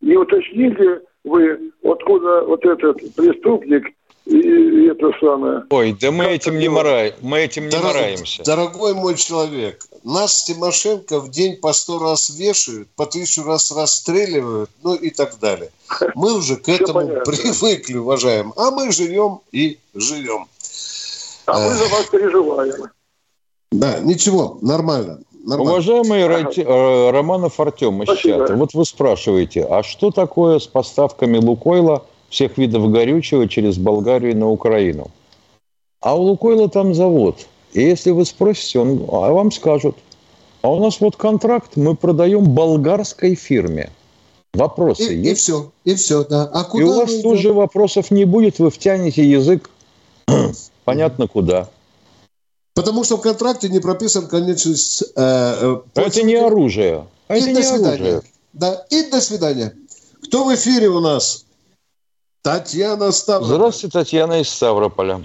Не 0.00 0.16
уточнили 0.16 1.02
вы, 1.24 1.72
откуда 1.82 2.42
вот 2.44 2.64
этот 2.64 2.98
преступник 3.14 3.92
и 4.26 4.86
это 4.86 5.10
самое. 5.20 5.64
Ой, 5.70 5.96
да 6.00 6.10
мы 6.10 6.24
как 6.24 6.32
этим 6.32 6.58
не 6.58 6.68
мораем, 6.68 7.14
мы 7.20 7.40
этим 7.40 7.64
не 7.64 7.70
Дорог, 7.70 7.86
мораемся. 7.86 8.42
Дорогой 8.44 8.94
мой 8.94 9.16
человек, 9.16 9.80
нас 10.04 10.44
Тимошенко 10.44 11.20
в 11.20 11.30
день 11.30 11.56
по 11.56 11.72
сто 11.72 11.98
раз 11.98 12.30
вешают, 12.30 12.88
по 12.90 13.06
тысячу 13.06 13.42
раз 13.42 13.72
расстреливают, 13.72 14.70
ну 14.82 14.94
и 14.94 15.10
так 15.10 15.38
далее. 15.40 15.70
Мы 16.14 16.34
уже 16.34 16.56
к 16.56 16.68
этому 16.68 17.00
привыкли, 17.24 17.96
уважаем. 17.96 18.52
А 18.56 18.70
мы 18.70 18.92
живем 18.92 19.40
и 19.50 19.78
живем. 19.94 20.46
А 21.46 21.58
мы 21.58 21.74
за 21.74 21.86
вас 21.88 22.06
переживаем. 22.06 22.90
Да, 23.72 23.98
ничего, 24.00 24.58
нормально. 24.60 25.20
Нормально. 25.44 25.72
Уважаемый 25.72 26.24
ага. 26.24 26.50
Э, 26.56 27.10
Романов 27.10 27.60
Артем 27.60 28.02
Ищата, 28.02 28.54
вот 28.54 28.72
вы 28.72 28.84
спрашиваете, 28.86 29.64
а 29.64 29.82
что 29.82 30.10
такое 30.10 30.58
с 30.58 30.66
поставками 30.66 31.36
Лукойла 31.36 32.06
всех 32.30 32.56
видов 32.56 32.90
горючего 32.90 33.46
через 33.46 33.76
Болгарию 33.76 34.36
на 34.36 34.48
Украину? 34.48 35.10
А 36.00 36.16
у 36.16 36.22
Лукойла 36.22 36.68
там 36.70 36.94
завод. 36.94 37.46
И 37.74 37.82
если 37.82 38.12
вы 38.12 38.24
спросите, 38.24 38.78
он, 38.78 39.04
а 39.10 39.32
вам 39.32 39.52
скажут, 39.52 39.96
а 40.62 40.72
у 40.72 40.80
нас 40.80 41.00
вот 41.00 41.16
контракт, 41.16 41.76
мы 41.76 41.94
продаем 41.94 42.44
болгарской 42.44 43.34
фирме. 43.34 43.90
Вопросы 44.54 45.14
и, 45.14 45.18
есть? 45.18 45.30
И 45.30 45.34
все, 45.34 45.72
и 45.84 45.94
все, 45.96 46.24
да. 46.24 46.44
А 46.44 46.64
куда 46.64 46.84
и 46.84 46.86
у 46.86 46.94
вас 46.94 47.20
тоже 47.20 47.52
вопросов 47.52 48.12
не 48.12 48.24
будет, 48.24 48.60
вы 48.60 48.70
втянете 48.70 49.28
язык 49.28 49.68
понятно 50.84 51.26
куда. 51.26 51.68
Потому 52.74 53.04
что 53.04 53.16
в 53.16 53.20
контракте 53.20 53.68
не 53.68 53.80
прописан 53.80 54.28
конечный... 54.28 54.76
Э, 55.16 55.80
э 55.96 56.00
это 56.00 56.22
не 56.22 56.36
оружие. 56.36 57.06
А 57.28 57.36
это 57.36 57.52
не 57.52 57.62
свидания. 57.62 57.94
оружие. 57.94 58.22
Да, 58.52 58.86
и 58.90 59.10
до 59.10 59.20
свидания. 59.20 59.76
Кто 60.22 60.44
в 60.44 60.54
эфире 60.54 60.88
у 60.88 61.00
нас? 61.00 61.44
Татьяна 62.42 63.10
Ставрополь. 63.10 63.56
Здравствуйте, 63.56 63.98
Татьяна 63.98 64.40
из 64.40 64.48
Ставрополя. 64.48 65.24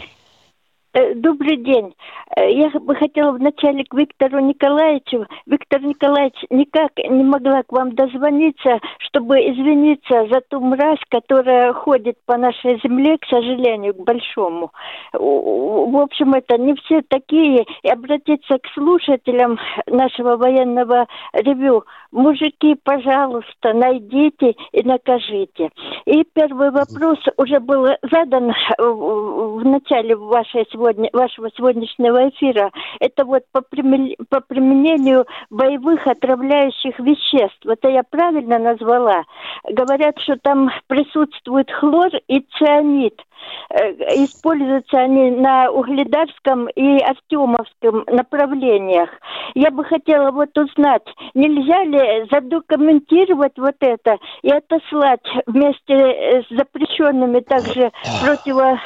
Э, 0.92 1.14
добрый 1.14 1.58
день. 1.58 1.94
Э, 2.36 2.52
я 2.52 2.70
бы 2.70 2.96
хотела 2.96 3.32
вначале 3.32 3.84
к 3.84 3.94
Виктору 3.94 4.40
Николаевичу. 4.40 5.28
Виктор 5.46 5.84
Николаевич 5.84 6.34
никак 6.50 6.92
не 6.98 7.24
могла 7.24 7.62
к 7.62 7.72
вам 7.72 7.94
дозвониться, 7.94 8.80
чтобы 8.98 9.38
извиниться 9.38 10.28
за 10.32 10.42
ту 10.42 10.60
мразь, 10.60 11.00
которая 11.10 11.74
ходит 11.74 12.16
по 12.26 12.38
нашей 12.38 12.80
земле, 12.82 13.20
к 13.20 13.26
сожалению, 13.26 13.94
к 13.94 14.04
большому. 14.04 14.72
В 15.14 16.02
общем, 16.02 16.34
это 16.34 16.58
не 16.58 16.74
все 16.74 17.04
такие. 17.08 17.66
И 17.84 17.90
обратиться 17.90 18.58
к 18.58 18.68
слушателям 18.74 19.60
нашего 19.86 20.38
военного 20.38 21.06
ревю. 21.34 21.84
Мужики, 22.12 22.76
пожалуйста, 22.84 23.74
найдите 23.74 24.56
и 24.72 24.84
накажите. 24.84 25.70
И 26.06 26.24
первый 26.34 26.72
вопрос 26.72 27.20
уже 27.38 27.60
был 27.60 27.86
задан 28.12 28.52
в 28.80 29.64
начале 29.64 30.16
вашей 30.16 30.66
сегодня, 30.80 31.09
вашего 31.11 31.49
сегодняшнего 31.55 32.30
эфира. 32.30 32.71
Это 32.99 33.25
вот 33.25 33.43
по, 33.51 33.61
по 33.61 34.41
применению 34.41 35.25
боевых 35.49 36.07
отравляющих 36.07 36.97
веществ. 36.99 37.65
Это 37.65 37.89
я 37.89 38.03
правильно 38.03 38.57
назвала? 38.57 39.23
Говорят, 39.69 40.19
что 40.19 40.38
там 40.41 40.69
присутствует 40.88 41.69
хлор 41.71 42.11
и 42.27 42.45
цианид. 42.57 43.21
Э, 43.69 43.91
используются 44.23 44.97
они 44.97 45.32
на 45.32 45.71
Угледарском 45.71 46.67
и 46.69 46.99
Артемовском 46.99 48.03
направлениях. 48.07 49.09
Я 49.55 49.71
бы 49.71 49.84
хотела 49.84 50.32
вот 50.32 50.57
узнать, 50.57 51.03
нельзя 51.34 51.84
ли 51.84 52.27
задокументировать 52.32 53.57
вот 53.57 53.75
это 53.80 54.17
и 54.41 54.51
отослать 54.51 55.25
вместе 55.45 56.43
с 56.43 56.49
запрещенными 56.49 57.39
также 57.39 57.91
противо 58.23 58.80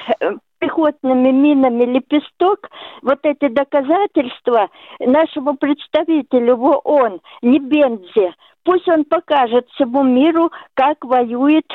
пехотными 0.64 1.32
минами 1.32 1.84
«Лепесток» 1.84 2.70
вот 3.02 3.20
эти 3.24 3.50
доказательства 3.50 4.70
нашему 5.00 5.58
представителю 5.58 6.56
в 6.56 6.82
ООН, 6.86 7.20
не 7.42 7.60
Бензе, 7.60 8.34
пусть 8.64 8.88
он 8.88 9.04
покажет 9.04 9.68
всему 9.72 10.04
миру, 10.04 10.52
как 10.74 11.04
воюет 11.04 11.66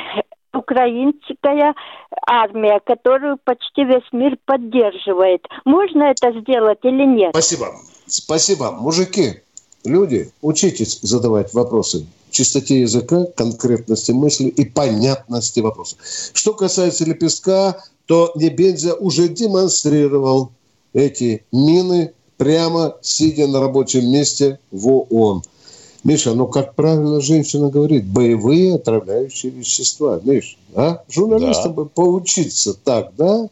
украинская 0.54 1.74
армия, 2.26 2.80
которую 2.80 3.36
почти 3.44 3.84
весь 3.84 4.10
мир 4.12 4.38
поддерживает. 4.46 5.46
Можно 5.66 6.04
это 6.04 6.32
сделать 6.40 6.78
или 6.82 7.04
нет? 7.04 7.30
Спасибо. 7.32 7.66
Спасибо. 8.06 8.70
Мужики, 8.70 9.42
люди, 9.84 10.30
учитесь 10.40 11.00
задавать 11.02 11.52
вопросы 11.52 12.06
чистоте 12.30 12.82
языка, 12.82 13.26
конкретности 13.36 14.12
мысли 14.12 14.48
и 14.48 14.64
понятности 14.64 15.60
вопроса. 15.60 15.96
Что 16.32 16.54
касается 16.54 17.04
лепестка, 17.04 17.82
то 18.06 18.32
Небензя 18.34 18.94
уже 18.94 19.28
демонстрировал 19.28 20.50
эти 20.92 21.44
мины 21.52 22.12
прямо 22.36 22.96
сидя 23.02 23.46
на 23.46 23.60
рабочем 23.60 24.10
месте 24.10 24.58
в 24.70 24.88
ООН. 24.88 25.42
Миша, 26.04 26.32
ну 26.34 26.46
как 26.46 26.74
правильно 26.74 27.20
женщина 27.20 27.68
говорит, 27.68 28.06
боевые 28.06 28.76
отравляющие 28.76 29.50
вещества. 29.50 30.20
Миш, 30.22 30.56
а? 30.74 31.02
Журналистам 31.10 31.74
да. 31.74 31.82
бы 31.82 31.86
поучиться 31.86 32.72
так, 32.72 33.12
да? 33.16 33.48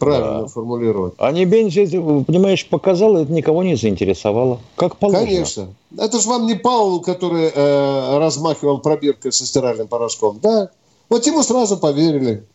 Правильно 0.00 0.40
да. 0.40 0.46
формулировать. 0.46 1.14
А 1.18 1.30
не 1.30 1.44
бензин, 1.44 2.24
понимаешь, 2.24 2.66
показал, 2.66 3.18
это 3.18 3.30
никого 3.30 3.62
не 3.62 3.76
заинтересовало. 3.76 4.58
Как 4.74 4.96
положено. 4.96 5.26
Конечно. 5.26 5.74
Это 5.96 6.18
же 6.18 6.26
вам 6.26 6.46
не 6.46 6.54
Паул, 6.54 7.02
который 7.02 7.50
э, 7.54 8.18
размахивал 8.18 8.78
пробиркой 8.78 9.30
со 9.30 9.44
стиральным 9.44 9.88
порошком. 9.88 10.40
Да. 10.42 10.70
Вот 11.10 11.26
ему 11.26 11.42
сразу 11.42 11.76
поверили. 11.76 12.46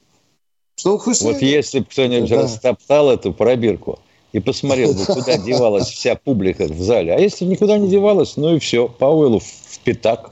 Что 0.75 0.97
Хусейн... 0.97 1.33
Вот 1.33 1.41
если 1.43 1.79
бы 1.79 1.85
кто-нибудь 1.85 2.29
да. 2.31 2.41
растоптал 2.41 3.11
эту 3.11 3.31
пробирку, 3.31 3.99
и 4.33 4.39
посмотрел 4.39 4.93
бы, 4.93 5.05
куда 5.05 5.37
девалась 5.45 5.87
вся 5.87 6.15
публика 6.15 6.65
в 6.65 6.81
зале. 6.81 7.13
А 7.13 7.19
если 7.19 7.45
никуда 7.45 7.77
не 7.77 7.87
девалась, 7.87 8.37
ну 8.37 8.55
и 8.55 8.59
все, 8.59 8.89
Пауэллу 8.89 9.39
в 9.39 9.79
пятак. 9.83 10.31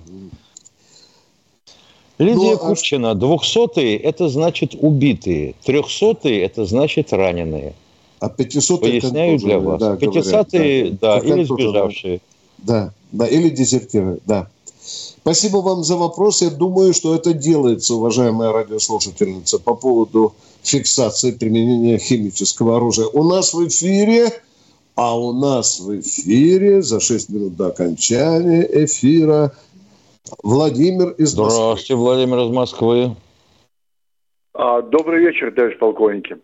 Лидия 2.20 2.36
ну, 2.36 2.54
а 2.54 2.58
Купчина, 2.58 3.16
двухсотые– 3.16 3.98
это 4.00 4.30
значит 4.30 4.76
убитые, 4.80 5.56
трехсотые– 5.64 6.42
это 6.44 6.66
значит 6.66 7.12
раненые. 7.12 7.74
А 8.20 8.30
пятисотые 8.30 9.02
Поясняю 9.02 9.38
для 9.40 9.60
вас. 9.60 9.80
Да, 9.80 9.98
Пятисотые, 9.98 10.92
да, 10.92 11.20
да 11.20 11.28
или 11.28 11.44
сбежавшие. 11.44 12.22
Да, 12.60 12.94
да, 13.12 13.28
или 13.28 13.50
дезертиры, 13.50 14.20
да. 14.26 14.48
Спасибо 15.24 15.58
вам 15.58 15.84
за 15.84 15.98
вопрос. 15.98 16.42
Я 16.42 16.50
думаю, 16.50 16.94
что 16.94 17.16
это 17.16 17.34
делается, 17.34 17.96
уважаемая 17.96 18.52
радиослушательница, 18.52 19.60
по 19.60 19.76
поводу 19.76 20.34
фиксации 20.62 21.32
применения 21.32 21.98
химического 21.98 22.78
оружия. 22.78 23.08
У 23.08 23.24
нас 23.24 23.54
в 23.54 23.68
эфире, 23.68 24.32
а 24.96 25.18
у 25.18 25.34
нас 25.34 25.80
в 25.80 26.00
эфире 26.00 26.82
за 26.82 27.00
6 27.00 27.30
минут 27.30 27.56
до 27.56 27.68
окончания 27.68 28.68
эфира 28.86 29.54
Владимир 30.42 31.12
из 31.12 31.38
Москвы. 31.38 31.52
Здравствуйте, 31.52 31.96
Владимир 31.96 32.40
из 32.40 32.50
Москвы. 32.50 33.16
А, 34.54 34.82
добрый 34.82 35.20
вечер, 35.20 35.52
товарищ 35.52 35.78
полковники. 35.78 36.38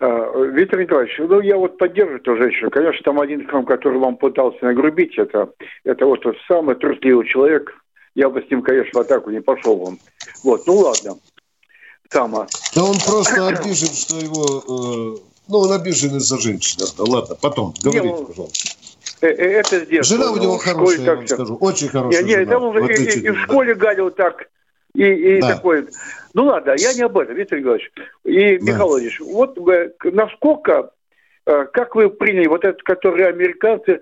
А, 0.00 0.44
Виктор 0.52 0.80
Николаевич, 0.80 1.16
ну 1.18 1.40
я 1.40 1.56
вот 1.56 1.78
поддерживаю 1.78 2.20
эту 2.20 2.36
женщину. 2.36 2.70
Конечно, 2.70 3.00
там 3.04 3.20
один, 3.20 3.46
который 3.46 3.98
вам 3.98 4.16
пытался 4.16 4.64
нагрубить, 4.64 5.18
это, 5.18 5.50
это 5.84 6.06
вот 6.06 6.20
тот 6.22 6.36
самый 6.48 6.74
трусливый 6.74 7.26
человек. 7.26 7.72
Я 8.14 8.28
бы 8.28 8.42
с 8.42 8.50
ним, 8.50 8.62
конечно, 8.62 8.98
в 8.98 9.02
атаку 9.02 9.30
не 9.30 9.40
пошел 9.40 9.76
вам. 9.76 9.98
Вот, 10.42 10.66
ну 10.66 10.76
ладно. 10.76 11.16
Тама. 12.08 12.48
Да 12.74 12.84
он 12.84 12.96
просто 13.06 13.46
обижен, 13.48 13.88
что 13.88 14.16
его... 14.16 15.16
Э, 15.16 15.30
ну, 15.46 15.58
он 15.58 15.72
обижен 15.72 16.16
из-за 16.16 16.38
женщины. 16.38 16.84
Да, 16.96 17.04
ладно, 17.04 17.36
потом, 17.40 17.72
говорите, 17.82 18.06
не, 18.06 18.12
ну, 18.12 18.26
пожалуйста. 18.26 18.79
Э, 19.20 19.26
э, 19.26 19.60
это 19.60 20.02
с 20.02 20.08
Жена 20.08 20.32
у 20.32 20.36
него 20.36 20.58
хорошая, 20.58 21.00
я 21.00 21.14
вам 21.14 21.26
скажу. 21.26 21.56
Очень 21.56 21.88
хорошая 21.88 22.22
Нет, 22.22 22.38
нет, 22.38 22.48
жена, 22.48 22.58
он 22.58 22.90
и, 22.90 22.94
и, 22.94 23.26
и 23.26 23.30
в 23.30 23.40
школе 23.42 23.74
гадил 23.74 24.10
так, 24.10 24.48
и, 24.94 25.04
и 25.04 25.40
да. 25.40 25.54
такой... 25.54 25.86
Ну 26.34 26.44
ладно, 26.44 26.74
я 26.78 26.92
не 26.94 27.02
об 27.02 27.18
этом, 27.18 27.34
Виктор 27.34 27.58
Николаевич. 27.58 27.92
И, 28.24 28.58
да. 28.58 28.64
Михаил 28.64 28.88
Владимирович, 28.88 29.20
вот 29.20 29.58
насколько, 30.04 30.90
как 31.44 31.94
вы 31.94 32.10
приняли 32.10 32.46
вот 32.46 32.64
этот, 32.64 32.82
который 32.82 33.28
американцы 33.28 34.00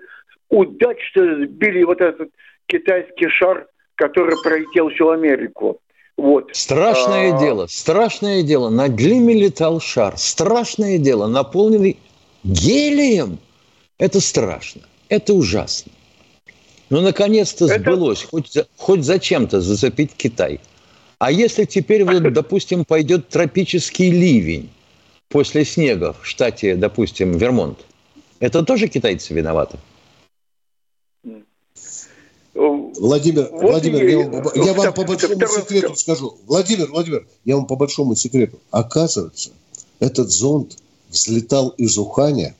удачно 0.49 1.45
сбили 1.45 1.83
вот 1.83 2.01
этот 2.01 2.29
китайский 2.67 3.29
шар, 3.29 3.67
который 3.95 4.35
пролетел 4.43 4.89
всю 4.89 5.09
Америку? 5.09 5.81
Вот. 6.19 6.49
Страшное 6.53 7.33
а... 7.33 7.39
дело, 7.39 7.67
страшное 7.67 8.43
дело. 8.43 8.69
На 8.69 8.89
Глиме 8.89 9.33
летал 9.33 9.79
шар. 9.79 10.17
Страшное 10.17 10.97
дело, 10.97 11.27
наполненный 11.27 11.97
гелием. 12.43 13.39
Это 13.97 14.19
страшно, 14.21 14.81
это 15.09 15.33
ужасно. 15.33 15.91
Но 16.89 17.01
наконец-то 17.01 17.65
это... 17.65 17.79
сбылось, 17.79 18.23
хоть, 18.23 18.57
хоть 18.77 19.03
зачем-то 19.03 19.61
зацепить 19.61 20.13
Китай. 20.15 20.59
А 21.17 21.31
если 21.31 21.65
теперь, 21.65 22.03
вот, 22.03 22.21
допустим, 22.33 22.85
пойдет 22.85 23.27
тропический 23.29 24.09
ливень 24.09 24.69
после 25.27 25.65
снега 25.65 26.15
в 26.21 26.25
штате, 26.25 26.75
допустим, 26.75 27.37
Вермонт, 27.37 27.79
это 28.39 28.63
тоже 28.63 28.87
китайцы 28.87 29.33
виноваты? 29.33 29.77
Владимир, 32.55 33.47
вот 33.51 33.61
Владимир, 33.61 34.05
я, 34.05 34.27
вам, 34.27 34.51
я 34.55 34.73
вам 34.73 34.93
по 34.93 35.03
большому 35.03 35.47
секрету 35.47 35.95
скажу. 35.95 36.37
Владимир, 36.45 36.87
Владимир, 36.87 37.25
я 37.45 37.55
вам 37.55 37.65
по 37.65 37.75
большому 37.75 38.15
секрету. 38.15 38.59
Оказывается, 38.71 39.51
этот 39.99 40.29
зонд 40.29 40.77
взлетал 41.09 41.69
из 41.77 41.97
Уханя. 41.97 42.55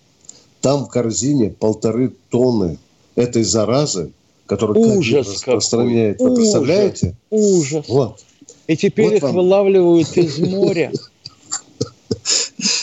Там 0.62 0.86
в 0.86 0.90
корзине 0.90 1.50
полторы 1.50 2.12
тонны 2.30 2.78
этой 3.16 3.44
заразы, 3.44 4.12
которая 4.46 4.78
Ужас 4.78 5.28
распространяет. 5.28 6.20
Вы 6.20 6.36
представляете? 6.36 7.16
Ужас. 7.30 7.88
Вот. 7.88 8.20
И 8.68 8.76
теперь 8.76 9.06
вот 9.06 9.14
их 9.16 9.24
вам. 9.24 9.36
вылавливают 9.36 10.16
из 10.18 10.40
моря. 10.40 10.92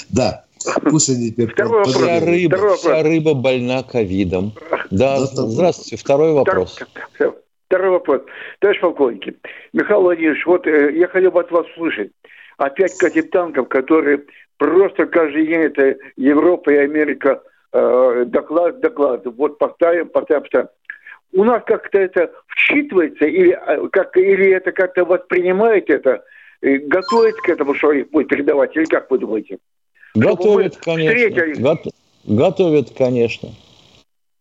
Да. 0.09 0.45
Пусть 0.89 1.11
они 1.11 1.31
теперь... 1.31 1.53
Второй 1.53 1.85
вопрос. 1.85 1.95
Вся 1.95 2.21
рыба, 2.21 2.57
Второй 2.57 2.77
вся 2.79 3.03
рыба 3.03 3.35
больна 3.35 3.83
ковидом. 3.83 4.55
Да, 4.91 5.19
здравствуйте. 5.27 5.97
Второй 5.97 6.33
вопрос. 6.33 6.79
Второй 7.67 7.91
вопрос. 7.91 8.23
Товарищ 8.61 8.81
полковники, 8.81 9.37
Михаил 9.73 10.03
Владимирович, 10.03 10.47
вот 10.47 10.67
э, 10.67 10.97
я 10.97 11.09
хотел 11.09 11.33
бы 11.33 11.41
от 11.41 11.51
вас 11.51 11.67
услышать. 11.73 12.13
Опять 12.59 12.97
катит 12.97 13.31
танков, 13.31 13.69
которые 13.69 14.23
просто 14.57 15.07
каждый 15.07 15.47
день 15.47 15.61
это 15.61 15.97
Европа 16.17 16.71
и 16.71 16.77
Америка 16.77 17.43
э, 17.77 18.25
доклад, 18.27 18.81
доклад. 18.81 19.27
Вот 19.27 19.59
повторяем, 19.59 20.09
повторяем, 20.09 20.43
повторяем. 20.43 20.69
У 21.33 21.45
нас 21.45 21.63
как-то 21.67 21.99
это 21.99 22.31
вчитывается 22.47 23.27
или, 23.27 23.53
э, 23.53 23.89
как, 23.89 24.17
или 24.17 24.51
это 24.51 24.73
как-то 24.73 25.05
воспринимает 25.05 25.91
это, 25.91 26.25
готовится 26.63 27.43
к 27.43 27.49
этому, 27.49 27.75
что 27.75 27.93
будет 28.11 28.29
передавать, 28.29 28.77
или 28.77 28.85
как 28.85 29.11
вы 29.11 29.19
думаете? 29.19 29.59
Готовят, 30.15 30.77
конечно. 30.77 31.43
Го- 31.57 31.91
готовят, 32.25 32.91
конечно. 32.97 33.51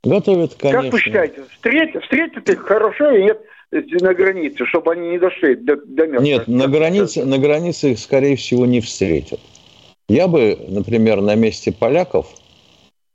Готовят, 0.04 0.56
конечно. 0.56 0.84
Как 0.84 0.94
вы 0.94 1.00
считаете, 1.00 1.44
встретят, 1.52 2.04
встретят 2.04 2.50
их 2.50 2.62
хорошо 2.62 3.12
и 3.12 3.24
нет 3.24 3.42
на 3.72 4.14
границе, 4.14 4.66
чтобы 4.66 4.94
они 4.94 5.10
не 5.10 5.20
дошли 5.20 5.56
до, 5.56 5.76
до 5.78 6.08
места? 6.08 6.24
Нет, 6.24 6.48
на 6.48 6.68
границе, 6.68 7.26
на 7.26 7.38
границе 7.38 7.92
их, 7.92 8.00
скорее 8.00 8.36
всего, 8.36 8.66
не 8.66 8.80
встретят. 8.80 9.40
Я 10.08 10.28
бы, 10.28 10.58
например, 10.70 11.22
на 11.22 11.36
месте 11.36 11.72
поляков 11.72 12.28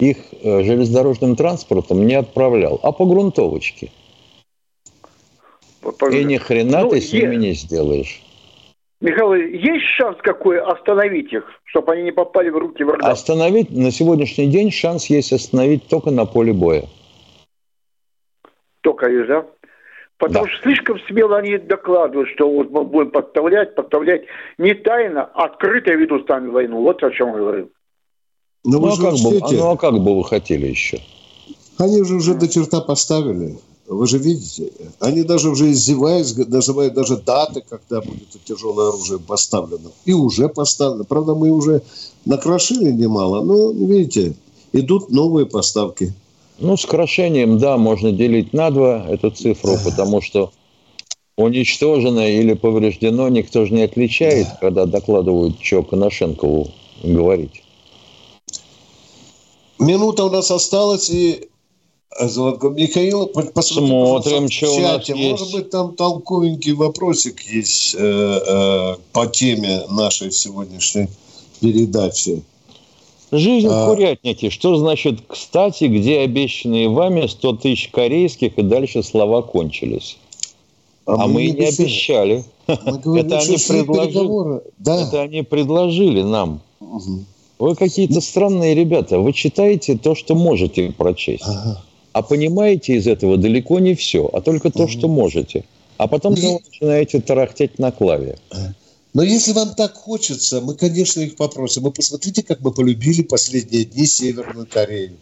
их 0.02 0.18
э, 0.42 0.62
железнодорожным 0.62 1.36
транспортом 1.36 2.06
не 2.06 2.14
отправлял, 2.14 2.80
а 2.82 2.92
по 2.92 3.06
грунтовочке. 3.06 3.90
По, 5.80 6.10
И 6.10 6.24
ни 6.24 6.36
хрена 6.36 6.82
ну, 6.82 6.90
ты 6.90 7.00
с 7.00 7.12
ними 7.12 7.36
не 7.36 7.52
сделаешь. 7.52 8.22
Михаил, 9.00 9.34
есть 9.34 9.86
шанс 9.96 10.18
какой 10.20 10.60
остановить 10.60 11.32
их, 11.32 11.44
чтобы 11.64 11.92
они 11.92 12.02
не 12.02 12.12
попали 12.12 12.50
в 12.50 12.58
руки 12.58 12.84
врага? 12.84 13.08
Остановить 13.08 13.70
на 13.70 13.90
сегодняшний 13.90 14.48
день 14.48 14.70
шанс 14.70 15.06
есть 15.06 15.32
остановить 15.32 15.88
только 15.88 16.10
на 16.10 16.26
поле 16.26 16.52
боя. 16.52 16.84
Только 18.82 19.08
лишь, 19.08 19.26
да? 19.26 19.46
Потому 20.18 20.44
да. 20.44 20.50
что 20.50 20.62
слишком 20.64 21.00
смело 21.08 21.38
они 21.38 21.56
докладывают, 21.56 22.28
что 22.30 22.50
вот 22.50 22.70
мы 22.70 22.84
будем 22.84 23.10
подставлять, 23.10 23.74
подставлять 23.74 24.24
не 24.58 24.74
тайно, 24.74 25.30
а 25.32 25.44
открыто 25.44 25.92
ведут 25.94 26.26
с 26.26 26.28
нами 26.28 26.48
войну. 26.48 26.82
Вот 26.82 27.02
о 27.02 27.10
чем 27.10 27.28
я 27.28 27.36
говорю. 27.36 27.70
Ну, 28.64 28.78
ну, 28.80 28.88
а 28.88 28.96
как 28.96 29.14
бы, 29.14 29.40
ну 29.52 29.70
а 29.70 29.76
как 29.76 30.02
бы 30.02 30.16
вы 30.16 30.24
хотели 30.24 30.66
еще? 30.66 31.00
Они 31.78 32.02
же 32.04 32.16
уже 32.16 32.34
до 32.34 32.46
черта 32.46 32.80
поставили. 32.80 33.58
Вы 33.86 34.06
же 34.06 34.18
видите, 34.18 34.70
они 35.00 35.24
даже 35.24 35.50
уже 35.50 35.72
издеваясь, 35.72 36.36
называют 36.36 36.94
даже 36.94 37.16
даты, 37.16 37.62
когда 37.68 38.00
будет 38.00 38.28
тяжелое 38.44 38.90
оружие 38.90 39.18
поставлено. 39.18 39.90
И 40.04 40.12
уже 40.12 40.48
поставлено. 40.48 41.02
Правда, 41.04 41.34
мы 41.34 41.50
уже 41.50 41.82
накрошили 42.24 42.92
немало, 42.92 43.42
но, 43.42 43.72
видите, 43.72 44.34
идут 44.72 45.10
новые 45.10 45.46
поставки. 45.46 46.12
Ну, 46.60 46.76
с 46.76 46.84
крошением, 46.84 47.58
да, 47.58 47.78
можно 47.78 48.12
делить 48.12 48.52
на 48.52 48.70
два 48.70 49.06
эту 49.08 49.30
цифру, 49.30 49.76
потому 49.82 50.20
что 50.20 50.52
уничтожено 51.36 52.30
или 52.30 52.52
повреждено 52.52 53.28
никто 53.28 53.64
же 53.64 53.74
не 53.74 53.82
отличает, 53.82 54.46
да. 54.46 54.58
когда 54.60 54.86
докладывают, 54.86 55.56
что 55.60 55.82
Коношенкову 55.82 56.68
говорить. 57.02 57.62
Минута 59.80 60.24
у 60.24 60.30
нас 60.30 60.50
осталась, 60.50 61.10
и 61.10 61.48
Золотко. 62.18 62.68
Михаил, 62.68 63.26
посмотрим, 63.26 64.50
что 64.50 64.74
у 64.74 64.80
нас 64.80 65.08
есть. 65.08 65.40
Может 65.40 65.52
быть, 65.52 65.70
там 65.70 65.94
толковенький 65.94 66.72
вопросик 66.72 67.40
есть 67.42 67.94
э, 67.96 67.98
э, 67.98 68.96
по 69.12 69.26
теме 69.26 69.82
нашей 69.88 70.32
сегодняшней 70.32 71.08
передачи. 71.60 72.42
Жизнь 73.30 73.68
а... 73.68 73.86
в 73.86 73.88
курятнике. 73.94 74.50
Что 74.50 74.76
значит, 74.76 75.20
кстати, 75.26 75.84
где 75.84 76.20
обещанные 76.20 76.88
вами 76.88 77.26
100 77.28 77.52
тысяч 77.56 77.88
корейских 77.90 78.58
и 78.58 78.62
дальше 78.62 79.04
слова 79.04 79.42
кончились? 79.42 80.18
А, 81.06 81.14
а 81.14 81.26
мы, 81.26 81.34
мы 81.34 81.50
не 81.50 81.66
обещали. 81.66 82.44
Мы 82.66 82.98
говорили, 82.98 83.26
это, 83.26 83.38
они 83.38 83.56
предложили, 83.56 84.62
да. 84.78 85.00
это 85.00 85.22
они 85.22 85.42
предложили 85.42 86.22
нам. 86.22 86.60
Угу. 86.80 87.24
Вы 87.60 87.76
какие-то 87.76 88.22
странные 88.22 88.74
ребята. 88.74 89.18
Вы 89.18 89.34
читаете 89.34 89.96
то, 89.98 90.14
что 90.14 90.34
можете 90.34 90.92
прочесть. 90.92 91.44
Ага. 91.46 91.82
А 92.12 92.22
понимаете 92.22 92.94
из 92.94 93.06
этого 93.06 93.36
далеко 93.36 93.78
не 93.78 93.94
все, 93.94 94.28
а 94.32 94.40
только 94.40 94.70
то, 94.70 94.84
угу. 94.84 94.88
что 94.88 95.08
можете. 95.08 95.64
А 95.98 96.08
потом 96.08 96.34
ну, 96.34 96.54
вы 96.54 96.60
начинаете 96.64 97.20
тарахтеть 97.20 97.78
на 97.78 97.92
клаве. 97.92 98.38
Но 99.12 99.22
если 99.22 99.52
вам 99.52 99.74
так 99.74 99.94
хочется, 99.94 100.62
мы, 100.62 100.74
конечно, 100.74 101.20
их 101.20 101.36
попросим. 101.36 101.82
Вы 101.82 101.90
посмотрите, 101.90 102.42
как 102.42 102.60
мы 102.60 102.72
полюбили 102.72 103.22
последние 103.22 103.84
дни 103.84 104.06
Северную 104.06 104.66
Корею. 104.66 105.16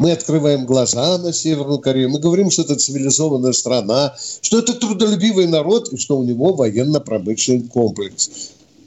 Мы 0.00 0.10
открываем 0.10 0.66
глаза 0.66 1.18
на 1.18 1.32
Северную 1.32 1.78
Корею, 1.78 2.10
мы 2.10 2.18
говорим, 2.18 2.50
что 2.50 2.62
это 2.62 2.76
цивилизованная 2.76 3.52
страна, 3.52 4.16
что 4.40 4.58
это 4.58 4.74
трудолюбивый 4.74 5.46
народ 5.46 5.92
и 5.92 5.96
что 5.98 6.18
у 6.18 6.24
него 6.24 6.54
военно-промышленный 6.54 7.68
комплекс. 7.68 8.30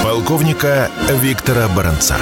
Полковника 0.03 0.91
Виктора 1.21 1.69
Баранца. 1.69 2.17